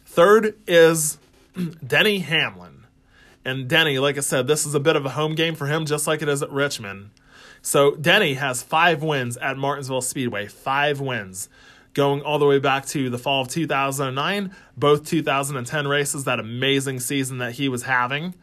Third 0.04 0.56
is 0.66 1.18
Denny 1.86 2.20
Hamlin. 2.20 2.86
And 3.44 3.66
Denny, 3.68 3.98
like 3.98 4.18
I 4.18 4.20
said, 4.20 4.46
this 4.46 4.66
is 4.66 4.74
a 4.74 4.80
bit 4.80 4.94
of 4.94 5.06
a 5.06 5.10
home 5.10 5.34
game 5.34 5.54
for 5.54 5.66
him, 5.66 5.86
just 5.86 6.06
like 6.06 6.22
it 6.22 6.28
is 6.28 6.42
at 6.42 6.50
Richmond. 6.50 7.10
So 7.68 7.94
Denny 7.96 8.32
has 8.32 8.62
five 8.62 9.02
wins 9.02 9.36
at 9.36 9.58
Martinsville 9.58 10.00
Speedway, 10.00 10.46
five 10.46 11.00
wins 11.00 11.50
going 11.92 12.22
all 12.22 12.38
the 12.38 12.46
way 12.46 12.58
back 12.58 12.86
to 12.86 13.10
the 13.10 13.18
fall 13.18 13.42
of 13.42 13.48
2009, 13.48 14.56
both 14.78 15.04
2010 15.04 15.86
races, 15.86 16.24
that 16.24 16.40
amazing 16.40 16.98
season 16.98 17.36
that 17.38 17.52
he 17.52 17.68
was 17.68 17.82
having. 17.82 18.34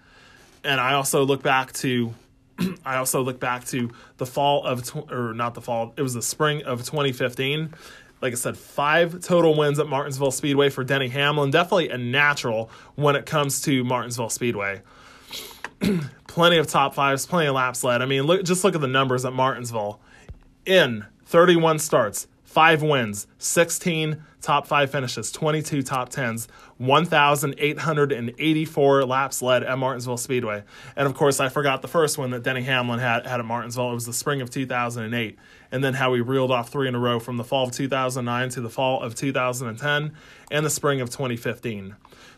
And 0.63 0.79
I 0.79 0.93
also 0.93 1.23
look 1.23 1.41
back 1.41 1.73
to 1.73 2.13
I 2.85 2.97
also 2.97 3.23
look 3.23 3.39
back 3.39 3.65
to 3.69 3.89
the 4.17 4.27
fall 4.27 4.63
of 4.63 4.83
tw- 4.83 5.11
or 5.11 5.33
not 5.33 5.55
the 5.55 5.61
fall, 5.61 5.95
it 5.97 6.03
was 6.03 6.13
the 6.13 6.21
spring 6.21 6.61
of 6.61 6.83
2015. 6.85 7.73
Like 8.21 8.31
I 8.31 8.35
said, 8.35 8.56
five 8.56 9.21
total 9.21 9.58
wins 9.58 9.79
at 9.79 9.87
Martinsville 9.87 10.29
Speedway 10.29 10.69
for 10.69 10.83
Denny 10.83 11.08
Hamlin. 11.08 11.50
Definitely 11.50 11.89
a 11.89 11.97
natural 11.97 12.69
when 12.93 13.15
it 13.15 13.25
comes 13.25 13.63
to 13.63 13.83
Martinsville 13.83 14.29
Speedway. 14.29 14.83
plenty 16.36 16.58
of 16.58 16.67
top 16.67 16.94
fives, 16.94 17.25
plenty 17.25 17.48
of 17.48 17.56
laps 17.56 17.81
led. 17.81 18.02
I 18.02 18.06
mean, 18.06 18.23
look, 18.23 18.44
just 18.44 18.65
look 18.65 18.75
at 18.75 18.81
the 18.81 18.88
numbers 18.88 19.23
at 19.23 19.31
Martinsville. 19.31 20.02
In 20.65 21.06
31 21.23 21.79
starts, 21.79 22.27
5 22.44 22.83
wins, 22.83 23.25
16 23.38 24.21
top 24.42 24.67
5 24.67 24.92
finishes, 24.92 25.31
22 25.31 25.81
top 25.81 26.10
10s, 26.10 26.48
1,884 26.77 29.06
laps 29.06 29.42
led 29.42 29.63
at 29.63 29.77
Martinsville 29.77 30.17
Speedway. 30.17 30.65
And 30.98 31.08
of 31.08 31.13
course, 31.13 31.40
I 31.40 31.48
forgot 31.48 31.81
the 31.81 31.88
first 31.88 32.17
one 32.17 32.31
that 32.31 32.44
Denny 32.44 32.63
Hamlin 32.63 33.00
had, 33.00 33.25
had 33.25 33.40
at 33.40 33.46
Martinsville. 33.46 33.92
It 33.92 33.94
was 33.94 34.06
the 34.06 34.12
spring 34.12 34.42
of 34.42 34.50
2008. 34.50 35.40
And 35.71 35.86
then 35.86 35.94
how 35.94 36.13
he 36.15 36.19
reeled 36.19 36.52
off 36.52 36.67
three 36.67 36.90
in 36.90 36.96
a 36.96 37.00
row 37.00 37.17
from 37.17 37.38
the 37.38 37.46
fall 37.46 37.63
of 37.63 37.71
2009 37.71 38.50
to 38.50 38.60
the 38.60 38.69
fall 38.69 39.02
of 39.02 39.15
2010 39.15 40.12
and 40.52 40.65
the 40.65 40.69
spring 40.69 41.00
of 41.00 41.10
2015. 41.10 41.96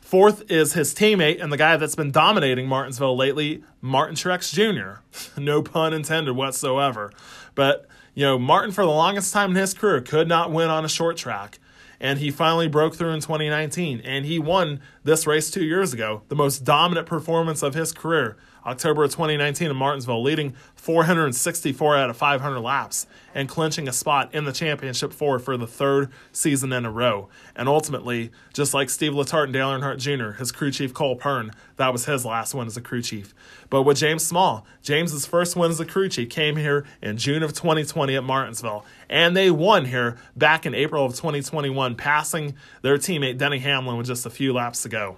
Fourth 0.08 0.50
is 0.50 0.72
his 0.72 0.96
teammate 0.96 1.44
and 1.44 1.52
the 1.52 1.58
guy 1.58 1.76
that's 1.76 1.96
been 1.96 2.12
dominating 2.12 2.66
Martinsville 2.66 3.18
lately, 3.18 3.62
Martin 3.82 4.16
Truex 4.16 4.54
Jr. 4.54 5.02
no 5.42 5.62
pun 5.62 5.94
intended 5.94 6.34
whatsoever. 6.34 7.12
But, 7.56 7.88
you 8.14 8.24
know, 8.24 8.40
Martin, 8.40 8.72
for 8.72 8.86
the 8.86 8.90
longest 8.90 9.34
time 9.34 9.50
in 9.50 9.58
his 9.58 9.74
career, 9.74 10.00
could 10.00 10.30
not 10.30 10.50
win 10.50 10.70
on 10.70 10.86
a 10.86 10.88
short 10.88 11.18
track 11.18 11.60
and 12.00 12.20
he 12.20 12.32
finally 12.32 12.70
broke 12.70 12.96
through 12.96 13.12
in 13.12 13.20
2019 13.20 14.02
and 14.06 14.26
he 14.26 14.40
won 14.40 14.80
this 15.04 15.28
race 15.28 15.52
two 15.52 15.66
years 15.66 15.94
ago 15.94 16.22
the 16.30 16.36
most 16.36 16.64
dominant 16.64 17.08
performance 17.08 17.64
of 17.64 17.74
his 17.74 17.92
career 17.92 18.38
october 18.68 19.04
of 19.04 19.12
2019 19.12 19.72
in 19.72 19.76
martinsville 19.76 20.22
leading 20.22 20.54
464 20.76 21.98
out 21.98 22.10
of 22.10 22.18
500 22.18 22.60
laps 22.60 23.08
and 23.38 23.48
clinching 23.48 23.88
a 23.88 23.94
spot 23.94 24.34
in 24.34 24.46
the 24.46 24.52
championship 24.52 25.14
four 25.14 25.38
for 25.38 25.58
the 25.58 25.68
third 25.68 26.12
season 26.32 26.74
in 26.74 26.86
a 26.86 26.92
row. 26.92 27.30
And 27.56 27.70
ultimately, 27.70 28.32
just 28.52 28.74
like 28.74 28.90
Steve 28.90 29.12
Letarte 29.12 29.46
and 29.46 29.54
Dale 29.54 29.70
Earnhardt 29.70 30.00
Jr., 30.00 30.40
his 30.40 30.52
crew 30.52 30.72
chief 30.72 30.94
Cole 30.94 31.16
Pearn, 31.16 31.52
that 31.76 31.92
was 31.92 32.06
his 32.06 32.26
last 32.26 32.56
win 32.56 32.66
as 32.66 32.78
a 32.78 32.82
crew 32.82 33.02
chief. 33.02 33.36
But 33.70 33.84
with 33.84 33.98
James 33.98 34.26
Small, 34.26 34.66
James's 34.82 35.28
first 35.28 35.56
win 35.56 35.70
as 35.70 35.80
a 35.80 35.86
crew 35.86 36.10
chief 36.10 36.30
came 36.30 36.56
here 36.56 36.86
in 37.02 37.18
June 37.18 37.44
of 37.44 37.54
2020 37.54 38.16
at 38.16 38.24
Martinsville. 38.24 38.86
And 39.10 39.38
they 39.38 39.52
won 39.52 39.86
here 39.86 40.18
back 40.36 40.66
in 40.66 40.74
April 40.74 41.06
of 41.06 41.14
2021, 41.14 41.96
passing 41.96 42.56
their 42.82 42.98
teammate 42.98 43.38
Denny 43.38 43.60
Hamlin 43.60 43.98
with 43.98 44.08
just 44.08 44.26
a 44.26 44.32
few 44.32 44.54
laps 44.54 44.82
to 44.84 44.90
go. 44.90 45.18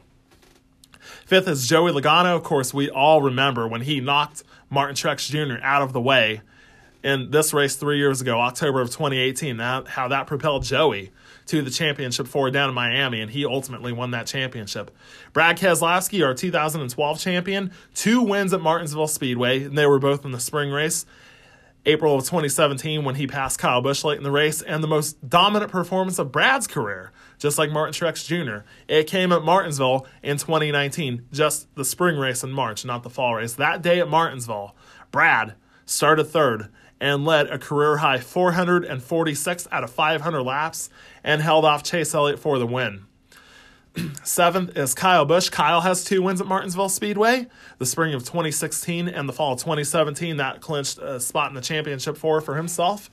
Fifth 1.26 1.48
is 1.48 1.68
Joey 1.68 1.92
Logano. 1.92 2.36
Of 2.36 2.44
course, 2.44 2.74
we 2.74 2.90
all 2.90 3.22
remember 3.22 3.68
when 3.68 3.82
he 3.82 4.00
knocked 4.00 4.44
Martin 4.70 4.96
Truex 4.96 5.30
Jr. 5.30 5.62
out 5.64 5.82
of 5.82 5.94
the 5.94 6.02
way 6.02 6.42
in 7.04 7.32
this 7.32 7.54
race 7.54 7.76
three 7.76 7.98
years 7.98 8.22
ago, 8.22 8.40
October 8.40 8.82
of 8.82 8.90
2018. 8.90 9.58
That, 9.58 9.88
how 9.88 10.08
that 10.10 10.28
propelled 10.28 10.64
Joey 10.64 11.12
to 11.48 11.62
the 11.62 11.72
championship 11.72 12.28
four 12.28 12.52
down 12.52 12.70
in 12.70 12.76
Miami, 12.76 13.22
and 13.22 13.32
he 13.32 13.46
ultimately 13.46 13.92
won 13.92 14.12
that 14.12 14.28
championship. 14.28 14.92
Brad 15.34 15.58
Keselowski, 15.58 16.24
our 16.24 16.34
2012 16.34 17.20
champion, 17.20 17.72
two 17.96 18.22
wins 18.22 18.54
at 18.54 18.62
Martinsville 18.62 19.08
Speedway, 19.08 19.64
and 19.64 19.78
they 19.78 19.88
were 19.88 20.00
both 20.00 20.26
in 20.26 20.32
the 20.32 20.40
spring 20.40 20.72
race. 20.72 21.06
April 21.86 22.14
of 22.14 22.22
2017 22.26 23.04
when 23.04 23.16
he 23.16 23.26
passed 23.26 23.58
Kyle 23.58 23.82
Busch 23.82 24.04
late 24.04 24.18
in 24.18 24.24
the 24.24 24.32
race, 24.32 24.62
and 24.62 24.84
the 24.84 24.88
most 24.88 25.28
dominant 25.28 25.72
performance 25.72 26.20
of 26.20 26.32
Brad's 26.32 26.68
career, 26.68 27.12
just 27.40 27.58
like 27.58 27.72
Martin 27.72 27.94
Truex 27.94 28.26
Jr. 28.26 28.66
It 28.88 29.08
came 29.08 29.32
at 29.32 29.42
Martinsville 29.42 30.06
in 30.22 30.38
2019, 30.38 31.26
just 31.32 31.74
the 31.76 31.86
spring 31.86 32.18
race 32.18 32.44
in 32.44 32.52
March, 32.52 32.86
not 32.86 33.02
the 33.04 33.10
fall 33.10 33.36
race. 33.36 33.54
That 33.54 33.82
day 33.82 34.00
at 34.00 34.10
Martinsville, 34.10 34.76
Brad 35.12 35.56
started 35.86 36.26
third 36.26 36.68
and 37.02 37.26
led 37.26 37.48
a 37.48 37.58
career 37.58 37.98
high 37.98 38.20
446 38.20 39.68
out 39.72 39.84
of 39.84 39.90
500 39.90 40.44
laps 40.44 40.90
and 41.24 41.42
held 41.42 41.66
off 41.66 41.82
Chase 41.82 42.14
Elliott 42.14 42.40
for 42.40 42.60
the 42.60 42.68
win. 42.68 43.06
Seventh 44.24 44.78
is 44.78 44.94
Kyle 44.94 45.26
Busch. 45.26 45.50
Kyle 45.50 45.82
has 45.82 46.04
two 46.04 46.22
wins 46.22 46.42
at 46.42 46.48
Martinsville 46.48 46.90
Speedway, 46.90 47.48
the 47.78 47.86
spring 47.86 48.14
of 48.14 48.22
2016 48.24 49.08
and 49.08 49.28
the 49.28 49.34
fall 49.34 49.54
of 49.54 49.60
2017. 49.60 50.38
That 50.38 50.62
clinched 50.62 51.00
a 51.00 51.20
spot 51.20 51.50
in 51.50 51.56
the 51.56 51.62
championship 51.62 52.18
four 52.18 52.42
for 52.42 52.56
himself. 52.56 53.10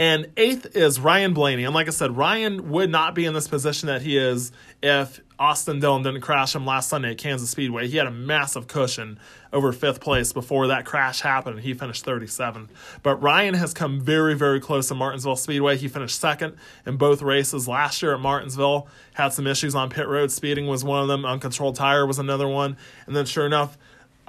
And 0.00 0.28
eighth 0.38 0.74
is 0.74 0.98
Ryan 0.98 1.34
Blaney. 1.34 1.64
And 1.64 1.74
like 1.74 1.86
I 1.86 1.90
said, 1.90 2.16
Ryan 2.16 2.70
would 2.70 2.88
not 2.88 3.14
be 3.14 3.26
in 3.26 3.34
this 3.34 3.46
position 3.46 3.88
that 3.88 4.00
he 4.00 4.16
is 4.16 4.50
if 4.82 5.20
Austin 5.38 5.78
Dillon 5.78 6.02
didn't 6.02 6.22
crash 6.22 6.54
him 6.54 6.64
last 6.64 6.88
Sunday 6.88 7.10
at 7.10 7.18
Kansas 7.18 7.50
Speedway. 7.50 7.86
He 7.86 7.98
had 7.98 8.06
a 8.06 8.10
massive 8.10 8.66
cushion 8.66 9.20
over 9.52 9.72
fifth 9.72 10.00
place 10.00 10.32
before 10.32 10.68
that 10.68 10.86
crash 10.86 11.20
happened, 11.20 11.56
and 11.56 11.64
he 11.64 11.74
finished 11.74 12.06
37th. 12.06 12.68
But 13.02 13.16
Ryan 13.16 13.52
has 13.52 13.74
come 13.74 14.00
very, 14.00 14.34
very 14.34 14.58
close 14.58 14.88
to 14.88 14.94
Martinsville 14.94 15.36
Speedway. 15.36 15.76
He 15.76 15.88
finished 15.88 16.18
second 16.18 16.56
in 16.86 16.96
both 16.96 17.20
races 17.20 17.68
last 17.68 18.00
year 18.00 18.14
at 18.14 18.20
Martinsville. 18.20 18.88
Had 19.12 19.34
some 19.34 19.46
issues 19.46 19.74
on 19.74 19.90
pit 19.90 20.08
road. 20.08 20.30
Speeding 20.30 20.66
was 20.66 20.82
one 20.82 21.02
of 21.02 21.08
them. 21.08 21.26
Uncontrolled 21.26 21.76
tire 21.76 22.06
was 22.06 22.18
another 22.18 22.48
one. 22.48 22.78
And 23.06 23.14
then, 23.14 23.26
sure 23.26 23.44
enough, 23.44 23.76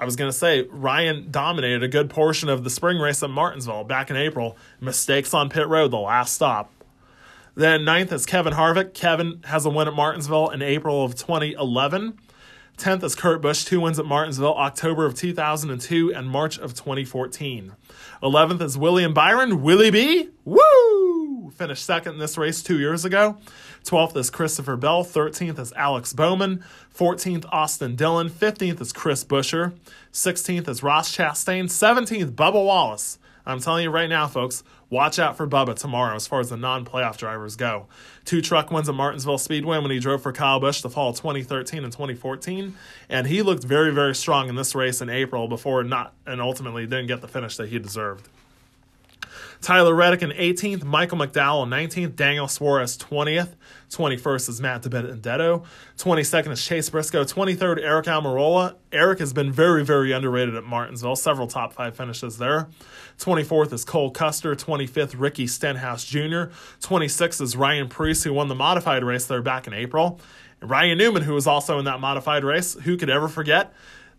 I 0.01 0.05
was 0.05 0.15
going 0.15 0.31
to 0.31 0.37
say, 0.37 0.63
Ryan 0.71 1.27
dominated 1.29 1.83
a 1.83 1.87
good 1.87 2.09
portion 2.09 2.49
of 2.49 2.63
the 2.63 2.71
spring 2.71 2.97
race 2.97 3.21
at 3.21 3.29
Martinsville 3.29 3.83
back 3.83 4.09
in 4.09 4.15
April. 4.15 4.57
Mistakes 4.79 5.31
on 5.31 5.47
pit 5.47 5.67
road, 5.67 5.91
the 5.91 5.99
last 5.99 6.33
stop. 6.33 6.71
Then 7.53 7.85
ninth 7.85 8.11
is 8.11 8.25
Kevin 8.25 8.53
Harvick. 8.53 8.95
Kevin 8.95 9.41
has 9.45 9.63
a 9.63 9.69
win 9.69 9.87
at 9.87 9.93
Martinsville 9.93 10.49
in 10.49 10.63
April 10.63 11.05
of 11.05 11.13
2011. 11.13 12.17
10th 12.77 13.03
is 13.03 13.13
Kurt 13.13 13.43
Busch, 13.43 13.63
two 13.63 13.79
wins 13.79 13.99
at 13.99 14.07
Martinsville, 14.07 14.55
October 14.55 15.05
of 15.05 15.13
2002 15.13 16.11
and 16.11 16.27
March 16.27 16.57
of 16.57 16.73
2014. 16.73 17.73
11th 18.23 18.61
is 18.63 18.79
William 18.79 19.13
Byron, 19.13 19.61
Willie 19.61 19.91
B. 19.91 20.29
Woo! 20.45 21.51
Finished 21.51 21.85
second 21.85 22.13
in 22.13 22.19
this 22.19 22.39
race 22.39 22.63
two 22.63 22.79
years 22.79 23.05
ago. 23.05 23.37
12th 23.83 24.15
is 24.15 24.29
Christopher 24.29 24.75
Bell. 24.75 25.03
13th 25.03 25.59
is 25.59 25.73
Alex 25.73 26.13
Bowman. 26.13 26.63
14th, 26.95 27.45
Austin 27.51 27.95
Dillon. 27.95 28.29
15th 28.29 28.81
is 28.81 28.93
Chris 28.93 29.23
Buescher. 29.23 29.73
16th 30.13 30.67
is 30.67 30.83
Ross 30.83 31.15
Chastain. 31.15 31.65
17th, 31.65 32.31
Bubba 32.33 32.63
Wallace. 32.63 33.17
I'm 33.45 33.59
telling 33.59 33.83
you 33.83 33.89
right 33.89 34.09
now, 34.09 34.27
folks, 34.27 34.63
watch 34.89 35.17
out 35.17 35.35
for 35.35 35.47
Bubba 35.47 35.75
tomorrow 35.75 36.15
as 36.15 36.27
far 36.27 36.39
as 36.39 36.49
the 36.49 36.57
non 36.57 36.85
playoff 36.85 37.17
drivers 37.17 37.55
go. 37.55 37.87
Two 38.23 38.41
truck 38.41 38.69
wins 38.71 38.87
at 38.87 38.95
Martinsville 38.95 39.39
Speedway 39.39 39.79
when 39.79 39.91
he 39.91 39.99
drove 39.99 40.21
for 40.21 40.31
Kyle 40.31 40.59
Busch 40.59 40.81
the 40.81 40.89
fall 40.89 41.09
of 41.09 41.15
2013 41.15 41.83
and 41.83 41.91
2014. 41.91 42.75
And 43.09 43.27
he 43.27 43.41
looked 43.41 43.63
very, 43.63 43.91
very 43.91 44.13
strong 44.13 44.47
in 44.47 44.55
this 44.55 44.75
race 44.75 45.01
in 45.01 45.09
April 45.09 45.47
before 45.47 45.83
not, 45.83 46.13
and 46.25 46.39
ultimately 46.39 46.85
didn't 46.85 47.07
get 47.07 47.21
the 47.21 47.27
finish 47.27 47.57
that 47.57 47.69
he 47.69 47.79
deserved. 47.79 48.29
Tyler 49.61 49.93
Reddick 49.93 50.23
in 50.23 50.31
18th, 50.31 50.83
Michael 50.83 51.19
McDowell 51.19 51.63
in 51.63 51.69
19th, 51.69 52.15
Daniel 52.15 52.47
Suarez 52.47 52.97
20th, 52.97 53.49
21st 53.91 54.49
is 54.49 54.59
Matt 54.59 54.81
DiBenedetto, 54.81 55.63
22nd 55.99 56.51
is 56.51 56.65
Chase 56.65 56.89
Briscoe, 56.89 57.23
23rd 57.23 57.79
Eric 57.79 58.07
Almirola. 58.07 58.73
Eric 58.91 59.19
has 59.19 59.33
been 59.33 59.51
very, 59.51 59.85
very 59.85 60.13
underrated 60.13 60.55
at 60.55 60.63
Martinsville, 60.63 61.15
several 61.15 61.45
top 61.45 61.73
five 61.73 61.95
finishes 61.95 62.39
there. 62.39 62.69
24th 63.19 63.71
is 63.71 63.85
Cole 63.85 64.09
Custer, 64.09 64.55
25th 64.55 65.13
Ricky 65.19 65.45
Stenhouse 65.45 66.05
Jr., 66.05 66.49
26th 66.81 67.39
is 67.39 67.55
Ryan 67.55 67.87
Preece, 67.87 68.23
who 68.23 68.33
won 68.33 68.47
the 68.47 68.55
modified 68.55 69.03
race 69.03 69.27
there 69.27 69.43
back 69.43 69.67
in 69.67 69.73
April. 69.73 70.19
And 70.59 70.71
Ryan 70.71 70.97
Newman, 70.97 71.21
who 71.21 71.35
was 71.35 71.45
also 71.45 71.77
in 71.77 71.85
that 71.85 71.99
modified 71.99 72.43
race, 72.43 72.73
who 72.73 72.97
could 72.97 73.11
ever 73.11 73.27
forget 73.27 73.71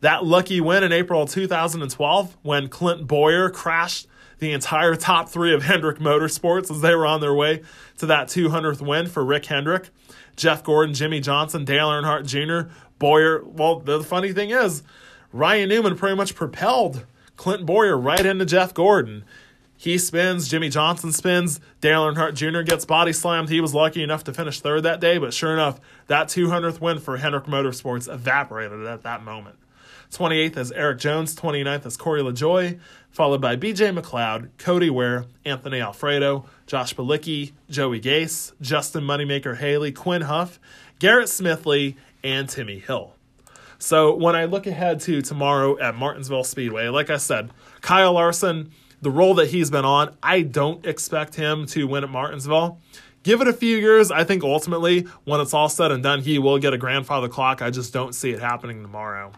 that 0.02 0.24
lucky 0.24 0.60
win 0.60 0.84
in 0.84 0.92
April 0.92 1.26
2012 1.26 2.36
when 2.42 2.68
Clint 2.68 3.08
Bowyer 3.08 3.50
crashed 3.50 4.06
the 4.42 4.52
entire 4.52 4.96
top 4.96 5.28
three 5.28 5.54
of 5.54 5.62
Hendrick 5.62 5.98
Motorsports 5.98 6.68
as 6.68 6.80
they 6.80 6.96
were 6.96 7.06
on 7.06 7.20
their 7.20 7.32
way 7.32 7.62
to 7.98 8.06
that 8.06 8.26
200th 8.26 8.84
win 8.84 9.06
for 9.06 9.24
Rick 9.24 9.46
Hendrick. 9.46 9.90
Jeff 10.34 10.64
Gordon, 10.64 10.96
Jimmie 10.96 11.20
Johnson, 11.20 11.64
Dale 11.64 11.88
Earnhardt 11.88 12.26
Jr., 12.26 12.72
Bowyer. 12.98 13.44
Well, 13.44 13.78
the 13.78 14.02
funny 14.02 14.32
thing 14.32 14.50
is, 14.50 14.82
Ryan 15.32 15.68
Newman 15.68 15.96
pretty 15.96 16.16
much 16.16 16.34
propelled 16.34 17.06
Clint 17.36 17.64
Bowyer 17.64 17.96
right 17.96 18.26
into 18.26 18.44
Jeff 18.44 18.74
Gordon. 18.74 19.22
He 19.76 19.96
spins, 19.96 20.48
Jimmie 20.48 20.70
Johnson 20.70 21.12
spins, 21.12 21.60
Dale 21.80 22.02
Earnhardt 22.02 22.34
Jr. 22.34 22.62
gets 22.62 22.84
body 22.84 23.12
slammed. 23.12 23.48
He 23.48 23.60
was 23.60 23.74
lucky 23.74 24.02
enough 24.02 24.24
to 24.24 24.34
finish 24.34 24.60
third 24.60 24.82
that 24.82 25.00
day, 25.00 25.18
but 25.18 25.32
sure 25.32 25.52
enough, 25.52 25.80
that 26.08 26.26
200th 26.26 26.80
win 26.80 26.98
for 26.98 27.16
Hendrick 27.16 27.44
Motorsports 27.44 28.12
evaporated 28.12 28.86
at 28.86 29.02
that 29.02 29.22
moment. 29.22 29.56
28th 30.12 30.56
is 30.58 30.72
Erik 30.72 30.98
Jones, 30.98 31.34
29th 31.34 31.86
is 31.86 31.96
Corey 31.96 32.20
LaJoie, 32.20 32.78
followed 33.12 33.40
by 33.40 33.54
BJ 33.56 33.96
McLeod, 33.96 34.48
Cody 34.58 34.90
Ware, 34.90 35.26
Anthony 35.44 35.80
Alfredo, 35.80 36.46
Josh 36.66 36.94
Bilicki, 36.94 37.52
Joey 37.70 38.00
Gase, 38.00 38.52
Justin 38.60 39.04
Moneymaker 39.04 39.58
Haley, 39.58 39.92
Quin 39.92 40.22
Houff, 40.22 40.58
Garrett 40.98 41.28
Smithley, 41.28 41.96
and 42.24 42.48
Timmy 42.48 42.78
Hill. 42.78 43.14
So 43.78 44.14
when 44.14 44.34
I 44.34 44.46
look 44.46 44.66
ahead 44.66 45.00
to 45.00 45.20
tomorrow 45.20 45.78
at 45.78 45.94
Martinsville 45.94 46.44
Speedway, 46.44 46.88
like 46.88 47.10
I 47.10 47.18
said, 47.18 47.50
Kyle 47.80 48.14
Larson, 48.14 48.70
the 49.02 49.10
role 49.10 49.34
that 49.34 49.48
he's 49.48 49.70
been 49.70 49.84
on, 49.84 50.16
I 50.22 50.42
don't 50.42 50.86
expect 50.86 51.34
him 51.34 51.66
to 51.66 51.86
win 51.86 52.04
at 52.04 52.10
Martinsville. 52.10 52.78
Give 53.24 53.40
it 53.40 53.48
a 53.48 53.52
few 53.52 53.76
years. 53.76 54.10
I 54.10 54.24
think 54.24 54.42
ultimately, 54.42 55.06
when 55.24 55.40
it's 55.40 55.52
all 55.52 55.68
said 55.68 55.92
and 55.92 56.02
done, 56.02 56.22
he 56.22 56.38
will 56.38 56.58
get 56.58 56.72
a 56.72 56.78
grandfather 56.78 57.28
clock. 57.28 57.60
I 57.60 57.70
just 57.70 57.92
don't 57.92 58.14
see 58.14 58.30
it 58.30 58.40
happening 58.40 58.82
tomorrow. 58.82 59.32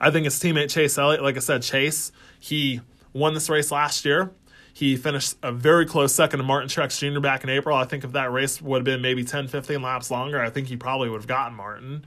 I 0.00 0.10
think 0.10 0.24
his 0.24 0.36
teammate 0.36 0.70
Chase 0.70 0.96
Elliott, 0.96 1.22
like 1.22 1.36
I 1.36 1.40
said, 1.40 1.62
Chase, 1.62 2.12
he 2.38 2.80
won 3.12 3.34
this 3.34 3.48
race 3.48 3.70
last 3.70 4.04
year. 4.04 4.30
He 4.72 4.96
finished 4.96 5.36
a 5.42 5.50
very 5.50 5.86
close 5.86 6.14
second 6.14 6.38
to 6.38 6.44
Martin 6.44 6.68
Truex 6.68 6.98
Jr. 6.98 7.20
back 7.20 7.42
in 7.42 7.50
April. 7.50 7.76
I 7.76 7.84
think 7.84 8.04
if 8.04 8.12
that 8.12 8.30
race 8.30 8.62
would 8.62 8.78
have 8.78 8.84
been 8.84 9.02
maybe 9.02 9.24
10, 9.24 9.48
15 9.48 9.82
laps 9.82 10.10
longer, 10.10 10.40
I 10.40 10.50
think 10.50 10.68
he 10.68 10.76
probably 10.76 11.08
would 11.08 11.20
have 11.20 11.26
gotten 11.26 11.56
Martin. 11.56 12.06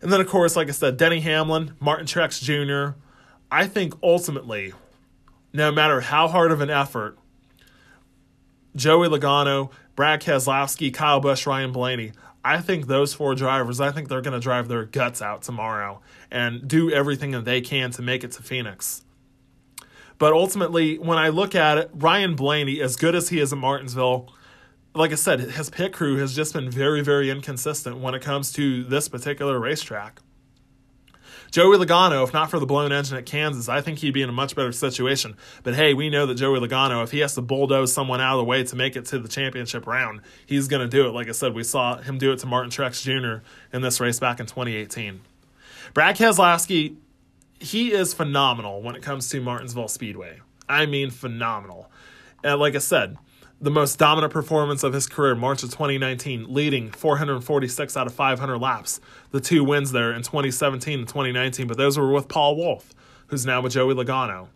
And 0.00 0.12
then, 0.12 0.20
of 0.20 0.28
course, 0.28 0.54
like 0.54 0.68
I 0.68 0.72
said, 0.72 0.96
Denny 0.96 1.20
Hamlin, 1.20 1.74
Martin 1.80 2.06
Truex 2.06 2.40
Jr. 2.40 2.96
I 3.50 3.66
think 3.66 3.94
ultimately, 4.02 4.72
no 5.52 5.72
matter 5.72 6.00
how 6.00 6.28
hard 6.28 6.52
of 6.52 6.60
an 6.60 6.70
effort 6.70 7.18
Joey 8.76 9.08
Logano, 9.08 9.70
Brad 9.96 10.22
Keselowski, 10.22 10.92
Kyle 10.92 11.20
Busch, 11.20 11.46
Ryan 11.46 11.72
Blaney. 11.72 12.12
I 12.44 12.60
think 12.60 12.86
those 12.86 13.12
four 13.12 13.34
drivers, 13.34 13.80
I 13.80 13.90
think 13.90 14.08
they're 14.08 14.22
going 14.22 14.34
to 14.34 14.40
drive 14.40 14.68
their 14.68 14.84
guts 14.84 15.20
out 15.20 15.42
tomorrow 15.42 16.00
and 16.30 16.66
do 16.66 16.90
everything 16.90 17.32
that 17.32 17.44
they 17.44 17.60
can 17.60 17.90
to 17.92 18.02
make 18.02 18.24
it 18.24 18.32
to 18.32 18.42
Phoenix. 18.42 19.04
But 20.20 20.34
ultimately, 20.34 20.98
when 20.98 21.16
I 21.16 21.30
look 21.30 21.54
at 21.54 21.78
it, 21.78 21.90
Ryan 21.94 22.36
Blaney, 22.36 22.82
as 22.82 22.94
good 22.94 23.14
as 23.14 23.30
he 23.30 23.40
is 23.40 23.54
in 23.54 23.58
Martinsville, 23.58 24.30
like 24.94 25.12
I 25.12 25.14
said, 25.14 25.40
his 25.40 25.70
pit 25.70 25.94
crew 25.94 26.18
has 26.18 26.36
just 26.36 26.52
been 26.52 26.70
very, 26.70 27.00
very 27.00 27.30
inconsistent 27.30 27.96
when 27.96 28.14
it 28.14 28.20
comes 28.20 28.52
to 28.52 28.84
this 28.84 29.08
particular 29.08 29.58
racetrack. 29.58 30.20
Joey 31.50 31.78
Logano, 31.78 32.22
if 32.22 32.34
not 32.34 32.50
for 32.50 32.58
the 32.58 32.66
blown 32.66 32.92
engine 32.92 33.16
at 33.16 33.24
Kansas, 33.24 33.66
I 33.66 33.80
think 33.80 34.00
he'd 34.00 34.12
be 34.12 34.20
in 34.20 34.28
a 34.28 34.32
much 34.32 34.54
better 34.54 34.72
situation. 34.72 35.38
But 35.62 35.74
hey, 35.74 35.94
we 35.94 36.10
know 36.10 36.26
that 36.26 36.34
Joey 36.34 36.60
Logano, 36.60 37.02
if 37.02 37.12
he 37.12 37.20
has 37.20 37.34
to 37.36 37.40
bulldoze 37.40 37.90
someone 37.90 38.20
out 38.20 38.34
of 38.34 38.40
the 38.40 38.44
way 38.44 38.62
to 38.62 38.76
make 38.76 38.96
it 38.96 39.06
to 39.06 39.18
the 39.18 39.26
championship 39.26 39.86
round, 39.86 40.20
he's 40.44 40.68
going 40.68 40.82
to 40.82 40.96
do 40.96 41.08
it. 41.08 41.12
Like 41.12 41.30
I 41.30 41.32
said, 41.32 41.54
we 41.54 41.64
saw 41.64 41.96
him 41.96 42.18
do 42.18 42.30
it 42.30 42.40
to 42.40 42.46
Martin 42.46 42.70
Truex 42.70 43.02
Jr. 43.02 43.42
in 43.74 43.80
this 43.80 44.00
race 44.00 44.20
back 44.20 44.38
in 44.38 44.44
2018. 44.44 45.22
Brad 45.94 46.16
Keselowski, 46.16 46.96
he 47.60 47.92
is 47.92 48.14
phenomenal 48.14 48.82
when 48.82 48.96
it 48.96 49.02
comes 49.02 49.28
to 49.28 49.40
Martinsville 49.40 49.88
Speedway. 49.88 50.40
I 50.68 50.86
mean, 50.86 51.10
phenomenal. 51.10 51.90
And 52.42 52.58
like 52.58 52.74
I 52.74 52.78
said, 52.78 53.18
the 53.60 53.70
most 53.70 53.98
dominant 53.98 54.32
performance 54.32 54.82
of 54.82 54.94
his 54.94 55.06
career, 55.06 55.34
March 55.34 55.62
of 55.62 55.68
2019, 55.70 56.46
leading 56.48 56.90
446 56.90 57.96
out 57.96 58.06
of 58.06 58.14
500 58.14 58.58
laps. 58.58 59.00
The 59.32 59.40
two 59.40 59.62
wins 59.62 59.92
there 59.92 60.12
in 60.12 60.22
2017 60.22 61.00
and 61.00 61.08
2019, 61.08 61.66
but 61.66 61.76
those 61.76 61.98
were 61.98 62.10
with 62.10 62.28
Paul 62.28 62.56
Wolfe, 62.56 62.94
who's 63.26 63.44
now 63.44 63.60
with 63.60 63.74
Joey 63.74 63.94
Logano. 63.94 64.48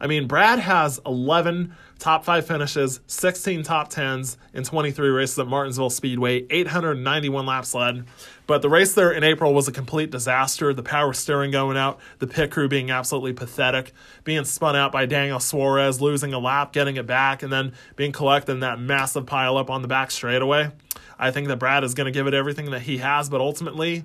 I 0.00 0.08
mean, 0.08 0.26
Brad 0.26 0.58
has 0.58 1.00
11 1.06 1.74
top 1.98 2.24
five 2.24 2.46
finishes, 2.46 3.00
16 3.06 3.62
top 3.64 3.88
tens 3.88 4.36
in 4.54 4.64
23 4.64 5.08
races 5.08 5.38
at 5.38 5.46
Martinsville 5.46 5.90
Speedway, 5.90 6.46
891 6.48 7.46
laps 7.46 7.74
led. 7.74 8.04
But 8.46 8.62
the 8.62 8.68
race 8.68 8.94
there 8.94 9.10
in 9.10 9.24
April 9.24 9.52
was 9.52 9.68
a 9.68 9.72
complete 9.72 10.10
disaster. 10.10 10.72
The 10.72 10.82
power 10.82 11.12
steering 11.12 11.50
going 11.50 11.76
out, 11.76 11.98
the 12.18 12.26
pit 12.26 12.50
crew 12.50 12.68
being 12.68 12.90
absolutely 12.90 13.32
pathetic, 13.32 13.92
being 14.24 14.44
spun 14.44 14.76
out 14.76 14.92
by 14.92 15.06
Daniel 15.06 15.40
Suarez, 15.40 16.00
losing 16.00 16.32
a 16.32 16.38
lap, 16.38 16.72
getting 16.72 16.96
it 16.96 17.06
back, 17.06 17.42
and 17.42 17.52
then 17.52 17.72
being 17.96 18.12
collected 18.12 18.52
in 18.52 18.60
that 18.60 18.78
massive 18.78 19.26
pile 19.26 19.56
up 19.56 19.68
on 19.68 19.82
the 19.82 19.88
back 19.88 20.10
straightaway. 20.10 20.70
I 21.18 21.30
think 21.30 21.48
that 21.48 21.58
Brad 21.58 21.84
is 21.84 21.94
going 21.94 22.06
to 22.06 22.12
give 22.12 22.26
it 22.26 22.34
everything 22.34 22.70
that 22.70 22.82
he 22.82 22.98
has, 22.98 23.28
but 23.28 23.40
ultimately, 23.40 24.04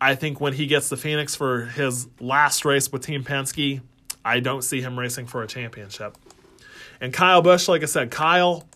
I 0.00 0.14
think 0.14 0.40
when 0.40 0.54
he 0.54 0.66
gets 0.66 0.88
to 0.88 0.96
Phoenix 0.96 1.34
for 1.34 1.66
his 1.66 2.08
last 2.18 2.64
race 2.64 2.90
with 2.90 3.04
Team 3.04 3.22
Penske, 3.22 3.82
I 4.24 4.40
don't 4.40 4.62
see 4.62 4.80
him 4.80 4.98
racing 4.98 5.26
for 5.26 5.42
a 5.42 5.46
championship. 5.46 6.16
And 7.00 7.12
Kyle 7.12 7.42
Busch, 7.42 7.68
like 7.68 7.82
I 7.82 7.86
said, 7.86 8.10
Kyle, 8.10 8.68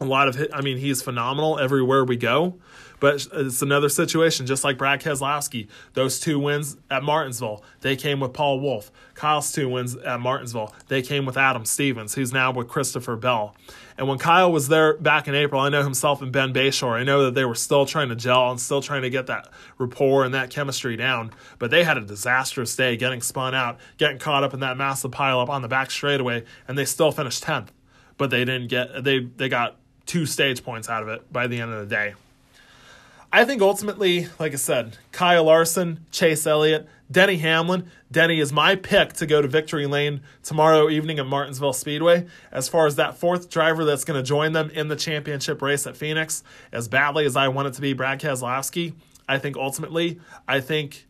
a 0.00 0.04
lot 0.04 0.28
of 0.28 0.48
I 0.52 0.60
mean, 0.60 0.78
he's 0.78 1.02
phenomenal 1.02 1.58
everywhere 1.58 2.04
we 2.04 2.16
go. 2.16 2.54
But 3.00 3.26
it's 3.32 3.62
another 3.62 3.88
situation, 3.88 4.46
just 4.46 4.64
like 4.64 4.78
Brad 4.78 5.00
Keselowski. 5.00 5.68
Those 5.94 6.18
two 6.18 6.38
wins 6.38 6.76
at 6.90 7.02
Martinsville, 7.02 7.62
they 7.80 7.96
came 7.96 8.20
with 8.20 8.32
Paul 8.32 8.60
Wolfe. 8.60 8.90
Kyle's 9.14 9.52
two 9.52 9.68
wins 9.68 9.96
at 9.96 10.20
Martinsville, 10.20 10.74
they 10.88 11.02
came 11.02 11.26
with 11.26 11.36
Adam 11.36 11.64
Stevens, 11.64 12.14
who's 12.14 12.32
now 12.32 12.52
with 12.52 12.68
Christopher 12.68 13.16
Bell. 13.16 13.54
And 13.96 14.06
when 14.06 14.18
Kyle 14.18 14.52
was 14.52 14.68
there 14.68 14.94
back 14.94 15.26
in 15.26 15.34
April, 15.34 15.60
I 15.60 15.70
know 15.70 15.82
himself 15.82 16.22
and 16.22 16.30
Ben 16.30 16.52
Beshore, 16.52 16.92
I 16.92 17.02
know 17.02 17.24
that 17.24 17.34
they 17.34 17.44
were 17.44 17.56
still 17.56 17.84
trying 17.84 18.10
to 18.10 18.14
gel 18.14 18.50
and 18.50 18.60
still 18.60 18.80
trying 18.80 19.02
to 19.02 19.10
get 19.10 19.26
that 19.26 19.48
rapport 19.76 20.24
and 20.24 20.32
that 20.34 20.50
chemistry 20.50 20.96
down. 20.96 21.32
But 21.58 21.72
they 21.72 21.82
had 21.82 21.98
a 21.98 22.02
disastrous 22.02 22.76
day 22.76 22.96
getting 22.96 23.20
spun 23.20 23.56
out, 23.56 23.78
getting 23.96 24.18
caught 24.18 24.44
up 24.44 24.54
in 24.54 24.60
that 24.60 24.76
massive 24.76 25.10
pileup 25.10 25.48
on 25.48 25.62
the 25.62 25.68
back 25.68 25.90
straightaway, 25.90 26.44
and 26.68 26.78
they 26.78 26.84
still 26.84 27.10
finished 27.10 27.42
10th. 27.42 27.68
But 28.16 28.30
they 28.30 28.44
didn't 28.44 28.68
get, 28.68 29.02
they, 29.02 29.20
they 29.20 29.48
got 29.48 29.76
two 30.06 30.26
stage 30.26 30.62
points 30.62 30.88
out 30.88 31.02
of 31.02 31.08
it 31.08 31.32
by 31.32 31.48
the 31.48 31.60
end 31.60 31.72
of 31.72 31.80
the 31.80 31.94
day. 31.94 32.14
I 33.30 33.44
think 33.44 33.60
ultimately, 33.60 34.26
like 34.38 34.52
I 34.52 34.56
said, 34.56 34.96
Kyle 35.12 35.44
Larson, 35.44 36.06
Chase 36.10 36.46
Elliott, 36.46 36.88
Denny 37.10 37.36
Hamlin. 37.38 37.90
Denny 38.10 38.40
is 38.40 38.54
my 38.54 38.74
pick 38.74 39.12
to 39.14 39.26
go 39.26 39.42
to 39.42 39.48
victory 39.48 39.86
lane 39.86 40.22
tomorrow 40.42 40.88
evening 40.88 41.18
at 41.18 41.26
Martinsville 41.26 41.74
Speedway. 41.74 42.26
As 42.50 42.68
far 42.70 42.86
as 42.86 42.96
that 42.96 43.18
fourth 43.18 43.50
driver 43.50 43.84
that's 43.84 44.04
going 44.04 44.18
to 44.18 44.26
join 44.26 44.52
them 44.52 44.70
in 44.70 44.88
the 44.88 44.96
championship 44.96 45.60
race 45.60 45.86
at 45.86 45.94
Phoenix, 45.94 46.42
as 46.72 46.88
badly 46.88 47.26
as 47.26 47.36
I 47.36 47.48
want 47.48 47.68
it 47.68 47.74
to 47.74 47.82
be 47.82 47.92
Brad 47.92 48.18
Keselowski, 48.18 48.94
I 49.28 49.38
think 49.38 49.58
ultimately, 49.58 50.20
I 50.46 50.60
think 50.60 51.06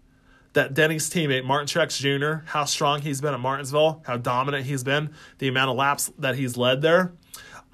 that 0.54 0.74
Denny's 0.74 1.08
teammate, 1.08 1.44
Martin 1.44 1.68
Truex 1.68 1.98
Jr., 1.98 2.44
how 2.50 2.64
strong 2.64 3.00
he's 3.00 3.20
been 3.20 3.32
at 3.32 3.38
Martinsville, 3.38 4.02
how 4.06 4.16
dominant 4.16 4.66
he's 4.66 4.82
been, 4.82 5.10
the 5.38 5.46
amount 5.46 5.70
of 5.70 5.76
laps 5.76 6.10
that 6.18 6.34
he's 6.34 6.56
led 6.56 6.82
there, 6.82 7.12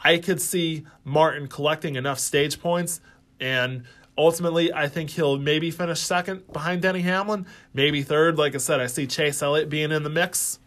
I 0.02 0.18
could 0.18 0.42
see 0.42 0.84
Martin 1.02 1.46
collecting 1.46 1.96
enough 1.96 2.18
stage 2.18 2.60
points 2.60 3.00
and 3.40 3.84
Ultimately, 4.16 4.72
I 4.72 4.88
think 4.88 5.10
he'll 5.10 5.38
maybe 5.38 5.70
finish 5.70 6.00
second 6.00 6.52
behind 6.52 6.82
Denny 6.82 7.00
Hamlin, 7.00 7.46
maybe 7.72 8.02
third. 8.02 8.38
Like 8.38 8.54
I 8.54 8.58
said, 8.58 8.80
I 8.80 8.86
see 8.86 9.06
Chase 9.06 9.42
Elliott 9.42 9.68
being 9.68 9.90
in 9.90 10.04
the 10.04 10.10
mix. 10.10 10.60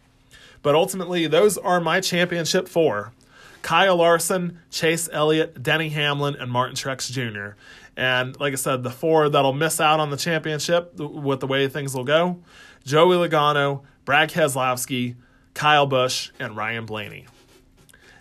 But 0.62 0.76
ultimately, 0.76 1.28
those 1.28 1.58
are 1.58 1.80
my 1.80 2.02
championship 2.02 2.68
four 2.68 3.14
Kyle 3.62 3.98
Larson, 3.98 4.60
Chase 4.70 5.10
Elliott, 5.12 5.62
Denny 5.64 5.90
Hamlin, 5.90 6.36
and 6.36 6.52
Martin 6.52 6.76
Truex 6.76 7.12
Jr. 7.12 7.58
And 7.96 8.40
like 8.40 8.54
I 8.54 8.58
said, 8.58 8.84
the 8.84 8.92
four 8.92 9.30
that'll 9.30 9.54
miss 9.54 9.82
out 9.82 10.00
on 10.00 10.10
the 10.10 10.18
championship 10.18 11.00
with 11.00 11.40
the 11.40 11.48
way 11.48 11.68
things 11.68 11.96
will 11.96 12.04
go 12.04 12.42
Joey 12.86 13.16
Logano, 13.16 13.84
Brad 14.06 14.30
Keselowski, 14.30 15.16
Kyle 15.54 15.86
Busch, 15.86 16.32
and 16.40 16.56
Ryan 16.56 16.86
Blaney. 16.86 17.26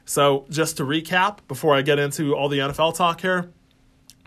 So, 0.05 0.47
just 0.51 0.77
to 0.77 0.85
recap 0.85 1.39
before 1.49 1.74
I 1.74 1.83
get 1.83 1.99
into 1.99 2.35
all 2.35 2.49
the 2.49 2.59
NFL 2.59 2.97
talk 2.97 3.20
here, 3.20 3.51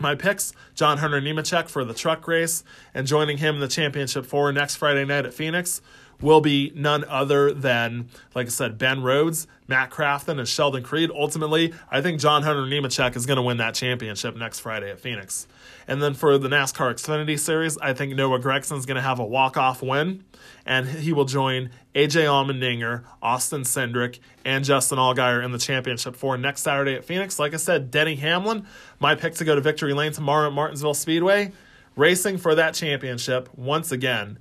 my 0.00 0.14
picks 0.14 0.52
John 0.74 0.98
Hunter 0.98 1.20
Nemechek 1.20 1.68
for 1.68 1.84
the 1.84 1.94
truck 1.94 2.26
race, 2.26 2.64
and 2.94 3.06
joining 3.06 3.38
him 3.38 3.56
in 3.56 3.60
the 3.60 3.68
championship 3.68 4.26
four 4.26 4.52
next 4.52 4.76
Friday 4.76 5.04
night 5.04 5.26
at 5.26 5.34
Phoenix 5.34 5.80
will 6.20 6.40
be 6.40 6.72
none 6.74 7.04
other 7.04 7.52
than, 7.52 8.08
like 8.34 8.46
I 8.46 8.50
said, 8.50 8.78
Ben 8.78 9.02
Rhodes, 9.02 9.46
Matt 9.68 9.90
Crafton, 9.90 10.38
and 10.38 10.46
Sheldon 10.46 10.82
Creed. 10.82 11.10
Ultimately, 11.10 11.72
I 11.90 12.00
think 12.00 12.20
John 12.20 12.42
Hunter 12.42 12.62
Nemechek 12.62 13.16
is 13.16 13.26
going 13.26 13.36
to 13.36 13.42
win 13.42 13.56
that 13.56 13.74
championship 13.74 14.36
next 14.36 14.60
Friday 14.60 14.90
at 14.90 15.00
Phoenix. 15.00 15.46
And 15.90 16.00
then 16.00 16.14
for 16.14 16.38
the 16.38 16.48
NASCAR 16.48 16.94
Xfinity 16.94 17.36
Series, 17.36 17.76
I 17.78 17.94
think 17.94 18.14
Noah 18.14 18.38
Gragson 18.38 18.78
is 18.78 18.86
going 18.86 18.94
to 18.94 19.02
have 19.02 19.18
a 19.18 19.24
walk-off 19.24 19.82
win, 19.82 20.22
and 20.64 20.86
he 20.86 21.12
will 21.12 21.24
join 21.24 21.70
AJ 21.96 22.26
Allmendinger, 22.26 23.02
Austin 23.20 23.62
Cindric, 23.62 24.20
and 24.44 24.64
Justin 24.64 24.98
Allgaier 24.98 25.44
in 25.44 25.50
the 25.50 25.58
championship 25.58 26.14
for 26.14 26.38
next 26.38 26.62
Saturday 26.62 26.94
at 26.94 27.04
Phoenix. 27.04 27.40
Like 27.40 27.54
I 27.54 27.56
said, 27.56 27.90
Denny 27.90 28.14
Hamlin, 28.14 28.68
my 29.00 29.16
pick 29.16 29.34
to 29.34 29.44
go 29.44 29.56
to 29.56 29.60
Victory 29.60 29.92
Lane 29.92 30.12
tomorrow 30.12 30.46
at 30.46 30.52
Martinsville 30.52 30.94
Speedway, 30.94 31.50
racing 31.96 32.38
for 32.38 32.54
that 32.54 32.74
championship 32.74 33.48
once 33.58 33.90
again. 33.90 34.38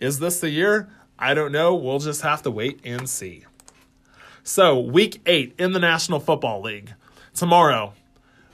Is 0.00 0.18
this 0.18 0.40
the 0.40 0.50
year? 0.50 0.90
I 1.18 1.32
don't 1.32 1.50
know. 1.50 1.74
We'll 1.74 1.98
just 1.98 2.20
have 2.20 2.42
to 2.42 2.50
wait 2.50 2.80
and 2.84 3.08
see. 3.08 3.46
So, 4.42 4.78
week 4.78 5.22
eight 5.24 5.54
in 5.58 5.72
the 5.72 5.80
National 5.80 6.20
Football 6.20 6.60
League. 6.60 6.92
Tomorrow, 7.32 7.94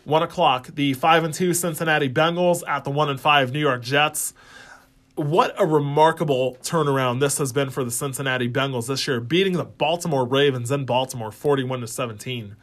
1 0.05 0.22
o'clock, 0.22 0.68
the 0.74 0.94
5 0.94 1.24
and 1.24 1.34
2 1.34 1.55
Cincinnati 1.55 2.09
Bengals 2.09 2.62
at 2.66 2.84
the 2.84 2.90
1 2.90 3.11
and 3.11 3.20
5 3.20 3.53
New 3.53 3.61
York 3.61 3.82
Jets. 3.82 4.34
What 5.14 5.55
a 5.59 5.66
remarkable 5.66 6.57
turnaround 6.62 7.20
this 7.20 7.38
has 7.38 7.53
been 7.53 7.70
for 7.70 7.84
the 7.84 7.90
Cincinnati 7.90 8.48
Bengals 8.48 8.86
this 8.86 9.07
year, 9.07 9.20
beating 9.20 9.55
the 9.55 9.64
Baltimore 9.64 10.26
Ravens 10.26 10.70
in 10.70 10.86
Baltimore 10.86 11.30
41 11.30 11.80
to 11.80 11.86
17. 11.86 12.57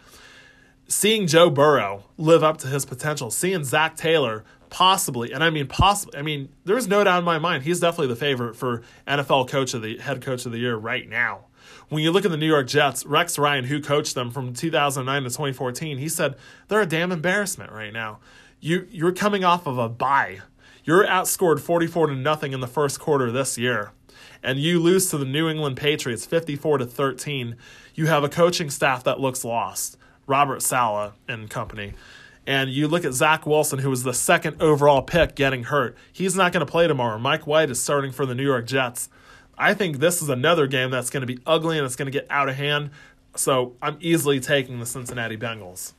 Seeing 0.87 1.27
Joe 1.27 1.49
Burrow 1.49 2.05
live 2.17 2.43
up 2.43 2.57
to 2.59 2.67
his 2.67 2.85
potential, 2.85 3.29
seeing 3.29 3.63
Zac 3.63 3.95
Taylor 3.97 4.43
possibly, 4.69 5.31
and 5.31 5.43
I 5.43 5.49
mean 5.49 5.67
possibly, 5.67 6.17
I 6.17 6.21
mean, 6.21 6.49
there's 6.65 6.87
no 6.87 7.03
doubt 7.03 7.19
in 7.19 7.25
my 7.25 7.39
mind 7.39 7.63
he's 7.63 7.79
definitely 7.79 8.07
the 8.07 8.15
favorite 8.15 8.55
for 8.55 8.81
NFL 9.07 9.49
coach 9.49 9.73
of 9.73 9.81
the 9.81 9.97
head 9.97 10.21
coach 10.21 10.45
of 10.45 10.51
the 10.51 10.59
year 10.59 10.75
right 10.75 11.07
now. 11.07 11.46
When 11.89 12.03
you 12.03 12.11
look 12.11 12.25
at 12.25 12.31
the 12.31 12.37
New 12.37 12.47
York 12.47 12.67
Jets, 12.67 13.05
Rex 13.05 13.37
Ryan, 13.39 13.65
who 13.65 13.81
coached 13.81 14.15
them 14.15 14.31
from 14.31 14.53
2009 14.53 15.23
to 15.23 15.29
2014, 15.29 15.97
he 15.97 16.09
said 16.09 16.35
they're 16.67 16.81
a 16.81 16.85
damn 16.85 17.11
embarrassment 17.11 17.71
right 17.71 17.93
now. 17.93 18.19
You 18.59 18.87
you're 18.91 19.13
coming 19.13 19.43
off 19.43 19.67
of 19.67 19.77
a 19.77 19.87
bye. 19.87 20.39
You're 20.83 21.05
outscored 21.05 21.59
44 21.59 22.07
to 22.07 22.15
nothing 22.15 22.53
in 22.53 22.59
the 22.59 22.67
first 22.67 22.99
quarter 22.99 23.31
this 23.31 23.57
year. 23.57 23.91
And 24.41 24.59
you 24.59 24.79
lose 24.79 25.09
to 25.09 25.17
the 25.17 25.25
New 25.25 25.49
England 25.49 25.77
Patriots 25.77 26.25
54 26.25 26.79
to 26.79 26.85
13. 26.85 27.55
You 27.93 28.05
have 28.07 28.23
a 28.23 28.29
coaching 28.29 28.69
staff 28.69 29.03
that 29.03 29.19
looks 29.19 29.43
lost. 29.43 29.97
Robert 30.27 30.61
Saleh 30.61 31.13
and 31.27 31.49
company. 31.49 31.93
And 32.45 32.69
you 32.69 32.87
look 32.87 33.03
at 33.03 33.13
Zach 33.13 33.45
Wilson, 33.45 33.79
who 33.79 33.89
was 33.89 34.03
the 34.03 34.13
second 34.13 34.61
overall 34.61 35.01
pick, 35.01 35.35
getting 35.35 35.63
hurt. 35.63 35.97
He's 36.13 36.35
not 36.35 36.53
going 36.53 36.65
to 36.65 36.71
play 36.71 36.87
tomorrow. 36.87 37.19
Mike 37.19 37.45
White 37.45 37.69
is 37.69 37.81
starting 37.81 38.13
for 38.13 38.25
the 38.25 38.35
New 38.35 38.45
York 38.45 38.65
Jets. 38.65 39.09
I 39.57 39.73
think 39.73 39.99
this 39.99 40.21
is 40.21 40.29
another 40.29 40.67
game 40.67 40.91
that's 40.91 41.09
going 41.09 41.21
to 41.21 41.27
be 41.27 41.39
ugly 41.45 41.77
and 41.77 41.85
it's 41.85 41.95
going 41.95 42.05
to 42.07 42.11
get 42.11 42.27
out 42.29 42.49
of 42.49 42.55
hand. 42.55 42.91
So 43.35 43.73
I'm 43.81 43.97
easily 43.99 44.39
taking 44.39 44.79
the 44.79 44.85
Cincinnati 44.85 45.37
Bengals. 45.37 45.93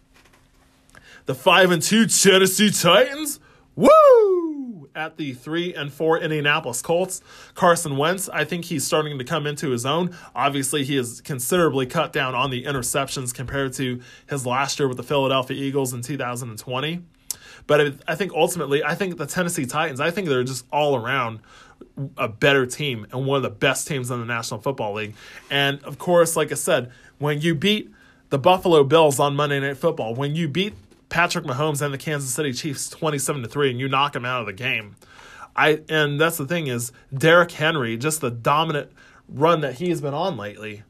The 1.27 1.35
5 1.35 1.71
and 1.71 1.83
2 1.83 2.07
Tennessee 2.07 2.71
Titans. 2.71 3.41
Woo! 3.77 3.89
at 4.99 5.17
the 5.17 5.33
three 5.33 5.73
and 5.75 5.93
four 5.93 6.19
Indianapolis 6.19 6.83
Colts. 6.83 7.23
Carson 7.55 7.97
Wentz, 7.97 8.29
I 8.29 8.45
think 8.45 8.67
he's 8.67 8.85
starting 8.85 9.17
to 9.19 9.25
come 9.25 9.47
into 9.47 9.71
his 9.71 9.87
own. 9.87 10.15
Obviously, 10.35 10.85
he 10.85 10.97
has 10.97 11.21
considerably 11.21 11.87
cut 11.87 12.13
down 12.13 12.35
on 12.35 12.51
the 12.51 12.65
interceptions 12.65 13.33
compared 13.33 13.73
to 13.75 14.01
his 14.29 14.45
last 14.45 14.79
year 14.79 14.89
with 14.89 14.97
the 14.97 15.03
Philadelphia 15.05 15.57
Eagles 15.57 15.93
in 15.93 16.03
2020. 16.03 17.05
But 17.67 17.95
I 18.09 18.15
think 18.15 18.33
ultimately, 18.33 18.83
I 18.83 18.95
think 18.95 19.19
the 19.19 19.27
Tennessee 19.27 19.67
Titans, 19.67 20.01
I 20.01 20.11
think 20.11 20.29
they're 20.29 20.43
just 20.43 20.67
all 20.73 20.97
around 20.97 21.41
a 22.17 22.29
better 22.29 22.67
team 22.67 23.07
and 23.13 23.27
one 23.27 23.37
of 23.37 23.43
the 23.43 23.51
best 23.51 23.89
teams 23.89 24.11
in 24.11 24.21
the 24.21 24.27
National 24.27 24.61
Football 24.61 24.95
League. 24.95 25.15
And 25.51 25.83
of 25.85 25.99
course, 25.99 26.37
like 26.37 26.53
I 26.53 26.57
said, 26.57 26.91
when 27.19 27.41
you 27.41 27.55
beat 27.55 27.91
the 28.31 28.39
Buffalo 28.39 28.85
Bills 28.85 29.19
on 29.19 29.35
Monday 29.35 29.61
Night 29.61 29.77
Football, 29.77 30.15
when 30.15 30.35
you 30.35 30.49
beat 30.49 30.75
Patrick 31.09 31.45
Mahomes 31.45 31.81
and 31.81 31.93
the 31.93 31.99
Kansas 31.99 32.33
City 32.33 32.53
Chiefs 32.53 32.91
27 32.91 33.43
to 33.43 33.49
3 33.49 33.71
and 33.71 33.81
you 33.81 33.89
knock 33.89 34.13
them 34.13 34.25
out 34.25 34.41
of 34.41 34.47
the 34.47 34.53
game. 34.53 34.97
I 35.57 35.81
and 35.89 36.21
that's 36.21 36.37
the 36.37 36.47
thing 36.47 36.69
is 36.69 36.93
Derrick 37.13 37.51
Henry, 37.51 37.97
just 37.97 38.21
the 38.21 38.31
dominant 38.31 38.93
run 39.29 39.61
that 39.63 39.75
he 39.75 39.89
has 39.89 40.01
been 40.01 40.15
on 40.15 40.37
lately. 40.37 40.83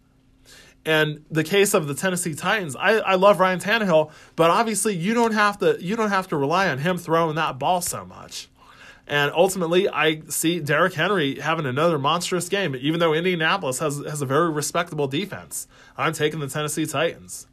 And 0.84 1.24
the 1.30 1.44
case 1.44 1.74
of 1.74 1.86
the 1.86 1.94
Tennessee 1.94 2.34
Titans, 2.34 2.76
I, 2.76 2.98
I 2.98 3.14
love 3.16 3.40
Ryan 3.40 3.60
Tannehill, 3.60 4.10
but 4.36 4.50
obviously 4.50 4.94
you 4.94 5.14
don't 5.14 5.34
have 5.34 5.58
to 5.58 5.78
you 5.80 5.96
don't 5.96 6.10
have 6.10 6.28
to 6.28 6.36
rely 6.36 6.68
on 6.68 6.78
him 6.78 6.98
throwing 6.98 7.36
that 7.36 7.58
ball 7.58 7.80
so 7.80 8.04
much. 8.04 8.48
And 9.08 9.32
ultimately, 9.34 9.88
I 9.88 10.20
see 10.28 10.60
Derrick 10.60 10.92
Henry 10.92 11.40
having 11.40 11.64
another 11.64 11.98
monstrous 11.98 12.50
game, 12.50 12.76
even 12.76 13.00
though 13.00 13.14
Indianapolis 13.14 13.78
has 13.78 14.02
has 14.06 14.20
a 14.20 14.26
very 14.26 14.50
respectable 14.50 15.08
defense. 15.08 15.66
I'm 15.96 16.12
taking 16.12 16.40
the 16.40 16.46
Tennessee 16.46 16.84
Titans. 16.84 17.46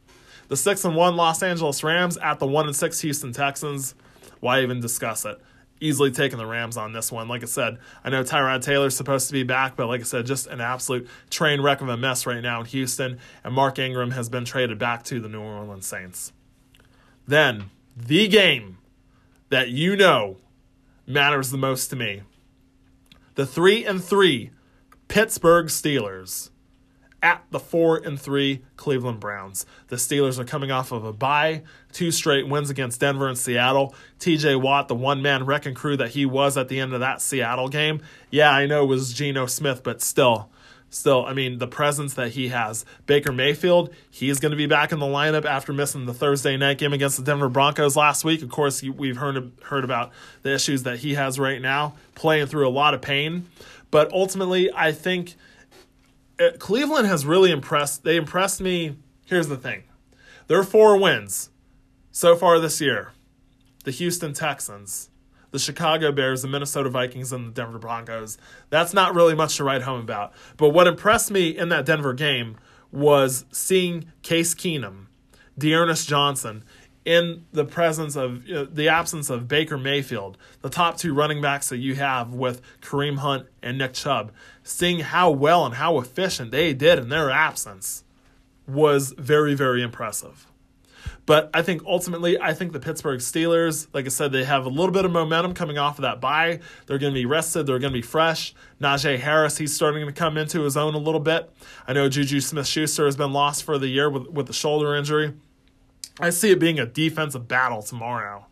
The 0.48 0.56
six 0.56 0.84
and 0.84 0.94
one 0.94 1.16
Los 1.16 1.42
Angeles 1.42 1.82
Rams 1.82 2.18
at 2.18 2.38
the 2.40 2.46
one 2.46 2.66
and 2.66 2.76
six 2.76 3.00
Houston 3.00 3.32
Texans. 3.32 3.94
Why 4.40 4.62
even 4.62 4.80
discuss 4.80 5.24
it? 5.24 5.40
Easily 5.80 6.10
taking 6.10 6.36
the 6.36 6.46
Rams 6.46 6.76
on 6.76 6.92
this 6.92 7.10
one. 7.10 7.26
Like 7.26 7.42
I 7.42 7.46
said, 7.46 7.78
I 8.04 8.10
know 8.10 8.22
Tyrod 8.22 8.62
Taylor's 8.62 8.94
supposed 8.94 9.26
to 9.28 9.32
be 9.32 9.42
back, 9.42 9.76
but 9.76 9.86
like 9.86 10.02
I 10.02 10.04
said, 10.04 10.26
just 10.26 10.46
an 10.48 10.60
absolute 10.60 11.08
train 11.30 11.62
wreck 11.62 11.80
of 11.80 11.88
a 11.88 11.96
mess 11.96 12.26
right 12.26 12.42
now 12.42 12.60
in 12.60 12.66
Houston. 12.66 13.18
And 13.42 13.54
Mark 13.54 13.78
Ingram 13.78 14.10
has 14.10 14.28
been 14.28 14.44
traded 14.44 14.78
back 14.78 15.04
to 15.04 15.20
the 15.20 15.28
New 15.28 15.40
Orleans 15.40 15.86
Saints. 15.86 16.32
Then, 17.26 17.70
the 17.96 18.28
game 18.28 18.76
that 19.48 19.70
you 19.70 19.96
know 19.96 20.36
matters 21.06 21.50
the 21.50 21.58
most 21.58 21.88
to 21.88 21.96
me 21.96 22.22
the 23.34 23.46
3 23.46 23.84
and 23.84 24.02
3 24.02 24.50
Pittsburgh 25.08 25.66
Steelers 25.66 26.50
at 27.22 27.44
the 27.50 27.58
four 27.58 27.96
and 27.96 28.20
three 28.20 28.62
Cleveland 28.76 29.20
Browns. 29.20 29.66
The 29.88 29.96
Steelers 29.96 30.38
are 30.38 30.44
coming 30.44 30.70
off 30.70 30.92
of 30.92 31.04
a 31.04 31.12
bye, 31.12 31.62
two 31.92 32.10
straight 32.10 32.48
wins 32.48 32.70
against 32.70 33.00
Denver 33.00 33.28
and 33.28 33.38
Seattle. 33.38 33.94
TJ 34.20 34.60
Watt, 34.60 34.88
the 34.88 34.94
one 34.94 35.22
man 35.22 35.46
wrecking 35.46 35.74
crew 35.74 35.96
that 35.96 36.10
he 36.10 36.26
was 36.26 36.56
at 36.56 36.68
the 36.68 36.78
end 36.78 36.92
of 36.92 37.00
that 37.00 37.22
Seattle 37.22 37.68
game. 37.68 38.00
Yeah, 38.30 38.50
I 38.50 38.66
know 38.66 38.84
it 38.84 38.88
was 38.88 39.14
Geno 39.14 39.46
Smith, 39.46 39.82
but 39.82 40.02
still. 40.02 40.50
Still, 40.88 41.26
I 41.26 41.32
mean, 41.32 41.58
the 41.58 41.66
presence 41.66 42.14
that 42.14 42.32
he 42.32 42.48
has. 42.48 42.84
Baker 43.06 43.32
Mayfield, 43.32 43.92
he's 44.10 44.38
going 44.38 44.50
to 44.50 44.56
be 44.56 44.66
back 44.66 44.92
in 44.92 44.98
the 44.98 45.06
lineup 45.06 45.44
after 45.44 45.72
missing 45.72 46.06
the 46.06 46.14
Thursday 46.14 46.56
night 46.56 46.78
game 46.78 46.92
against 46.92 47.16
the 47.16 47.24
Denver 47.24 47.48
Broncos 47.48 47.96
last 47.96 48.24
week. 48.24 48.42
Of 48.42 48.50
course, 48.50 48.82
we've 48.82 49.16
heard 49.16 49.52
heard 49.64 49.84
about 49.84 50.12
the 50.42 50.54
issues 50.54 50.84
that 50.84 51.00
he 51.00 51.14
has 51.14 51.38
right 51.38 51.60
now, 51.60 51.94
playing 52.14 52.46
through 52.46 52.68
a 52.68 52.70
lot 52.70 52.94
of 52.94 53.02
pain. 53.02 53.46
But 53.90 54.12
ultimately, 54.12 54.70
I 54.72 54.92
think 54.92 55.34
uh, 56.38 56.50
Cleveland 56.58 57.06
has 57.08 57.26
really 57.26 57.50
impressed. 57.50 58.04
They 58.04 58.16
impressed 58.16 58.60
me. 58.60 58.96
Here's 59.26 59.48
the 59.48 59.56
thing 59.56 59.84
there 60.46 60.58
are 60.58 60.64
four 60.64 60.98
wins 60.98 61.50
so 62.12 62.36
far 62.36 62.58
this 62.60 62.80
year 62.80 63.12
the 63.84 63.90
Houston 63.90 64.32
Texans, 64.32 65.10
the 65.50 65.58
Chicago 65.58 66.12
Bears, 66.12 66.42
the 66.42 66.48
Minnesota 66.48 66.88
Vikings, 66.88 67.32
and 67.32 67.48
the 67.48 67.52
Denver 67.52 67.78
Broncos. 67.78 68.38
That's 68.70 68.92
not 68.92 69.14
really 69.14 69.34
much 69.34 69.56
to 69.56 69.64
write 69.64 69.82
home 69.82 70.00
about. 70.00 70.32
But 70.56 70.70
what 70.70 70.86
impressed 70.86 71.30
me 71.30 71.48
in 71.56 71.68
that 71.70 71.86
Denver 71.86 72.14
game 72.14 72.56
was 72.92 73.44
seeing 73.52 74.12
Case 74.22 74.54
Keenum, 74.54 75.06
D'Ernest 75.58 76.08
Johnson, 76.08 76.64
in 77.04 77.44
the 77.52 77.64
presence 77.64 78.16
of 78.16 78.44
the 78.44 78.88
absence 78.88 79.30
of 79.30 79.46
Baker 79.46 79.78
Mayfield, 79.78 80.36
the 80.60 80.68
top 80.68 80.98
two 80.98 81.14
running 81.14 81.40
backs 81.40 81.68
that 81.68 81.78
you 81.78 81.94
have 81.94 82.34
with 82.34 82.60
Kareem 82.80 83.18
Hunt 83.18 83.46
and 83.62 83.78
Nick 83.78 83.92
Chubb, 83.92 84.32
seeing 84.64 85.00
how 85.00 85.30
well 85.30 85.64
and 85.64 85.76
how 85.76 85.98
efficient 85.98 86.50
they 86.50 86.74
did 86.74 86.98
in 86.98 87.08
their 87.08 87.30
absence 87.30 88.02
was 88.66 89.14
very, 89.16 89.54
very 89.54 89.82
impressive. 89.82 90.48
But 91.26 91.50
I 91.52 91.62
think 91.62 91.82
ultimately, 91.84 92.40
I 92.40 92.54
think 92.54 92.72
the 92.72 92.78
Pittsburgh 92.78 93.18
Steelers, 93.18 93.88
like 93.92 94.06
I 94.06 94.08
said, 94.08 94.30
they 94.30 94.44
have 94.44 94.64
a 94.64 94.68
little 94.68 94.92
bit 94.92 95.04
of 95.04 95.10
momentum 95.10 95.54
coming 95.54 95.76
off 95.76 95.98
of 95.98 96.02
that 96.02 96.20
bye. 96.20 96.60
They're 96.86 96.98
going 96.98 97.12
to 97.12 97.18
be 97.18 97.26
rested. 97.26 97.66
They're 97.66 97.80
going 97.80 97.92
to 97.92 97.98
be 97.98 98.02
fresh. 98.02 98.54
Najee 98.80 99.18
Harris, 99.18 99.58
he's 99.58 99.74
starting 99.74 100.06
to 100.06 100.12
come 100.12 100.38
into 100.38 100.62
his 100.62 100.76
own 100.76 100.94
a 100.94 100.98
little 100.98 101.20
bit. 101.20 101.50
I 101.86 101.92
know 101.92 102.08
Juju 102.08 102.40
Smith 102.40 102.68
Schuster 102.68 103.06
has 103.06 103.16
been 103.16 103.32
lost 103.32 103.64
for 103.64 103.76
the 103.76 103.88
year 103.88 104.08
with, 104.08 104.28
with 104.28 104.46
the 104.46 104.52
shoulder 104.52 104.94
injury. 104.94 105.34
I 106.20 106.30
see 106.30 106.52
it 106.52 106.60
being 106.60 106.78
a 106.78 106.86
defensive 106.86 107.48
battle 107.48 107.82
tomorrow. 107.82 108.46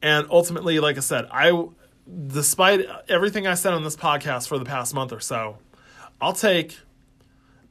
And 0.00 0.26
ultimately, 0.30 0.78
like 0.78 0.96
I 0.96 1.00
said, 1.00 1.26
I 1.32 1.66
despite 2.26 2.86
everything 3.08 3.46
I 3.46 3.54
said 3.54 3.72
on 3.72 3.82
this 3.82 3.96
podcast 3.96 4.48
for 4.48 4.58
the 4.58 4.64
past 4.64 4.94
month 4.94 5.12
or 5.12 5.20
so, 5.20 5.58
I'll 6.20 6.32
take 6.32 6.78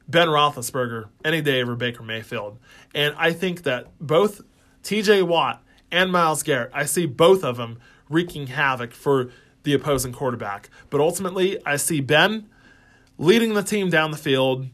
Ben 0.08 0.28
Roethlisberger 0.28 1.08
any 1.24 1.40
day 1.40 1.62
over 1.62 1.74
Baker 1.74 2.02
Mayfield. 2.02 2.58
And 2.94 3.14
I 3.16 3.32
think 3.32 3.62
that 3.62 3.88
both 4.00 4.42
TJ 4.82 5.26
Watt 5.26 5.62
and 5.90 6.12
Myles 6.12 6.42
Garrett, 6.42 6.70
I 6.74 6.84
see 6.84 7.06
both 7.06 7.42
of 7.42 7.56
them 7.56 7.78
wreaking 8.08 8.48
havoc 8.48 8.92
for 8.92 9.30
the 9.62 9.74
opposing 9.74 10.12
quarterback. 10.12 10.68
But 10.90 11.00
ultimately, 11.00 11.58
I 11.64 11.76
see 11.76 12.00
Ben 12.00 12.48
leading 13.18 13.54
the 13.54 13.62
team 13.62 13.90
down 13.90 14.10
the 14.10 14.16
field 14.16 14.66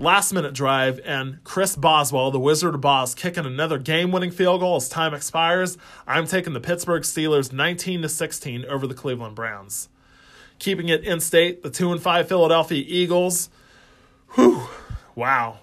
last 0.00 0.32
minute 0.32 0.54
drive, 0.54 0.98
and 1.04 1.44
Chris 1.44 1.76
Boswell, 1.76 2.30
the 2.30 2.40
Wizard 2.40 2.74
of 2.74 2.80
Boz, 2.80 3.14
kicking 3.14 3.44
another 3.44 3.78
game 3.78 4.10
winning 4.10 4.30
field 4.30 4.60
goal 4.60 4.76
as 4.76 4.88
time 4.88 5.12
expires. 5.12 5.76
I'm 6.06 6.26
taking 6.26 6.54
the 6.54 6.60
Pittsburgh 6.60 7.02
Steelers 7.02 7.52
19 7.52 8.02
to 8.02 8.08
16 8.08 8.64
over 8.64 8.86
the 8.86 8.94
Cleveland 8.94 9.36
Browns. 9.36 9.88
Keeping 10.58 10.88
it 10.88 11.04
in 11.04 11.20
state, 11.20 11.62
the 11.62 11.70
2 11.70 11.92
and 11.92 12.02
5 12.02 12.28
Philadelphia 12.28 12.82
Eagles. 12.86 13.50
Whew, 14.34 14.68
wow. 15.14 15.60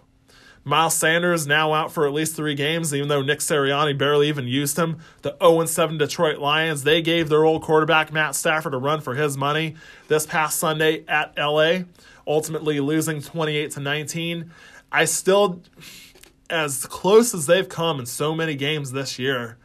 Miles 0.63 0.95
Sanders 0.95 1.47
now 1.47 1.73
out 1.73 1.93
for 1.93 2.05
at 2.05 2.13
least 2.13 2.35
three 2.35 2.55
games, 2.55 2.93
even 2.93 3.07
though 3.07 3.21
Nick 3.21 3.39
Sirianni 3.39 3.97
barely 3.97 4.27
even 4.27 4.47
used 4.47 4.77
him. 4.77 4.99
The 5.21 5.37
0 5.41 5.65
7 5.65 5.97
Detroit 5.97 6.39
Lions, 6.39 6.83
they 6.83 7.01
gave 7.01 7.29
their 7.29 7.45
old 7.45 7.61
quarterback 7.61 8.11
Matt 8.11 8.35
Stafford 8.35 8.73
a 8.73 8.77
run 8.77 8.99
for 8.99 9.15
his 9.15 9.37
money 9.37 9.75
this 10.09 10.25
past 10.25 10.59
Sunday 10.59 11.05
at 11.07 11.33
LA 11.37 11.83
ultimately 12.27 12.79
losing 12.79 13.21
28 13.21 13.71
to 13.71 13.79
19. 13.79 14.51
I 14.91 15.05
still, 15.05 15.61
as 16.49 16.85
close 16.85 17.33
as 17.33 17.45
they've 17.45 17.67
come 17.67 17.99
in 17.99 18.05
so 18.05 18.35
many 18.35 18.55
games 18.55 18.91
this 18.91 19.17
year, 19.17 19.57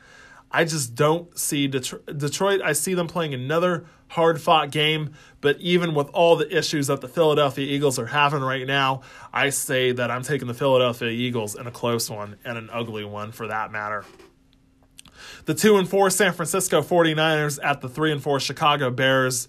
I 0.51 0.65
just 0.65 0.95
don't 0.95 1.37
see 1.39 1.67
Detroit. 1.67 2.19
Detroit 2.19 2.61
I 2.63 2.73
see 2.73 2.95
them 2.95 3.09
playing 3.09 3.35
another 3.35 3.87
hard 4.13 4.39
fought 4.39 4.71
game, 4.71 5.11
but 5.41 5.59
even 5.59 5.95
with 5.95 6.09
all 6.11 6.37
the 6.37 6.57
issues 6.57 6.89
that 6.89 7.01
the 7.01 7.09
Philadelphia 7.09 7.67
Eagles 7.67 7.99
are 7.99 8.07
having 8.07 8.43
right 8.43 8.67
now, 8.67 9.01
I 9.33 9.49
say 9.49 9.93
that 9.93 10.11
I'm 10.11 10.23
taking 10.23 10.49
the 10.49 10.55
Philadelphia 10.55 11.09
Eagles 11.09 11.55
in 11.55 11.67
a 11.67 11.71
close 11.71 12.11
one 12.11 12.37
and 12.45 12.59
an 12.59 12.69
ugly 12.71 13.05
one 13.05 13.33
for 13.33 13.47
that 13.47 13.73
matter. 13.73 14.05
The 15.47 15.55
2 15.55 15.79
and 15.79 15.89
4 15.89 16.11
San 16.11 16.35
Francisco 16.35 16.83
49ers 16.83 17.59
at 17.65 17.81
the 17.81 17.89
3 17.89 18.13
and 18.13 18.23
4 18.23 18.39
Chicago 18.39 18.91
Bears. 18.91 19.49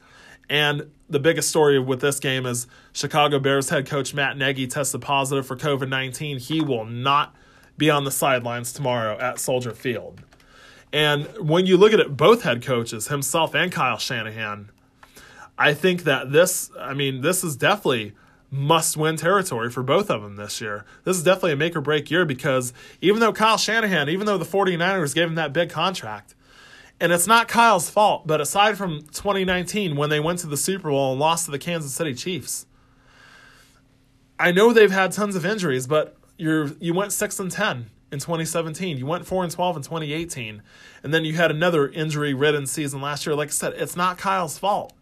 And 0.50 0.90
the 1.10 1.20
biggest 1.20 1.50
story 1.50 1.78
with 1.78 2.00
this 2.00 2.22
game 2.22 2.46
is 2.46 2.66
Chicago 2.94 3.40
Bears 3.40 3.70
head 3.70 3.86
coach 3.86 4.14
Matt 4.14 4.38
Nagy 4.38 4.66
tested 4.68 5.02
positive 5.02 5.46
for 5.46 5.58
COVID 5.58 5.90
19. 5.90 6.40
He 6.40 6.62
will 6.62 6.86
not 6.86 7.36
be 7.78 7.90
on 7.90 8.06
the 8.06 8.12
sidelines 8.12 8.72
tomorrow 8.72 9.18
at 9.20 9.40
Soldier 9.40 9.72
Field. 9.72 10.22
And 10.94 11.26
when 11.40 11.66
you 11.66 11.76
look 11.76 11.92
at 11.92 12.00
it, 12.00 12.16
both 12.16 12.44
head 12.44 12.62
coaches, 12.62 13.08
himself 13.08 13.56
and 13.56 13.72
Kyle 13.72 13.98
Shanahan, 13.98 14.70
I 15.58 15.74
think 15.74 16.04
that 16.04 16.32
this, 16.32 16.70
I 16.80 16.94
mean, 16.94 17.22
this 17.22 17.44
is 17.44 17.56
definitely 17.56 18.14
must 18.52 18.96
win 18.96 19.18
territory 19.18 19.72
for 19.72 19.82
both 19.82 20.12
of 20.12 20.22
them 20.22 20.36
this 20.36 20.62
year. 20.62 20.86
This 21.04 21.18
is 21.18 21.24
definitely 21.24 21.54
a 21.54 21.56
make 21.56 21.76
or 21.76 21.82
break 21.82 22.12
year 22.12 22.24
because 22.24 22.72
even 23.02 23.20
though 23.20 23.34
Kyle 23.34 23.58
Shanahan, 23.58 24.08
even 24.08 24.28
though 24.28 24.38
the 24.38 24.46
49ers 24.46 25.16
gave 25.16 25.28
him 25.28 25.36
that 25.36 25.52
big 25.52 25.72
contract, 25.72 26.36
and 27.00 27.12
it's 27.12 27.26
not 27.26 27.48
Kyle's 27.48 27.90
fault, 27.90 28.28
but 28.28 28.40
aside 28.40 28.78
from 28.78 29.02
2019 29.02 29.96
when 29.96 30.12
they 30.12 30.20
went 30.20 30.38
to 30.40 30.48
the 30.48 30.56
Super 30.56 30.92
Bowl 30.92 31.14
and 31.14 31.20
lost 31.20 31.46
to 31.46 31.52
the 31.52 31.58
Kansas 31.58 31.92
City 31.92 32.14
Chiefs, 32.14 32.68
I 34.40 34.52
know 34.52 34.72
they've 34.72 34.92
had 34.92 35.12
tons 35.12 35.36
of 35.36 35.44
injuries, 35.44 35.88
but 35.88 36.16
you're 36.38 36.68
you 36.80 36.94
went 36.94 37.12
6 37.12 37.40
and 37.40 37.50
10 37.50 37.90
in 38.14 38.20
2017. 38.20 38.98
You 38.98 39.06
went 39.06 39.26
4 39.26 39.44
and 39.44 39.52
12 39.52 39.78
in 39.78 39.84
2018. 39.84 40.62
And 41.04 41.14
then 41.14 41.26
you 41.26 41.34
had 41.34 41.52
another 41.52 41.90
injury-ridden 41.90 42.68
season 42.68 43.02
last 43.02 43.26
year. 43.26 43.36
Like 43.36 43.50
I 43.50 43.52
said, 43.52 43.74
it's 43.74 43.96
not 43.96 44.18
Kyle's 44.18 44.58
fault. 44.58 44.94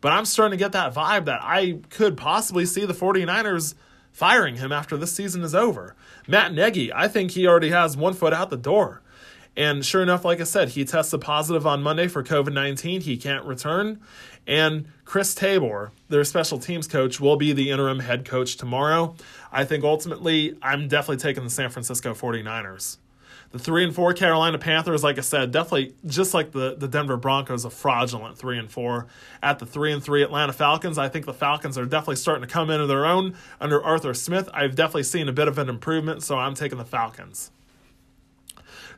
But 0.00 0.12
I'm 0.12 0.24
starting 0.26 0.58
to 0.58 0.62
get 0.62 0.72
that 0.72 0.94
vibe 0.94 1.24
that 1.24 1.40
I 1.42 1.80
could 1.90 2.16
possibly 2.16 2.66
see 2.66 2.84
the 2.84 2.92
49ers 2.92 3.74
firing 4.12 4.56
him 4.56 4.72
after 4.72 4.96
this 4.96 5.12
season 5.12 5.42
is 5.42 5.54
over. 5.54 5.94
Matt 6.26 6.52
Nagy, 6.52 6.92
I 6.92 7.08
think 7.08 7.30
he 7.30 7.46
already 7.46 7.70
has 7.70 7.96
one 7.96 8.14
foot 8.14 8.32
out 8.32 8.50
the 8.50 8.56
door. 8.56 9.02
And 9.56 9.84
sure 9.84 10.02
enough, 10.02 10.24
like 10.24 10.40
I 10.40 10.44
said, 10.44 10.70
he 10.70 10.84
tested 10.84 11.20
positive 11.20 11.66
on 11.66 11.82
Monday 11.82 12.06
for 12.06 12.22
COVID 12.22 12.52
19. 12.52 13.00
He 13.00 13.16
can't 13.16 13.44
return. 13.44 14.00
And 14.48 14.86
Chris 15.04 15.34
Tabor, 15.34 15.92
their 16.08 16.24
special 16.24 16.58
teams 16.58 16.88
coach, 16.88 17.20
will 17.20 17.36
be 17.36 17.52
the 17.52 17.70
interim 17.70 18.00
head 18.00 18.24
coach 18.24 18.56
tomorrow. 18.56 19.14
I 19.52 19.64
think 19.64 19.84
ultimately, 19.84 20.56
I'm 20.62 20.88
definitely 20.88 21.18
taking 21.18 21.44
the 21.44 21.50
San 21.50 21.68
Francisco 21.68 22.14
49ers. 22.14 22.96
The 23.50 23.58
three 23.58 23.84
and 23.84 23.94
four 23.94 24.12
Carolina 24.12 24.58
Panthers, 24.58 25.02
like 25.02 25.16
I 25.16 25.22
said, 25.22 25.52
definitely 25.52 25.94
just 26.06 26.34
like 26.34 26.52
the, 26.52 26.76
the 26.76 26.88
Denver 26.88 27.16
Broncos, 27.16 27.64
a 27.64 27.70
fraudulent 27.70 28.36
three 28.36 28.58
and 28.58 28.70
four. 28.70 29.06
At 29.42 29.58
the 29.58 29.66
three 29.66 29.92
and 29.92 30.02
three 30.02 30.22
Atlanta 30.22 30.52
Falcons, 30.52 30.98
I 30.98 31.08
think 31.08 31.24
the 31.24 31.34
Falcons 31.34 31.78
are 31.78 31.86
definitely 31.86 32.16
starting 32.16 32.46
to 32.46 32.52
come 32.52 32.68
into 32.68 32.86
their 32.86 33.06
own 33.06 33.36
under 33.60 33.82
Arthur 33.82 34.12
Smith. 34.12 34.48
I've 34.52 34.74
definitely 34.74 35.04
seen 35.04 35.28
a 35.28 35.32
bit 35.32 35.48
of 35.48 35.56
an 35.58 35.68
improvement, 35.68 36.22
so 36.22 36.38
I'm 36.38 36.54
taking 36.54 36.76
the 36.76 36.84
Falcons. 36.84 37.50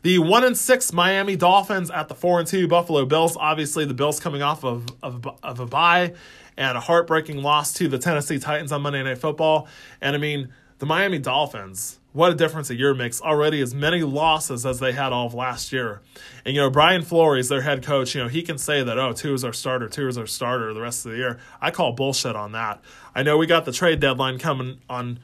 The 0.03 0.19
one 0.19 0.45
and 0.45 0.57
six 0.57 0.93
Miami 0.93 1.37
Dolphins 1.37 1.91
at 1.91 2.09
the 2.09 2.15
four 2.15 2.39
and 2.39 2.49
Tua 2.49 2.69
Buffalo 2.69 3.05
Bills. 3.05 3.37
Obviously, 3.39 3.85
the 3.85 3.95
Bills 3.95 4.19
coming 4.19 4.43
off 4.43 4.65
of, 4.65 4.87
of, 5.03 5.27
of 5.43 5.61
a 5.61 5.67
bye 5.67 6.15
and 6.57 6.77
a 6.77 6.81
heartbreaking 6.81 7.43
loss 7.43 7.73
to 7.75 7.89
the 7.89 7.99
Tennessee 7.99 8.39
Titans 8.39 8.73
on 8.73 8.83
Monday 8.83 9.03
Night 9.03 9.19
Football. 9.19 9.69
And 10.01 10.17
I 10.17 10.19
mean, 10.19 10.49
the 10.79 10.87
Miami 10.87 11.19
Dolphins 11.19 12.01
what 12.13 12.33
a 12.33 12.35
difference 12.35 12.71
a 12.71 12.75
year 12.75 12.93
makes 12.93 13.21
already 13.21 13.61
as 13.61 13.73
many 13.73 14.03
losses 14.03 14.67
as 14.67 14.81
they 14.81 14.93
had 14.93 15.13
all 15.13 15.27
of 15.27 15.35
last 15.35 15.73
year. 15.73 16.01
And, 16.45 16.55
you 16.55 16.61
know, 16.61 16.71
Brian 16.71 17.03
Flores, 17.03 17.49
their 17.49 17.61
head 17.61 17.85
coach, 17.85 18.15
you 18.15 18.23
know, 18.23 18.29
he 18.29 18.43
can 18.43 18.59
say 18.59 18.83
that, 18.83 18.99
oh, 18.99 19.13
Tua 19.13 19.35
is 19.35 19.45
our 19.45 19.53
starter, 19.53 19.89
two 19.89 20.09
is 20.09 20.19
our 20.19 20.27
starter 20.27 20.75
the 20.75 20.81
rest 20.81 21.07
of 21.07 21.13
the 21.13 21.19
year. 21.19 21.39
I 21.61 21.71
call 21.71 21.93
bullshit 21.93 22.35
on 22.35 22.53
that. 22.53 22.81
I 23.15 23.23
know 23.23 23.39
we 23.39 23.47
got 23.47 23.65
the 23.65 23.73
trade 23.73 24.01
deadline 24.01 24.39
coming 24.39 24.81
on 24.89 25.21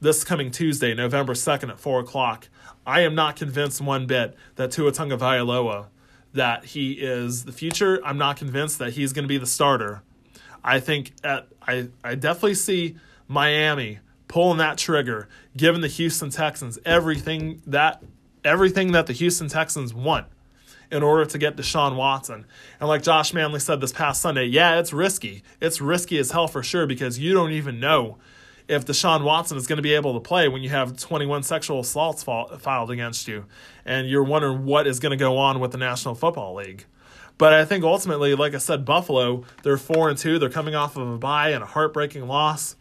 this 0.00 0.22
coming 0.22 0.50
Tuesday, 0.50 0.94
November 0.94 1.34
2nd 1.34 1.70
at 1.70 1.80
4 1.80 2.00
o'clock. 2.00 2.48
I 2.90 3.00
am 3.00 3.14
not 3.14 3.36
convinced 3.36 3.80
one 3.80 4.06
bit 4.06 4.34
that 4.56 4.70
Tua 4.70 4.92
Tagovailoa, 4.92 5.86
that 6.32 6.64
he 6.64 6.92
is 6.92 7.44
the 7.44 7.52
future. 7.52 8.00
I'm 8.04 8.18
not 8.18 8.36
convinced 8.36 8.78
that 8.78 8.92
he's 8.92 9.12
going 9.12 9.24
to 9.24 9.28
be 9.28 9.38
the 9.38 9.46
starter. 9.46 10.02
I 10.62 10.80
think 10.80 11.12
at, 11.24 11.48
I, 11.62 11.88
I 12.04 12.14
definitely 12.14 12.54
see 12.54 12.96
Miami– 13.28 13.98
pulling 14.30 14.58
that 14.58 14.78
trigger, 14.78 15.28
giving 15.56 15.80
the 15.80 15.88
Houston 15.88 16.30
Texans 16.30 16.78
everything 16.86 17.60
that 17.66 18.00
everything 18.44 18.92
that 18.92 19.08
the 19.08 19.12
Houston 19.12 19.48
Texans 19.48 19.92
want 19.92 20.28
in 20.88 21.02
order 21.02 21.24
to 21.24 21.36
get 21.36 21.56
Deshaun 21.56 21.96
Watson. 21.96 22.46
And 22.78 22.88
like 22.88 23.02
Josh 23.02 23.34
Manley 23.34 23.58
said 23.58 23.80
this 23.80 23.92
past 23.92 24.22
Sunday, 24.22 24.44
yeah, 24.44 24.78
it's 24.78 24.92
risky. 24.92 25.42
It's 25.60 25.80
risky 25.80 26.16
as 26.18 26.30
hell 26.30 26.46
for 26.46 26.62
sure 26.62 26.86
because 26.86 27.18
you 27.18 27.34
don't 27.34 27.50
even 27.50 27.80
know 27.80 28.18
if 28.70 28.86
Deshaun 28.86 29.24
Watson 29.24 29.56
is 29.56 29.66
going 29.66 29.78
to 29.78 29.82
be 29.82 29.94
able 29.94 30.14
to 30.14 30.20
play 30.20 30.48
when 30.48 30.62
you 30.62 30.68
have 30.70 30.96
21 30.96 31.42
sexual 31.42 31.80
assaults 31.80 32.22
filed 32.22 32.90
against 32.90 33.26
you 33.26 33.46
and 33.84 34.08
you're 34.08 34.22
wondering 34.22 34.64
what 34.64 34.86
is 34.86 35.00
going 35.00 35.10
to 35.10 35.16
go 35.16 35.36
on 35.36 35.58
with 35.58 35.72
the 35.72 35.78
National 35.78 36.14
Football 36.14 36.54
League. 36.54 36.86
But 37.36 37.52
I 37.52 37.64
think 37.64 37.82
ultimately, 37.82 38.34
like 38.34 38.54
I 38.54 38.58
said, 38.58 38.84
Buffalo, 38.84 39.44
they're 39.64 39.76
4 39.76 40.10
and 40.10 40.18
2. 40.18 40.38
They're 40.38 40.48
coming 40.48 40.76
off 40.76 40.96
of 40.96 41.08
a 41.08 41.18
bye 41.18 41.50
and 41.50 41.64
a 41.64 41.66
heartbreaking 41.66 42.28
loss. 42.28 42.76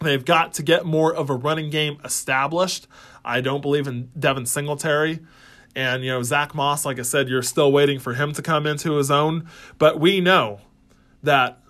They've 0.00 0.24
got 0.24 0.54
to 0.54 0.62
get 0.62 0.86
more 0.86 1.14
of 1.14 1.28
a 1.28 1.34
running 1.34 1.68
game 1.68 1.98
established. 2.02 2.86
I 3.22 3.42
don't 3.42 3.60
believe 3.60 3.86
in 3.86 4.10
Devin 4.18 4.46
Singletary. 4.46 5.20
And, 5.76 6.02
you 6.02 6.10
know, 6.10 6.22
Zach 6.22 6.54
Moss, 6.54 6.86
like 6.86 6.98
I 6.98 7.02
said, 7.02 7.28
you're 7.28 7.42
still 7.42 7.70
waiting 7.70 7.98
for 7.98 8.14
him 8.14 8.32
to 8.32 8.40
come 8.40 8.66
into 8.66 8.94
his 8.94 9.10
own. 9.10 9.46
But 9.76 10.00
we 10.00 10.20
know 10.20 10.60
that 11.22 11.60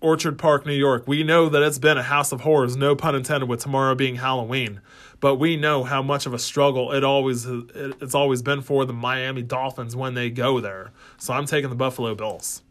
Orchard 0.00 0.38
Park, 0.38 0.64
New 0.64 0.74
York, 0.74 1.08
we 1.08 1.24
know 1.24 1.48
that 1.48 1.62
it's 1.62 1.78
been 1.78 1.98
a 1.98 2.02
house 2.02 2.30
of 2.30 2.42
horrors, 2.42 2.76
no 2.76 2.94
pun 2.94 3.16
intended, 3.16 3.48
with 3.48 3.60
tomorrow 3.60 3.94
being 3.94 4.16
Halloween. 4.16 4.80
But 5.20 5.36
we 5.36 5.56
know 5.56 5.82
how 5.82 6.02
much 6.02 6.26
of 6.26 6.32
a 6.32 6.38
struggle 6.38 6.92
it 6.92 7.02
always 7.02 7.44
it's 7.46 8.14
always 8.14 8.40
been 8.40 8.62
for 8.62 8.84
the 8.84 8.92
Miami 8.92 9.42
Dolphins 9.42 9.96
when 9.96 10.14
they 10.14 10.30
go 10.30 10.60
there. 10.60 10.92
So 11.16 11.34
I'm 11.34 11.46
taking 11.46 11.70
the 11.70 11.76
Buffalo 11.76 12.14
Bills. 12.14 12.62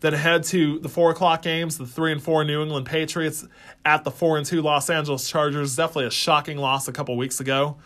Then 0.00 0.12
head 0.12 0.42
to 0.44 0.80
the 0.80 0.88
four 0.88 1.10
o'clock 1.10 1.42
games, 1.42 1.78
the 1.78 1.86
three 1.86 2.12
and 2.12 2.22
four 2.22 2.44
New 2.44 2.60
England 2.60 2.86
Patriots 2.86 3.46
at 3.84 4.04
the 4.04 4.10
four 4.10 4.36
and 4.36 4.44
two 4.44 4.60
Los 4.60 4.90
Angeles 4.90 5.30
Chargers. 5.30 5.76
Definitely 5.76 6.06
a 6.06 6.10
shocking 6.10 6.58
loss 6.58 6.88
a 6.88 6.92
couple 6.92 7.16
weeks 7.16 7.40
ago. 7.40 7.78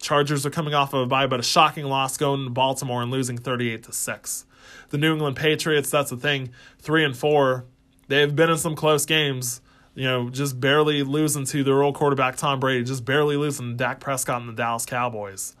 Chargers 0.00 0.44
are 0.44 0.50
coming 0.50 0.74
off 0.74 0.92
of 0.92 1.02
a 1.02 1.06
bye, 1.06 1.26
but 1.26 1.40
a 1.40 1.44
shocking 1.44 1.84
loss 1.84 2.16
going 2.16 2.44
to 2.44 2.50
Baltimore 2.50 3.02
and 3.02 3.10
losing 3.10 3.38
38 3.38 3.84
to 3.84 3.92
6. 3.92 4.46
The 4.88 4.98
New 4.98 5.12
England 5.12 5.36
Patriots, 5.36 5.90
that's 5.90 6.10
the 6.10 6.16
thing, 6.16 6.50
3 6.80 7.04
and 7.04 7.16
4. 7.16 7.64
They've 8.10 8.34
been 8.34 8.50
in 8.50 8.58
some 8.58 8.74
close 8.74 9.06
games, 9.06 9.60
you 9.94 10.02
know, 10.02 10.30
just 10.30 10.58
barely 10.58 11.04
losing 11.04 11.44
to 11.44 11.62
their 11.62 11.80
old 11.80 11.94
quarterback 11.94 12.34
Tom 12.34 12.58
Brady, 12.58 12.82
just 12.82 13.04
barely 13.04 13.36
losing 13.36 13.70
to 13.70 13.76
Dak 13.76 14.00
Prescott 14.00 14.40
and 14.40 14.50
the 14.50 14.52
Dallas 14.52 14.84
Cowboys. 14.84 15.54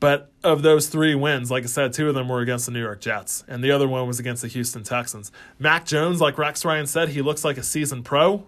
But 0.00 0.32
of 0.42 0.62
those 0.62 0.88
three 0.88 1.14
wins, 1.14 1.48
like 1.48 1.62
I 1.62 1.68
said, 1.68 1.92
two 1.92 2.08
of 2.08 2.16
them 2.16 2.28
were 2.28 2.40
against 2.40 2.66
the 2.66 2.72
New 2.72 2.82
York 2.82 3.00
Jets, 3.00 3.44
and 3.46 3.62
the 3.62 3.70
other 3.70 3.86
one 3.86 4.08
was 4.08 4.18
against 4.18 4.42
the 4.42 4.48
Houston 4.48 4.82
Texans. 4.82 5.30
Mac 5.60 5.86
Jones, 5.86 6.20
like 6.20 6.36
Rex 6.36 6.64
Ryan 6.64 6.88
said, 6.88 7.10
he 7.10 7.22
looks 7.22 7.44
like 7.44 7.58
a 7.58 7.62
seasoned 7.62 8.04
pro. 8.04 8.44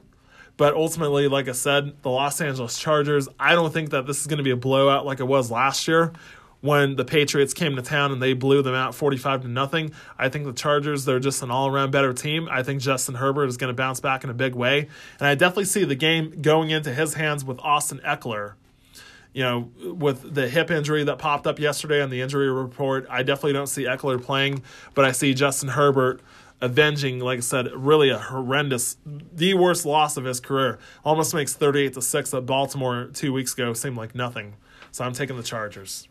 But 0.56 0.74
ultimately, 0.74 1.28
like 1.28 1.46
I 1.46 1.52
said, 1.52 2.02
the 2.02 2.10
Los 2.10 2.40
Angeles 2.40 2.80
Chargers, 2.80 3.28
I 3.38 3.54
don't 3.54 3.72
think 3.72 3.90
that 3.90 4.08
this 4.08 4.20
is 4.20 4.26
going 4.26 4.38
to 4.38 4.42
be 4.42 4.50
a 4.50 4.56
blowout 4.56 5.06
like 5.06 5.20
it 5.20 5.24
was 5.24 5.52
last 5.52 5.86
year 5.86 6.12
when 6.60 6.96
the 6.96 7.04
Patriots 7.04 7.54
came 7.54 7.76
to 7.76 7.82
town 7.82 8.10
and 8.10 8.20
they 8.20 8.32
blew 8.32 8.62
them 8.62 8.74
out 8.74 8.94
45 8.94 9.42
to 9.42 9.48
nothing. 9.48 9.92
I 10.18 10.28
think 10.28 10.44
the 10.44 10.52
Chargers, 10.52 11.04
they're 11.04 11.20
just 11.20 11.42
an 11.42 11.50
all-around 11.50 11.92
better 11.92 12.12
team. 12.12 12.48
I 12.50 12.62
think 12.62 12.80
Justin 12.80 13.14
Herbert 13.14 13.46
is 13.46 13.56
going 13.56 13.68
to 13.68 13.74
bounce 13.74 14.00
back 14.00 14.24
in 14.24 14.30
a 14.30 14.34
big 14.34 14.54
way. 14.54 14.88
And 15.20 15.28
I 15.28 15.34
definitely 15.36 15.66
see 15.66 15.84
the 15.84 15.94
game 15.94 16.42
going 16.42 16.70
into 16.70 16.92
his 16.92 17.14
hands 17.14 17.44
with 17.44 17.60
Austin 17.60 18.00
Ekeler. 18.04 18.54
you 19.32 19.42
know, 19.44 19.70
with 19.94 20.34
the 20.34 20.48
hip 20.48 20.70
injury 20.70 21.04
that 21.04 21.18
popped 21.18 21.46
up 21.46 21.58
yesterday 21.58 22.02
on 22.02 22.10
the 22.10 22.20
injury 22.20 22.50
report, 22.50 23.06
I 23.10 23.22
definitely 23.22 23.52
don't 23.52 23.66
see 23.68 23.84
Eckler 23.84 24.20
playing, 24.20 24.62
but 24.94 25.04
I 25.04 25.12
see 25.12 25.34
Justin 25.34 25.70
Herbert 25.70 26.20
avenging, 26.60 27.20
like 27.20 27.38
I 27.38 27.40
said, 27.42 27.70
really 27.72 28.10
a 28.10 28.18
horrendous, 28.18 28.96
the 29.06 29.54
worst 29.54 29.86
loss 29.86 30.16
of 30.16 30.24
his 30.24 30.40
career. 30.40 30.78
Almost 31.04 31.34
makes 31.34 31.54
38 31.54 31.92
to 31.94 32.02
6 32.02 32.34
at 32.34 32.46
Baltimore 32.46 33.10
two 33.12 33.32
weeks 33.32 33.52
ago 33.52 33.72
seem 33.74 33.96
like 33.96 34.14
nothing. 34.14 34.54
So 34.90 35.04
I'm 35.04 35.12
taking 35.12 35.36
the 35.36 35.42
Chargers. 35.42 36.07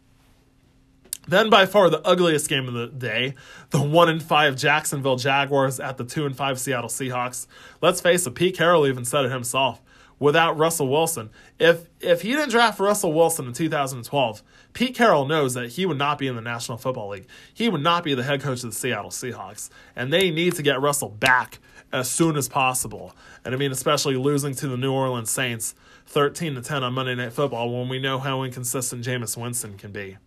Then 1.27 1.49
by 1.49 1.65
far 1.65 1.89
the 1.89 2.05
ugliest 2.07 2.47
game 2.47 2.67
of 2.67 2.73
the 2.73 2.87
day, 2.87 3.33
the 3.71 3.81
one 3.81 4.09
and 4.09 4.23
five 4.23 4.55
Jacksonville 4.55 5.17
Jaguars 5.17 5.79
at 5.79 5.97
the 5.97 6.05
two 6.05 6.25
and 6.25 6.35
five 6.35 6.59
Seattle 6.59 6.89
Seahawks. 6.89 7.47
Let's 7.81 8.01
face 8.01 8.25
it, 8.25 8.35
Pete 8.35 8.57
Carroll 8.57 8.87
even 8.87 9.03
said 9.03 9.25
it 9.25 9.31
himself 9.31 9.81
without 10.19 10.57
Russell 10.57 10.87
Wilson. 10.87 11.29
If 11.59 11.89
if 11.99 12.21
he 12.21 12.29
didn't 12.29 12.49
draft 12.49 12.79
Russell 12.79 13.13
Wilson 13.13 13.47
in 13.47 13.53
2012, 13.53 14.43
Pete 14.73 14.95
Carroll 14.95 15.25
knows 15.25 15.53
that 15.53 15.71
he 15.71 15.85
would 15.85 15.97
not 15.97 16.17
be 16.17 16.27
in 16.27 16.35
the 16.35 16.41
National 16.41 16.77
Football 16.77 17.09
League. 17.09 17.27
He 17.53 17.69
would 17.69 17.81
not 17.81 18.03
be 18.03 18.13
the 18.13 18.23
head 18.23 18.41
coach 18.41 18.63
of 18.63 18.69
the 18.69 18.75
Seattle 18.75 19.11
Seahawks, 19.11 19.69
and 19.95 20.11
they 20.11 20.31
need 20.31 20.55
to 20.55 20.63
get 20.63 20.81
Russell 20.81 21.09
back 21.09 21.59
as 21.91 22.09
soon 22.09 22.35
as 22.35 22.49
possible. 22.49 23.15
And 23.43 23.53
I 23.53 23.57
mean, 23.57 23.71
especially 23.71 24.15
losing 24.15 24.53
to 24.55 24.67
the 24.67 24.77
New 24.77 24.91
Orleans 24.91 25.31
Saints 25.31 25.73
13 26.07 26.55
to 26.55 26.61
10 26.61 26.83
on 26.83 26.93
Monday 26.93 27.15
Night 27.15 27.33
Football 27.33 27.77
when 27.77 27.89
we 27.89 27.99
know 27.99 28.19
how 28.19 28.43
inconsistent 28.43 29.05
Jameis 29.05 29.37
Winston 29.37 29.77
can 29.77 29.91
be. 29.91 30.17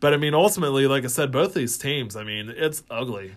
But 0.00 0.14
I 0.14 0.16
mean, 0.16 0.34
ultimately, 0.34 0.86
like 0.86 1.04
I 1.04 1.08
said, 1.08 1.32
both 1.32 1.54
these 1.54 1.78
teams, 1.78 2.16
I 2.16 2.24
mean, 2.24 2.52
it's 2.54 2.82
ugly 2.90 3.36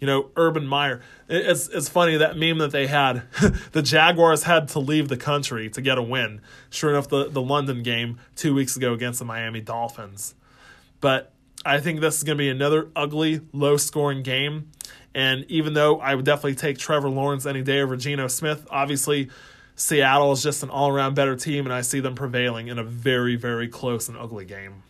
you 0.00 0.06
know, 0.06 0.30
Urban 0.34 0.66
Meyer. 0.66 1.02
It's 1.28 1.68
it's 1.68 1.88
funny 1.88 2.16
that 2.16 2.36
meme 2.36 2.58
that 2.58 2.72
they 2.72 2.86
had. 2.86 3.22
the 3.72 3.82
Jaguars 3.82 4.44
had 4.44 4.68
to 4.68 4.78
leave 4.80 5.08
the 5.08 5.16
country 5.16 5.68
to 5.70 5.82
get 5.82 5.98
a 5.98 6.02
win. 6.02 6.40
Sure 6.70 6.90
enough, 6.90 7.08
the, 7.08 7.28
the 7.28 7.42
London 7.42 7.82
game 7.82 8.18
two 8.34 8.54
weeks 8.54 8.76
ago 8.76 8.94
against 8.94 9.18
the 9.18 9.26
Miami 9.26 9.60
Dolphins. 9.60 10.34
But 11.00 11.32
I 11.64 11.80
think 11.80 12.00
this 12.00 12.16
is 12.16 12.24
going 12.24 12.38
to 12.38 12.42
be 12.42 12.48
another 12.48 12.88
ugly, 12.96 13.42
low 13.52 13.76
scoring 13.76 14.22
game. 14.22 14.70
And 15.14 15.44
even 15.48 15.74
though 15.74 16.00
I 16.00 16.14
would 16.14 16.24
definitely 16.24 16.54
take 16.54 16.78
Trevor 16.78 17.10
Lawrence 17.10 17.44
any 17.44 17.62
day 17.62 17.80
over 17.80 17.96
Geno 17.96 18.28
Smith, 18.28 18.66
obviously 18.70 19.28
Seattle 19.74 20.32
is 20.32 20.42
just 20.42 20.62
an 20.62 20.70
all 20.70 20.88
around 20.88 21.14
better 21.14 21.36
team, 21.36 21.66
and 21.66 21.74
I 21.74 21.80
see 21.80 22.00
them 22.00 22.14
prevailing 22.14 22.68
in 22.68 22.78
a 22.78 22.84
very, 22.84 23.36
very 23.36 23.68
close 23.68 24.08
and 24.08 24.16
ugly 24.16 24.44
game 24.44 24.82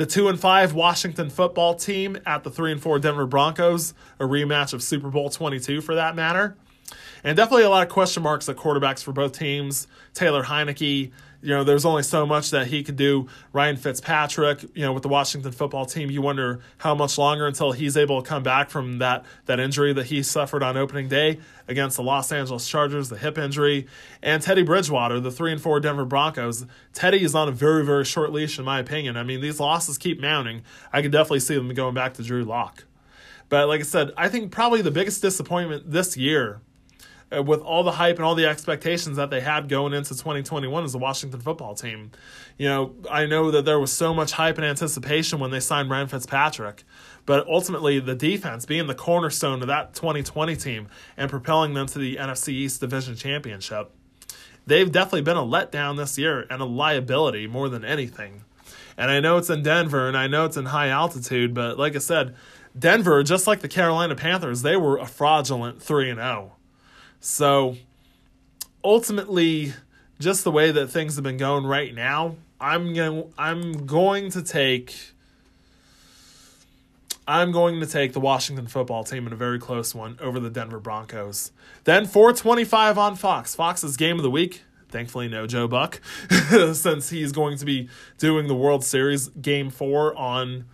the 0.00 0.06
two 0.06 0.28
and 0.28 0.40
five 0.40 0.72
Washington 0.72 1.28
football 1.28 1.74
team 1.74 2.16
at 2.24 2.42
the 2.42 2.48
three 2.48 2.72
and 2.72 2.80
four 2.80 2.98
Denver 2.98 3.26
Broncos, 3.26 3.92
a 4.18 4.24
rematch 4.24 4.72
of 4.72 4.82
Super 4.82 5.10
Bowl 5.10 5.28
22 5.28 5.82
for 5.82 5.94
that 5.94 6.16
matter. 6.16 6.56
And 7.22 7.36
definitely 7.36 7.64
a 7.64 7.68
lot 7.68 7.86
of 7.86 7.92
question 7.92 8.22
marks 8.22 8.48
at 8.48 8.56
quarterbacks 8.56 9.04
for 9.04 9.12
both 9.12 9.38
teams. 9.38 9.86
Taylor 10.14 10.42
Heinicke, 10.42 11.10
you 11.42 11.50
know, 11.50 11.64
there's 11.64 11.84
only 11.84 12.02
so 12.02 12.26
much 12.26 12.50
that 12.50 12.66
he 12.66 12.82
could 12.82 12.96
do. 12.96 13.26
Ryan 13.52 13.76
Fitzpatrick, 13.76 14.62
you 14.74 14.82
know, 14.82 14.92
with 14.92 15.02
the 15.02 15.08
Washington 15.08 15.52
football 15.52 15.86
team, 15.86 16.10
you 16.10 16.20
wonder 16.20 16.60
how 16.78 16.94
much 16.94 17.16
longer 17.16 17.46
until 17.46 17.72
he's 17.72 17.96
able 17.96 18.22
to 18.22 18.28
come 18.28 18.42
back 18.42 18.68
from 18.68 18.98
that 18.98 19.24
that 19.46 19.58
injury 19.58 19.92
that 19.92 20.06
he 20.06 20.22
suffered 20.22 20.62
on 20.62 20.76
opening 20.76 21.08
day 21.08 21.38
against 21.66 21.96
the 21.96 22.02
Los 22.02 22.30
Angeles 22.30 22.68
Chargers, 22.68 23.08
the 23.08 23.16
hip 23.16 23.38
injury, 23.38 23.86
and 24.22 24.42
Teddy 24.42 24.62
Bridgewater, 24.62 25.18
the 25.18 25.30
three 25.30 25.52
and 25.52 25.60
four 25.60 25.80
Denver 25.80 26.04
Broncos. 26.04 26.66
Teddy 26.92 27.22
is 27.22 27.34
on 27.34 27.48
a 27.48 27.52
very 27.52 27.84
very 27.84 28.04
short 28.04 28.32
leash, 28.32 28.58
in 28.58 28.64
my 28.64 28.78
opinion. 28.78 29.16
I 29.16 29.22
mean, 29.22 29.40
these 29.40 29.60
losses 29.60 29.96
keep 29.96 30.20
mounting. 30.20 30.62
I 30.92 31.00
could 31.00 31.12
definitely 31.12 31.40
see 31.40 31.54
them 31.54 31.72
going 31.72 31.94
back 31.94 32.14
to 32.14 32.22
Drew 32.22 32.44
Lock. 32.44 32.84
But 33.48 33.66
like 33.66 33.80
I 33.80 33.84
said, 33.84 34.12
I 34.16 34.28
think 34.28 34.52
probably 34.52 34.82
the 34.82 34.90
biggest 34.90 35.22
disappointment 35.22 35.90
this 35.90 36.16
year 36.16 36.60
Uh, 37.32 37.40
with 37.40 37.60
all 37.60 37.84
the 37.84 37.92
hype 37.92 38.16
and 38.16 38.24
all 38.24 38.34
the 38.34 38.46
expectations 38.46 39.16
that 39.16 39.30
they 39.30 39.40
had 39.40 39.68
going 39.68 39.92
into 39.92 40.10
2021 40.10 40.82
as 40.82 40.94
a 40.96 40.98
Washington 40.98 41.40
football 41.40 41.76
team. 41.76 42.10
You 42.58 42.68
know, 42.68 42.94
I 43.08 43.26
know 43.26 43.52
that 43.52 43.64
there 43.64 43.78
was 43.78 43.92
so 43.92 44.12
much 44.12 44.32
hype 44.32 44.56
and 44.56 44.64
anticipation 44.64 45.38
when 45.38 45.52
they 45.52 45.60
signed 45.60 45.88
Ryan 45.90 46.08
Fitzpatrick, 46.08 46.82
but 47.26 47.46
ultimately 47.46 48.00
the 48.00 48.16
defense 48.16 48.66
being 48.66 48.88
the 48.88 48.96
cornerstone 48.96 49.60
of 49.60 49.68
that 49.68 49.94
2020 49.94 50.56
team 50.56 50.88
and 51.16 51.30
propelling 51.30 51.74
them 51.74 51.86
to 51.86 52.00
the 52.00 52.16
NFC 52.16 52.48
East 52.48 52.80
Division 52.80 53.14
Championship. 53.14 53.92
They've 54.66 54.90
definitely 54.90 55.22
been 55.22 55.36
a 55.36 55.42
letdown 55.42 55.96
this 55.96 56.18
year 56.18 56.46
and 56.50 56.60
a 56.60 56.64
liability 56.64 57.46
more 57.46 57.68
than 57.68 57.84
anything. 57.84 58.42
And 58.96 59.08
I 59.08 59.20
know 59.20 59.36
it's 59.36 59.50
in 59.50 59.62
Denver 59.62 60.08
and 60.08 60.16
I 60.16 60.26
know 60.26 60.46
it's 60.46 60.56
in 60.56 60.66
high 60.66 60.88
altitude, 60.88 61.54
but 61.54 61.78
like 61.78 61.94
I 61.94 62.00
said, 62.00 62.34
Denver, 62.76 63.22
just 63.22 63.46
like 63.46 63.60
the 63.60 63.68
Carolina 63.68 64.16
Panthers, 64.16 64.62
they 64.62 64.76
were 64.76 64.98
a 64.98 65.06
fraudulent 65.06 65.80
3 65.80 66.10
and 66.10 66.18
0. 66.18 66.52
So 67.20 67.76
ultimately, 68.82 69.74
just 70.18 70.42
the 70.42 70.50
way 70.50 70.70
that 70.72 70.88
things 70.88 71.14
have 71.16 71.24
been 71.24 71.36
going 71.36 71.64
right 71.64 71.94
now, 71.94 72.36
I'm 72.60 72.92
going 72.94 73.24
to 73.24 73.28
I'm 73.38 73.86
going 73.86 74.30
to 74.32 74.42
take 74.42 75.12
I'm 77.28 77.52
going 77.52 77.78
to 77.80 77.86
take 77.86 78.12
the 78.12 78.20
Washington 78.20 78.66
football 78.66 79.04
team 79.04 79.26
in 79.26 79.32
a 79.32 79.36
very 79.36 79.58
close 79.58 79.94
one 79.94 80.18
over 80.20 80.40
the 80.40 80.50
Denver 80.50 80.80
Broncos. 80.80 81.52
Then 81.84 82.06
425 82.06 82.98
on 82.98 83.14
Fox. 83.14 83.54
Fox's 83.54 83.96
game 83.96 84.16
of 84.16 84.22
the 84.22 84.30
week. 84.30 84.62
Thankfully, 84.88 85.28
no 85.28 85.46
Joe 85.46 85.68
Buck, 85.68 86.00
since 86.72 87.10
he's 87.10 87.30
going 87.30 87.56
to 87.58 87.64
be 87.64 87.88
doing 88.18 88.48
the 88.48 88.56
World 88.56 88.84
Series 88.84 89.28
game 89.28 89.70
four 89.70 90.16
on 90.16 90.64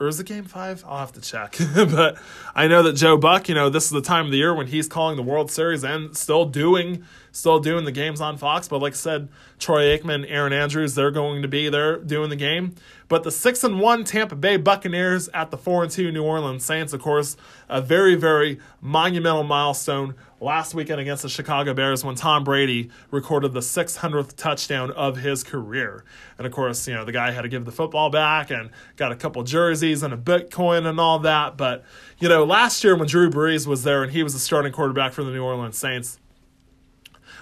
or 0.00 0.08
is 0.08 0.18
it 0.18 0.26
game 0.26 0.44
five? 0.44 0.82
I'll 0.88 0.98
have 0.98 1.12
to 1.12 1.20
check. 1.20 1.56
but 1.74 2.18
I 2.54 2.66
know 2.66 2.82
that 2.82 2.94
Joe 2.94 3.18
Buck, 3.18 3.48
you 3.48 3.54
know, 3.54 3.68
this 3.68 3.84
is 3.84 3.90
the 3.90 4.00
time 4.00 4.24
of 4.24 4.32
the 4.32 4.38
year 4.38 4.54
when 4.54 4.66
he's 4.66 4.88
calling 4.88 5.16
the 5.16 5.22
World 5.22 5.50
Series 5.50 5.84
and 5.84 6.16
still 6.16 6.46
doing 6.46 7.04
still 7.32 7.60
doing 7.60 7.84
the 7.84 7.92
games 7.92 8.20
on 8.20 8.38
Fox. 8.38 8.66
But 8.66 8.80
like 8.80 8.94
I 8.94 8.96
said, 8.96 9.28
Troy 9.60 9.96
Aikman, 9.96 10.24
Erin 10.28 10.54
Andrews, 10.54 10.94
they're 10.94 11.10
going 11.10 11.42
to 11.42 11.48
be 11.48 11.68
there 11.68 11.98
doing 11.98 12.30
the 12.30 12.36
game. 12.36 12.74
But 13.08 13.24
the 13.24 13.30
six 13.30 13.62
and 13.62 13.78
one 13.78 14.04
Tampa 14.04 14.34
Bay 14.34 14.56
Buccaneers 14.56 15.28
at 15.34 15.50
the 15.50 15.58
four 15.58 15.82
and 15.82 15.92
two 15.92 16.10
New 16.10 16.24
Orleans 16.24 16.64
Saints, 16.64 16.92
of 16.92 17.02
course, 17.02 17.36
a 17.68 17.82
very, 17.82 18.14
very 18.14 18.58
monumental 18.80 19.42
milestone 19.42 20.14
last 20.40 20.74
weekend 20.74 21.00
against 21.00 21.22
the 21.22 21.28
Chicago 21.28 21.74
Bears 21.74 22.02
when 22.02 22.14
Tom 22.14 22.42
Brady 22.42 22.90
recorded 23.10 23.52
the 23.52 23.60
600th 23.60 24.34
touchdown 24.36 24.90
of 24.92 25.18
his 25.18 25.44
career. 25.44 26.04
And 26.38 26.46
of 26.46 26.52
course, 26.52 26.88
you 26.88 26.94
know, 26.94 27.04
the 27.04 27.12
guy 27.12 27.30
had 27.32 27.42
to 27.42 27.48
give 27.48 27.66
the 27.66 27.72
football 27.72 28.08
back 28.08 28.50
and 28.50 28.70
got 28.96 29.12
a 29.12 29.16
couple 29.16 29.42
jerseys 29.42 30.02
and 30.02 30.14
a 30.14 30.16
Bitcoin 30.16 30.86
and 30.86 30.98
all 30.98 31.18
that. 31.18 31.58
But, 31.58 31.84
you 32.18 32.28
know, 32.28 32.44
last 32.44 32.82
year 32.82 32.96
when 32.96 33.08
Drew 33.08 33.28
Brees 33.28 33.66
was 33.66 33.82
there 33.82 34.02
and 34.02 34.12
he 34.12 34.22
was 34.22 34.32
the 34.32 34.38
starting 34.38 34.72
quarterback 34.72 35.12
for 35.12 35.22
the 35.22 35.30
New 35.30 35.44
Orleans 35.44 35.76
Saints, 35.76 36.18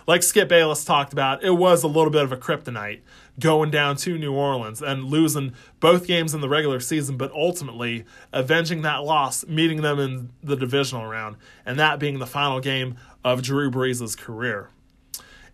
like 0.08 0.22
Skip 0.22 0.48
Bayless 0.48 0.86
talked 0.86 1.12
about, 1.12 1.44
it 1.44 1.50
was 1.50 1.82
a 1.82 1.86
little 1.86 2.10
bit 2.10 2.24
of 2.24 2.32
a 2.32 2.36
kryptonite 2.36 3.00
going 3.38 3.70
down 3.70 3.94
to 3.94 4.16
New 4.16 4.32
Orleans 4.32 4.80
and 4.80 5.04
losing 5.04 5.52
both 5.80 6.06
games 6.06 6.32
in 6.32 6.40
the 6.40 6.48
regular 6.48 6.80
season, 6.80 7.18
but 7.18 7.30
ultimately 7.32 8.06
avenging 8.32 8.80
that 8.82 9.04
loss, 9.04 9.46
meeting 9.46 9.82
them 9.82 10.00
in 10.00 10.30
the 10.42 10.56
divisional 10.56 11.06
round, 11.06 11.36
and 11.66 11.78
that 11.78 11.98
being 11.98 12.18
the 12.20 12.26
final 12.26 12.58
game 12.58 12.96
of 13.22 13.42
Drew 13.42 13.70
Brees' 13.70 14.16
career. 14.16 14.70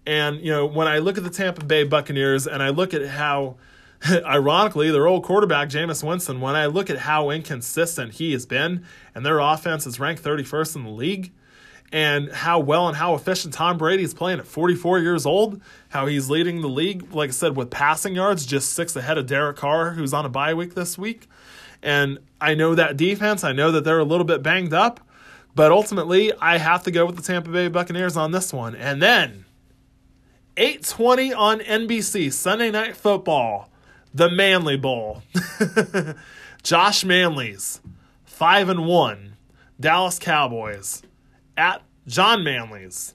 And, 0.07 0.41
you 0.41 0.53
know, 0.53 0.65
when 0.65 0.87
I 0.87 0.99
look 0.99 1.19
at 1.19 1.25
the 1.25 1.31
Tampa 1.31 1.65
Bay 1.65 1.83
Buccaneers 1.83 2.47
and 2.47 2.63
I 2.63 2.69
look 2.69 2.95
at 2.95 3.05
how, 3.09 3.57
ironically, 4.09 4.89
their 4.93 5.09
old 5.09 5.25
quarterback, 5.25 5.69
Jameis 5.69 6.07
Winston, 6.07 6.41
when 6.41 6.55
I 6.55 6.67
look 6.67 6.91
at 6.91 6.99
how 6.99 7.31
inconsistent 7.31 8.15
he 8.15 8.31
has 8.33 8.47
been 8.47 8.85
and 9.17 9.27
their 9.27 9.41
offense 9.41 9.85
is 9.85 9.99
ranked 9.99 10.23
31st 10.23 10.77
in 10.77 10.85
the 10.85 10.91
league, 10.91 11.33
and 11.95 12.33
how 12.33 12.59
well 12.59 12.89
and 12.89 12.97
how 12.97 13.15
efficient 13.15 13.55
Tom 13.55 13.79
Brady 13.79 14.03
is 14.03 14.15
playing 14.15 14.41
at 14.41 14.49
44 14.49 14.99
years 14.99 15.25
old, 15.25 15.63
how 15.91 16.07
he's 16.07 16.29
leading 16.29 16.61
the 16.61 16.69
league, 16.69 17.15
like 17.15 17.31
I 17.31 17.33
said, 17.33 17.55
with 17.55 17.71
passing 17.71 18.17
yards, 18.17 18.45
just 18.45 18.73
six 18.73 18.97
ahead 18.97 19.17
of 19.17 19.27
Derek 19.27 19.57
Carr, 19.59 19.93
who's 19.93 20.13
on 20.13 20.27
a 20.27 20.29
bye 20.29 20.55
week 20.55 20.75
this 20.75 20.99
week. 20.99 21.29
And 21.85 22.19
I 22.41 22.55
know 22.55 22.75
that 22.75 22.97
defense, 22.97 23.45
I 23.45 23.53
know 23.53 23.71
that 23.71 23.85
they're 23.85 24.01
a 24.01 24.05
little 24.05 24.25
bit 24.25 24.43
banged 24.43 24.75
up, 24.75 24.99
but 25.55 25.71
ultimately 25.71 26.33
I 26.41 26.59
have 26.59 26.83
to 26.83 26.91
go 26.91 27.07
with 27.07 27.15
the 27.15 27.23
Tampa 27.23 27.51
Bay 27.51 27.69
Buccaneers 27.69 28.17
on 28.17 28.33
this 28.33 28.53
one. 28.53 28.75
And 28.75 29.01
then 29.01 29.45
820 30.57 31.33
on 31.33 31.61
NBC, 31.61 32.33
Sunday 32.33 32.73
Night 32.73 32.97
Football, 32.97 33.71
the 34.13 34.29
Manly 34.29 34.77
Bowl. 34.77 35.23
Josh 36.65 37.05
Manley's 37.05 37.81
5 38.25 38.69
and 38.69 38.85
1, 38.85 39.37
Dallas 39.79 40.19
Cowboys 40.19 41.01
at 41.57 41.83
John 42.07 42.45
Manley's, 42.45 43.15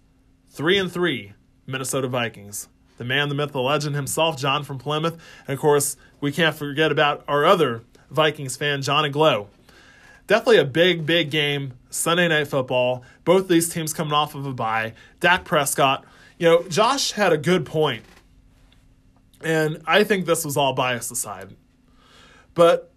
three 0.49 0.77
and 0.77 0.91
three 0.91 1.33
Minnesota 1.67 2.07
Vikings. 2.07 2.67
The 2.97 3.05
man, 3.05 3.29
the 3.29 3.35
myth, 3.35 3.53
the 3.53 3.61
legend 3.61 3.95
himself, 3.95 4.37
John 4.37 4.63
from 4.63 4.77
Plymouth, 4.77 5.17
and 5.47 5.53
of 5.53 5.59
course 5.59 5.95
we 6.19 6.31
can't 6.31 6.55
forget 6.55 6.91
about 6.91 7.23
our 7.27 7.45
other 7.45 7.83
Vikings 8.09 8.57
fan, 8.57 8.81
Johnny 8.81 9.09
Glow. 9.09 9.47
Definitely 10.27 10.57
a 10.57 10.65
big, 10.65 11.05
big 11.05 11.31
game. 11.31 11.73
Sunday 11.89 12.27
night 12.27 12.47
football. 12.47 13.03
Both 13.25 13.47
these 13.47 13.69
teams 13.69 13.93
coming 13.93 14.13
off 14.13 14.35
of 14.35 14.45
a 14.45 14.53
bye. 14.53 14.93
Dak 15.19 15.43
Prescott. 15.43 16.05
You 16.37 16.47
know, 16.47 16.67
Josh 16.67 17.11
had 17.11 17.33
a 17.33 17.37
good 17.37 17.65
point, 17.65 18.03
and 19.43 19.81
I 19.85 20.03
think 20.03 20.25
this 20.25 20.45
was 20.45 20.55
all 20.55 20.73
bias 20.73 21.11
aside. 21.11 21.55
But 22.53 22.93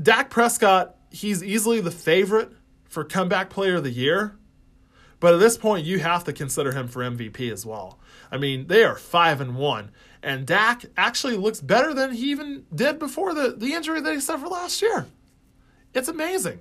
Dak 0.00 0.30
Prescott, 0.30 0.96
he's 1.10 1.42
easily 1.42 1.80
the 1.80 1.90
favorite 1.90 2.52
for 2.84 3.04
comeback 3.04 3.50
player 3.50 3.76
of 3.76 3.84
the 3.84 3.90
year. 3.90 4.36
But 5.22 5.34
at 5.34 5.40
this 5.40 5.56
point, 5.56 5.86
you 5.86 6.00
have 6.00 6.24
to 6.24 6.32
consider 6.32 6.72
him 6.72 6.88
for 6.88 7.00
MVP 7.00 7.52
as 7.52 7.64
well. 7.64 7.96
I 8.32 8.38
mean, 8.38 8.66
they 8.66 8.82
are 8.82 8.96
five 8.96 9.40
and 9.40 9.54
one, 9.54 9.92
and 10.20 10.44
Dak 10.44 10.84
actually 10.96 11.36
looks 11.36 11.60
better 11.60 11.94
than 11.94 12.10
he 12.10 12.32
even 12.32 12.66
did 12.74 12.98
before 12.98 13.32
the, 13.32 13.54
the 13.56 13.72
injury 13.72 14.00
that 14.00 14.12
he 14.12 14.18
suffered 14.18 14.48
last 14.48 14.82
year. 14.82 15.06
It's 15.94 16.08
amazing. 16.08 16.58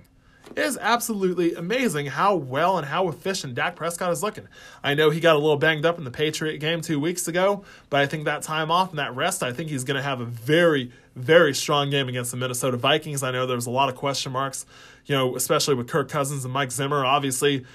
It 0.51 0.59
is 0.59 0.77
absolutely 0.79 1.55
amazing 1.55 2.05
how 2.05 2.35
well 2.35 2.77
and 2.77 2.85
how 2.85 3.07
efficient 3.07 3.55
Dak 3.55 3.75
Prescott 3.75 4.11
is 4.11 4.21
looking. 4.21 4.47
I 4.83 4.93
know 4.93 5.09
he 5.09 5.19
got 5.19 5.35
a 5.35 5.39
little 5.39 5.57
banged 5.57 5.85
up 5.87 5.97
in 5.97 6.03
the 6.03 6.11
Patriot 6.11 6.59
game 6.59 6.81
two 6.81 6.99
weeks 6.99 7.27
ago, 7.27 7.63
but 7.89 7.99
I 7.99 8.05
think 8.05 8.25
that 8.25 8.43
time 8.43 8.69
off 8.69 8.91
and 8.91 8.99
that 8.99 9.15
rest, 9.15 9.41
I 9.41 9.53
think 9.53 9.71
he's 9.71 9.85
going 9.85 9.97
to 9.97 10.03
have 10.03 10.21
a 10.21 10.25
very, 10.25 10.91
very 11.15 11.55
strong 11.55 11.89
game 11.89 12.07
against 12.07 12.29
the 12.29 12.37
Minnesota 12.37 12.77
Vikings. 12.77 13.23
I 13.23 13.31
know 13.31 13.47
there's 13.47 13.65
a 13.65 13.71
lot 13.71 13.89
of 13.89 13.95
question 13.95 14.31
marks, 14.31 14.67
you 15.07 15.15
know, 15.15 15.35
especially 15.35 15.73
with 15.73 15.87
Kirk 15.87 16.09
Cousins 16.09 16.45
and 16.45 16.53
Mike 16.53 16.71
Zimmer. 16.71 17.03
Obviously, 17.03 17.65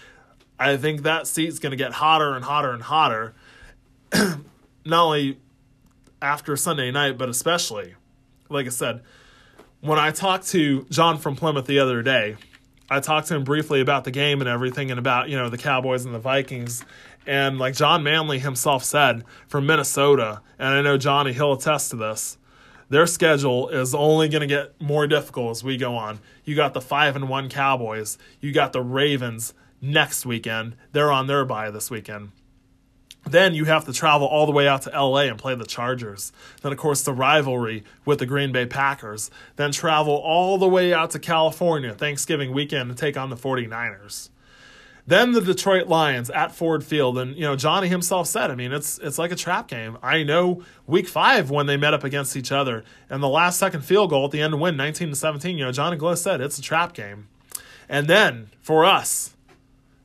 I 0.58 0.76
think 0.76 1.02
that 1.02 1.26
seat's 1.26 1.58
going 1.58 1.70
to 1.70 1.76
get 1.76 1.92
hotter 1.92 2.34
and 2.34 2.44
hotter 2.44 2.72
and 2.72 2.82
hotter. 2.82 3.34
Not 4.84 5.04
only 5.04 5.38
after 6.22 6.56
Sunday 6.56 6.90
night, 6.90 7.18
but 7.18 7.28
especially, 7.28 7.94
like 8.48 8.66
I 8.66 8.70
said, 8.70 9.02
when 9.80 9.98
I 9.98 10.10
talked 10.10 10.48
to 10.48 10.86
John 10.90 11.18
from 11.18 11.36
Plymouth 11.36 11.66
the 11.66 11.78
other 11.78 12.02
day, 12.02 12.36
I 12.88 13.00
talked 13.00 13.28
to 13.28 13.34
him 13.34 13.44
briefly 13.44 13.80
about 13.80 14.04
the 14.04 14.10
game 14.10 14.40
and 14.40 14.48
everything 14.48 14.90
and 14.90 14.98
about, 14.98 15.28
you 15.28 15.36
know, 15.36 15.48
the 15.48 15.58
Cowboys 15.58 16.04
and 16.04 16.14
the 16.14 16.18
Vikings. 16.18 16.84
And 17.26 17.58
like 17.58 17.74
John 17.74 18.02
Manley 18.02 18.38
himself 18.38 18.84
said 18.84 19.24
from 19.48 19.66
Minnesota, 19.66 20.40
and 20.58 20.68
I 20.68 20.82
know 20.82 20.96
Johnny, 20.96 21.32
he'll 21.32 21.54
attest 21.54 21.90
to 21.90 21.96
this, 21.96 22.38
their 22.88 23.06
schedule 23.06 23.68
is 23.68 23.94
only 23.94 24.28
going 24.28 24.42
to 24.42 24.46
get 24.46 24.80
more 24.80 25.08
difficult 25.08 25.50
as 25.50 25.64
we 25.64 25.76
go 25.76 25.96
on. 25.96 26.20
You 26.44 26.54
got 26.54 26.72
the 26.72 26.80
5 26.80 27.16
and 27.16 27.28
1 27.28 27.48
Cowboys, 27.48 28.16
you 28.40 28.52
got 28.52 28.72
the 28.72 28.82
Ravens, 28.82 29.54
next 29.80 30.26
weekend. 30.26 30.76
They're 30.92 31.12
on 31.12 31.26
their 31.26 31.44
bye 31.44 31.70
this 31.70 31.90
weekend. 31.90 32.32
Then 33.28 33.54
you 33.54 33.64
have 33.64 33.84
to 33.86 33.92
travel 33.92 34.26
all 34.26 34.46
the 34.46 34.52
way 34.52 34.68
out 34.68 34.82
to 34.82 34.90
LA 34.90 35.22
and 35.22 35.36
play 35.36 35.54
the 35.56 35.66
Chargers. 35.66 36.32
Then, 36.62 36.70
of 36.70 36.78
course, 36.78 37.02
the 37.02 37.12
rivalry 37.12 37.82
with 38.04 38.20
the 38.20 38.26
Green 38.26 38.52
Bay 38.52 38.66
Packers. 38.66 39.30
Then 39.56 39.72
travel 39.72 40.14
all 40.14 40.58
the 40.58 40.68
way 40.68 40.94
out 40.94 41.10
to 41.10 41.18
California 41.18 41.92
Thanksgiving 41.92 42.52
weekend 42.52 42.88
to 42.90 42.94
take 42.94 43.16
on 43.16 43.30
the 43.30 43.36
49ers. 43.36 44.28
Then 45.08 45.32
the 45.32 45.40
Detroit 45.40 45.86
Lions 45.86 46.30
at 46.30 46.52
Ford 46.52 46.82
Field, 46.82 47.16
and 47.16 47.36
you 47.36 47.42
know 47.42 47.54
Johnny 47.54 47.86
himself 47.86 48.26
said, 48.26 48.50
I 48.50 48.56
mean 48.56 48.72
it's 48.72 48.98
it's 48.98 49.18
like 49.18 49.30
a 49.30 49.36
trap 49.36 49.68
game. 49.68 49.96
I 50.02 50.24
know 50.24 50.64
Week 50.88 51.06
Five 51.06 51.48
when 51.48 51.66
they 51.66 51.76
met 51.76 51.94
up 51.94 52.02
against 52.02 52.36
each 52.36 52.50
other, 52.50 52.82
and 53.08 53.22
the 53.22 53.28
last 53.28 53.56
second 53.56 53.82
field 53.82 54.10
goal 54.10 54.24
at 54.24 54.32
the 54.32 54.40
end 54.40 54.50
to 54.50 54.56
win, 54.56 54.76
19 54.76 55.10
to 55.10 55.14
17. 55.14 55.58
You 55.58 55.66
know 55.66 55.70
Johnny 55.70 55.96
Glow 55.96 56.16
said 56.16 56.40
it's 56.40 56.58
a 56.58 56.62
trap 56.62 56.92
game. 56.92 57.28
And 57.88 58.08
then 58.08 58.50
for 58.60 58.84
us, 58.84 59.35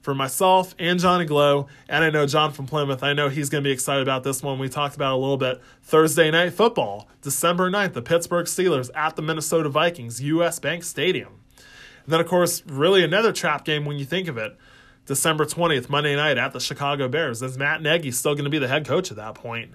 for 0.02 0.14
myself 0.16 0.76
and 0.80 1.00
Johnny 1.00 1.26
Glow, 1.26 1.68
and 1.88 2.04
I 2.04 2.10
know 2.10 2.26
John 2.26 2.52
from 2.52 2.66
Plymouth. 2.66 3.04
I 3.04 3.14
know 3.14 3.30
he's 3.30 3.50
going 3.50 3.64
to 3.64 3.68
be 3.68 3.72
excited 3.72 4.02
about 4.02 4.24
this 4.24 4.42
one. 4.44 4.60
We 4.60 4.68
talked 4.68 4.96
about 4.96 5.14
a 5.14 5.18
little 5.18 5.38
bit. 5.38 5.62
Thursday 5.84 6.32
night 6.32 6.54
football, 6.54 7.08
December 7.22 7.70
9th, 7.70 7.94
the 7.94 8.02
Pittsburgh 8.02 8.48
Steelers 8.48 8.90
at 8.96 9.16
the 9.16 9.22
Minnesota 9.22 9.70
Vikings, 9.70 10.22
US 10.22 10.60
Bank 10.60 10.84
Stadium. 10.84 11.40
And 11.58 12.14
then, 12.14 12.20
of 12.20 12.28
course, 12.28 12.64
really 12.66 13.04
another 13.04 13.32
trap 13.32 13.64
game 13.64 13.86
when 13.86 13.98
you 13.98 14.06
think 14.06 14.28
of 14.28 14.38
it. 14.38 14.58
December 15.06 15.46
20th, 15.46 15.90
Monday 15.90 16.16
night 16.16 16.38
at 16.38 16.54
the 16.54 16.60
Chicago 16.60 17.08
Bears. 17.08 17.42
Is 17.42 17.58
Matt 17.58 17.82
Nagy 17.82 18.12
still 18.12 18.34
going 18.34 18.46
to 18.46 18.50
be 18.50 18.60
the 18.60 18.68
head 18.68 18.86
coach 18.86 19.12
at 19.12 19.18
that 19.18 19.36
point? 19.36 19.72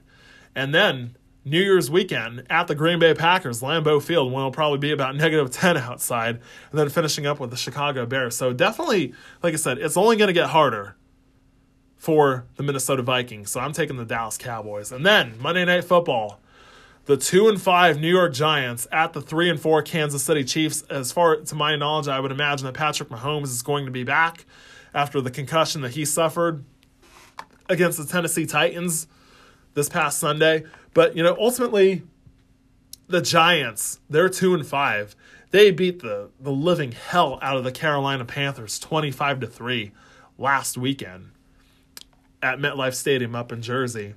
And 0.55 0.74
then 0.74 1.16
New 1.47 1.61
Year's 1.61 1.88
weekend 1.88 2.44
at 2.51 2.66
the 2.66 2.74
Green 2.74 2.99
Bay 2.99 3.14
Packers, 3.14 3.62
Lambeau 3.62 4.03
Field, 4.03 4.32
when 4.32 4.40
it'll 4.40 4.51
probably 4.51 4.78
be 4.78 4.90
about 4.90 5.14
negative 5.16 5.49
10 5.49 5.76
outside, 5.76 6.40
and 6.70 6.78
then 6.78 6.88
finishing 6.88 7.24
up 7.24 7.38
with 7.38 7.51
the 7.51 7.57
Chicago 7.57 8.05
Bears. 8.05 8.36
So 8.36 8.53
definitely, 8.53 9.14
like 9.44 9.55
I 9.55 9.57
said, 9.57 9.78
it's 9.78 9.97
only 9.97 10.16
going 10.16 10.26
to 10.26 10.34
get 10.34 10.51
harder 10.51 10.97
for 11.97 12.47
the 12.57 12.64
Minnesota 12.64 13.03
Vikings. 13.03 13.53
So 13.53 13.61
I'm 13.61 13.72
taking 13.72 13.97
the 13.97 14.05
Dallas 14.05 14.36
Cowboys. 14.36 14.90
And 14.90 15.07
then 15.07 15.34
Monday 15.40 15.64
Night 15.64 15.84
Football, 15.84 16.40
the 17.05 17.16
two 17.16 17.49
and 17.49 17.62
five 17.62 18.01
New 18.01 18.11
York 18.11 18.34
Giants 18.34 18.88
at 18.90 19.12
the 19.12 19.20
three 19.20 19.49
and 19.49 19.61
four 19.61 19.82
Kansas 19.82 20.24
City 20.24 20.42
Chiefs. 20.42 20.82
As 20.90 21.12
far 21.12 21.36
to 21.36 21.55
my 21.55 21.76
knowledge, 21.76 22.09
I 22.09 22.18
would 22.18 22.32
imagine 22.32 22.66
that 22.66 22.74
Patrick 22.74 23.09
Mahomes 23.09 23.44
is 23.44 23.62
going 23.62 23.84
to 23.84 23.92
be 23.92 24.03
back 24.03 24.47
after 24.92 25.20
the 25.20 25.30
concussion 25.30 25.80
that 25.82 25.92
he 25.92 26.05
suffered 26.05 26.64
against 27.68 27.99
the 27.99 28.05
Tennessee 28.05 28.47
Titans 28.47 29.07
this 29.74 29.88
past 29.88 30.18
Sunday. 30.18 30.64
But 30.97 31.14
you 31.14 31.22
know, 31.22 31.36
ultimately, 31.38 32.05
the 33.07 33.20
Giants, 33.20 34.01
they're 34.09 34.30
two 34.30 34.55
and 34.55 34.66
five. 34.66 35.14
They 35.51 35.70
beat 35.70 36.01
the 36.01 36.30
the 36.40 36.51
living 36.51 36.92
hell 36.92 37.38
out 37.42 37.59
of 37.59 37.64
the 37.64 37.70
Carolina 37.70 38.24
Panthers 38.24 38.78
twenty 38.78 39.11
five 39.11 39.38
to 39.40 39.47
three 39.47 39.92
last 40.38 40.78
weekend 40.78 41.32
at 42.42 42.61
MetLife 42.61 42.94
Stadium 42.94 43.34
up 43.34 43.53
in 43.53 43.61
Jersey. 43.61 44.14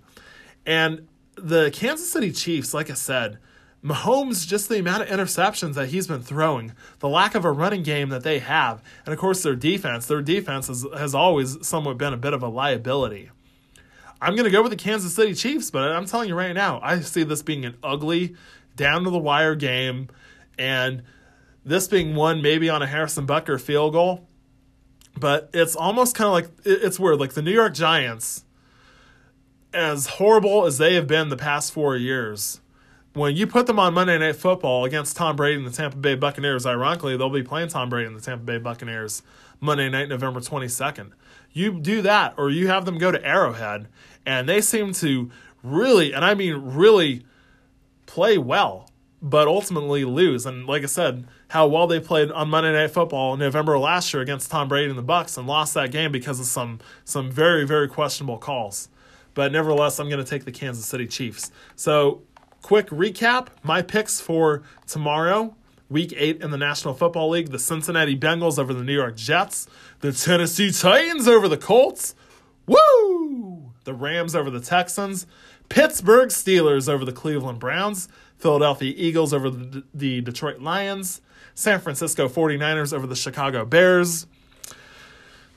And 0.65 1.09
the 1.35 1.69
Kansas 1.69 2.09
City 2.09 2.31
Chiefs, 2.31 2.73
like 2.73 2.89
I 2.89 2.93
said, 2.93 3.39
Mahomes, 3.83 4.47
just 4.47 4.69
the 4.69 4.79
amount 4.79 5.03
of 5.03 5.09
interceptions 5.09 5.73
that 5.73 5.89
he's 5.89 6.07
been 6.07 6.21
throwing, 6.21 6.71
the 6.99 7.09
lack 7.09 7.35
of 7.35 7.43
a 7.43 7.51
running 7.51 7.83
game 7.83 8.07
that 8.07 8.23
they 8.23 8.39
have, 8.39 8.81
and 9.05 9.11
of 9.11 9.19
course 9.19 9.43
their 9.43 9.55
defense. 9.55 10.05
Their 10.05 10.21
defense 10.21 10.67
has, 10.67 10.85
has 10.97 11.13
always 11.13 11.57
somewhat 11.67 11.97
been 11.97 12.13
a 12.13 12.17
bit 12.17 12.31
of 12.31 12.41
a 12.41 12.47
liability. 12.47 13.31
I'm 14.21 14.35
going 14.35 14.45
to 14.45 14.51
go 14.51 14.61
with 14.61 14.71
the 14.71 14.77
Kansas 14.77 15.15
City 15.15 15.33
Chiefs, 15.33 15.71
but 15.71 15.91
I'm 15.91 16.05
telling 16.05 16.27
you 16.29 16.35
right 16.35 16.53
now, 16.53 16.79
I 16.83 16.99
see 16.99 17.23
this 17.23 17.41
being 17.41 17.65
an 17.65 17.77
ugly, 17.81 18.35
down 18.75 19.03
to 19.05 19.09
the 19.09 19.17
wire 19.19 19.55
game, 19.55 20.09
and 20.57 21.03
this 21.63 21.87
being 21.87 22.15
won 22.15 22.41
maybe 22.41 22.69
on 22.69 22.81
a 22.81 22.87
Harrison 22.87 23.25
Butker 23.25 23.59
field 23.59 23.93
goal. 23.93 24.27
But 25.17 25.49
it's 25.53 25.75
almost 25.75 26.15
kind 26.15 26.27
of 26.27 26.33
like 26.33 26.49
it's 26.65 26.99
weird. 26.99 27.19
Like 27.19 27.33
the 27.33 27.41
New 27.41 27.51
York 27.51 27.73
Giants, 27.73 28.45
as 29.73 30.07
horrible 30.07 30.65
as 30.65 30.77
they 30.77 30.95
have 30.95 31.07
been 31.07 31.29
the 31.29 31.37
past 31.37 31.73
four 31.73 31.95
years, 31.95 32.61
when 33.19 33.35
you 33.35 33.45
put 33.45 33.67
them 33.67 33.79
on 33.79 33.93
Monday 33.93 34.17
Night 34.17 34.35
Football 34.35 34.85
against 34.85 35.17
Tom 35.17 35.35
Brady 35.35 35.57
and 35.57 35.67
the 35.67 35.71
Tampa 35.71 35.97
Bay 35.97 36.15
Buccaneers, 36.15 36.65
ironically, 36.65 37.17
they'll 37.17 37.29
be 37.29 37.43
playing 37.43 37.69
Tom 37.69 37.89
Brady 37.89 38.07
and 38.07 38.15
the 38.15 38.21
Tampa 38.21 38.43
Bay 38.45 38.57
Buccaneers 38.57 39.21
Monday 39.59 39.89
night, 39.89 40.09
November 40.09 40.39
22nd. 40.39 41.11
You 41.51 41.79
do 41.79 42.01
that, 42.01 42.33
or 42.37 42.49
you 42.49 42.67
have 42.67 42.85
them 42.85 42.97
go 42.97 43.11
to 43.11 43.23
Arrowhead, 43.25 43.87
and 44.25 44.47
they 44.47 44.61
seem 44.61 44.93
to 44.93 45.29
really, 45.63 46.13
and 46.13 46.23
I 46.23 46.33
mean 46.33 46.55
really, 46.55 47.25
play 48.05 48.37
well, 48.37 48.89
but 49.21 49.47
ultimately 49.47 50.05
lose. 50.05 50.45
And 50.45 50.65
like 50.65 50.83
I 50.83 50.87
said, 50.87 51.27
how 51.49 51.67
well 51.67 51.87
they 51.87 51.99
played 51.99 52.31
on 52.31 52.49
Monday 52.49 52.71
Night 52.71 52.91
Football 52.91 53.33
in 53.33 53.39
November 53.39 53.77
last 53.77 54.13
year 54.13 54.21
against 54.21 54.49
Tom 54.49 54.67
Brady 54.67 54.89
and 54.89 54.97
the 54.97 55.03
Bucs, 55.03 55.37
and 55.37 55.47
lost 55.47 55.73
that 55.73 55.91
game 55.91 56.11
because 56.11 56.39
of 56.39 56.45
some 56.45 56.79
some 57.03 57.31
very 57.31 57.65
very 57.65 57.87
questionable 57.87 58.37
calls. 58.37 58.89
But 59.33 59.51
nevertheless, 59.51 59.99
I'm 59.99 60.09
going 60.09 60.23
to 60.23 60.29
take 60.29 60.45
the 60.45 60.51
Kansas 60.51 60.85
City 60.85 61.07
Chiefs. 61.07 61.51
So, 61.75 62.23
quick 62.61 62.87
recap: 62.87 63.47
my 63.63 63.81
picks 63.81 64.19
for 64.19 64.63
tomorrow. 64.87 65.55
Week 65.89 66.13
8 66.15 66.43
in 66.43 66.51
the 66.51 66.57
National 66.57 66.93
Football 66.93 67.29
League, 67.29 67.49
the 67.49 67.57
Cincinnati 67.57 68.15
Bengals 68.15 68.59
over 68.59 68.75
the 68.75 68.83
New 68.83 68.93
York 68.93 69.15
Jets, 69.15 69.67
the 70.01 70.11
Tennessee 70.11 70.71
Titans 70.71 71.27
over 71.27 71.47
the 71.47 71.57
Colts, 71.57 72.13
woo! 72.67 73.71
The 73.85 73.95
Rams 73.95 74.35
over 74.35 74.51
the 74.51 74.59
Texans, 74.59 75.25
Pittsburgh 75.67 76.29
Steelers 76.29 76.87
over 76.87 77.03
the 77.03 77.11
Cleveland 77.11 77.57
Browns, 77.59 78.07
Philadelphia 78.37 78.93
Eagles 78.95 79.33
over 79.33 79.49
the, 79.49 79.83
the 79.91 80.21
Detroit 80.21 80.59
Lions, 80.59 81.21
San 81.55 81.79
Francisco 81.79 82.29
49ers 82.29 82.93
over 82.93 83.07
the 83.07 83.15
Chicago 83.15 83.65
Bears, 83.65 84.27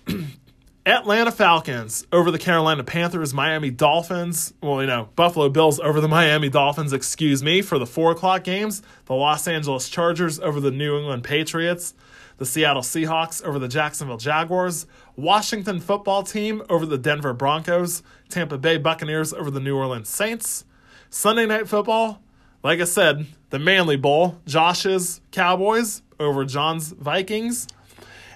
Atlanta 0.85 1.31
Falcons 1.31 2.05
over 2.11 2.33
the 2.33 2.41
Carolina 2.41 2.83
Panthers, 2.83 3.33
Miami 3.33 3.71
Dolphins. 3.71 4.53
Well, 4.61 4.81
you 4.81 4.89
know, 4.89 5.11
Buffalo 5.15 5.49
Bills 5.49 5.79
over 5.79 6.01
the 6.01 6.09
Miami 6.09 6.49
Dolphins, 6.49 6.93
excuse 6.93 7.41
me, 7.41 7.63
for 7.63 7.79
the 7.79 7.87
four 7.87 8.11
o'clock 8.11 8.43
games. 8.43 8.83
The 9.05 9.15
Los 9.15 9.47
Angeles 9.47 9.89
Chargers 9.89 10.41
over 10.41 10.59
the 10.59 10.73
New 10.73 10.99
England 10.99 11.23
Patriots. 11.23 11.95
The 12.39 12.47
Seattle 12.47 12.83
Seahawks 12.83 13.45
over 13.45 13.61
the 13.61 13.69
Jacksonville 13.69 14.17
Jaguars. 14.17 14.87
Washington 15.15 15.79
football 15.79 16.25
team 16.25 16.63
over 16.69 16.85
the 16.85 16.99
Denver 16.99 17.33
Broncos. 17.33 18.03
Tampa 18.29 18.59
Bay 18.59 18.77
Buccaneers 18.77 19.33
over 19.33 19.53
the 19.53 19.61
New 19.61 19.77
Orleans 19.77 20.09
Saints. 20.09 20.65
Sunday 21.11 21.47
night 21.47 21.69
football, 21.69 22.21
like 22.65 22.81
I 22.81 22.85
said, 22.85 23.27
the 23.51 23.61
Manly 23.61 23.97
Bowl, 23.97 24.41
Josh's 24.47 25.21
Cowboys 25.31 26.03
over 26.19 26.45
John's 26.45 26.91
Vikings. 26.91 27.69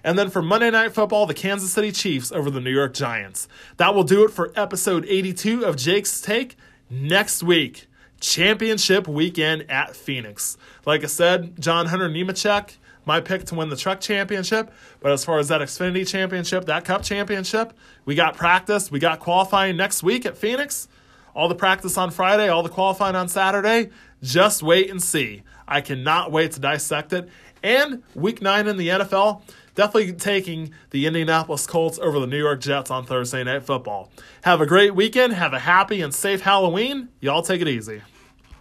And 0.07 0.17
then 0.17 0.31
for 0.31 0.41
Monday 0.41 0.71
Night 0.71 0.95
Football, 0.95 1.27
the 1.27 1.35
Kansas 1.35 1.73
City 1.73 1.91
Chiefs 1.91 2.31
over 2.31 2.49
the 2.49 2.61
New 2.61 2.71
York 2.71 2.95
Giants. 2.95 3.49
That 3.77 3.93
will 3.93 4.05
do 4.05 4.23
it 4.23 4.31
for 4.31 4.53
episode 4.55 5.05
82 5.05 5.65
of 5.65 5.75
Jake's 5.75 6.21
Take. 6.21 6.57
Next 6.89 7.43
week, 7.43 7.89
championship 8.21 9.09
weekend 9.09 9.69
at 9.69 9.97
Phoenix. 9.97 10.57
Like 10.85 11.03
I 11.03 11.09
said, 11.09 11.61
John 11.61 11.87
Hunter 11.87 12.09
Nemechek, 12.09 12.77
my 13.05 13.21
pick 13.21 13.47
to 13.47 13.57
win 13.57 13.69
the 13.69 13.77
truck 13.77 14.01
championship. 14.01 14.71
But 15.01 15.11
as 15.11 15.25
far 15.25 15.41
as 15.41 15.49
that 15.49 15.61
Xfinity 15.61 16.07
championship, 16.07 16.67
that 16.67 16.85
cup 16.85 17.03
championship, 17.03 17.73
we 18.05 18.15
got 18.15 18.37
practice, 18.37 18.93
we 18.93 19.01
got 19.01 19.19
qualifying 19.19 19.77
next 19.77 20.05
week 20.05 20.25
at 20.25 20.37
Phoenix. 20.37 20.87
All 21.35 21.49
the 21.49 21.57
practice 21.57 21.99
on 21.99 22.13
Friday, 22.13 22.49
all 22.49 22.63
the 22.63 22.69
qualifying 22.69 23.17
on 23.17 23.29
Saturday. 23.29 23.91
Just 24.23 24.63
wait 24.63 24.89
and 24.89 25.03
see. 25.03 25.43
I 25.67 25.81
cannot 25.81 26.31
wait 26.31 26.53
to 26.53 26.61
dissect 26.61 27.13
it. 27.13 27.29
And 27.61 28.05
week 28.15 28.41
nine 28.41 28.69
in 28.69 28.77
the 28.77 28.87
NFL, 28.87 29.43
definitely 29.77 30.14
taking 30.14 30.74
the 30.91 31.07
Indianapolis 31.07 31.66
Colts 31.68 32.01
over 32.01 32.18
the 32.18 32.27
New 32.27 32.39
York 32.39 32.61
Jets 32.61 32.91
on 32.91 33.07
Thursday 33.07 33.45
Night 33.45 33.62
Football. 33.62 34.11
Have 34.43 34.61
a 34.61 34.66
great 34.66 34.97
weekend. 34.97 35.35
Have 35.35 35.53
a 35.53 35.61
happy 35.61 36.01
and 36.01 36.12
safe 36.12 36.41
Halloween. 36.41 37.11
Y'all 37.20 37.43
take 37.43 37.61
it 37.61 37.68
easy. 37.68 38.03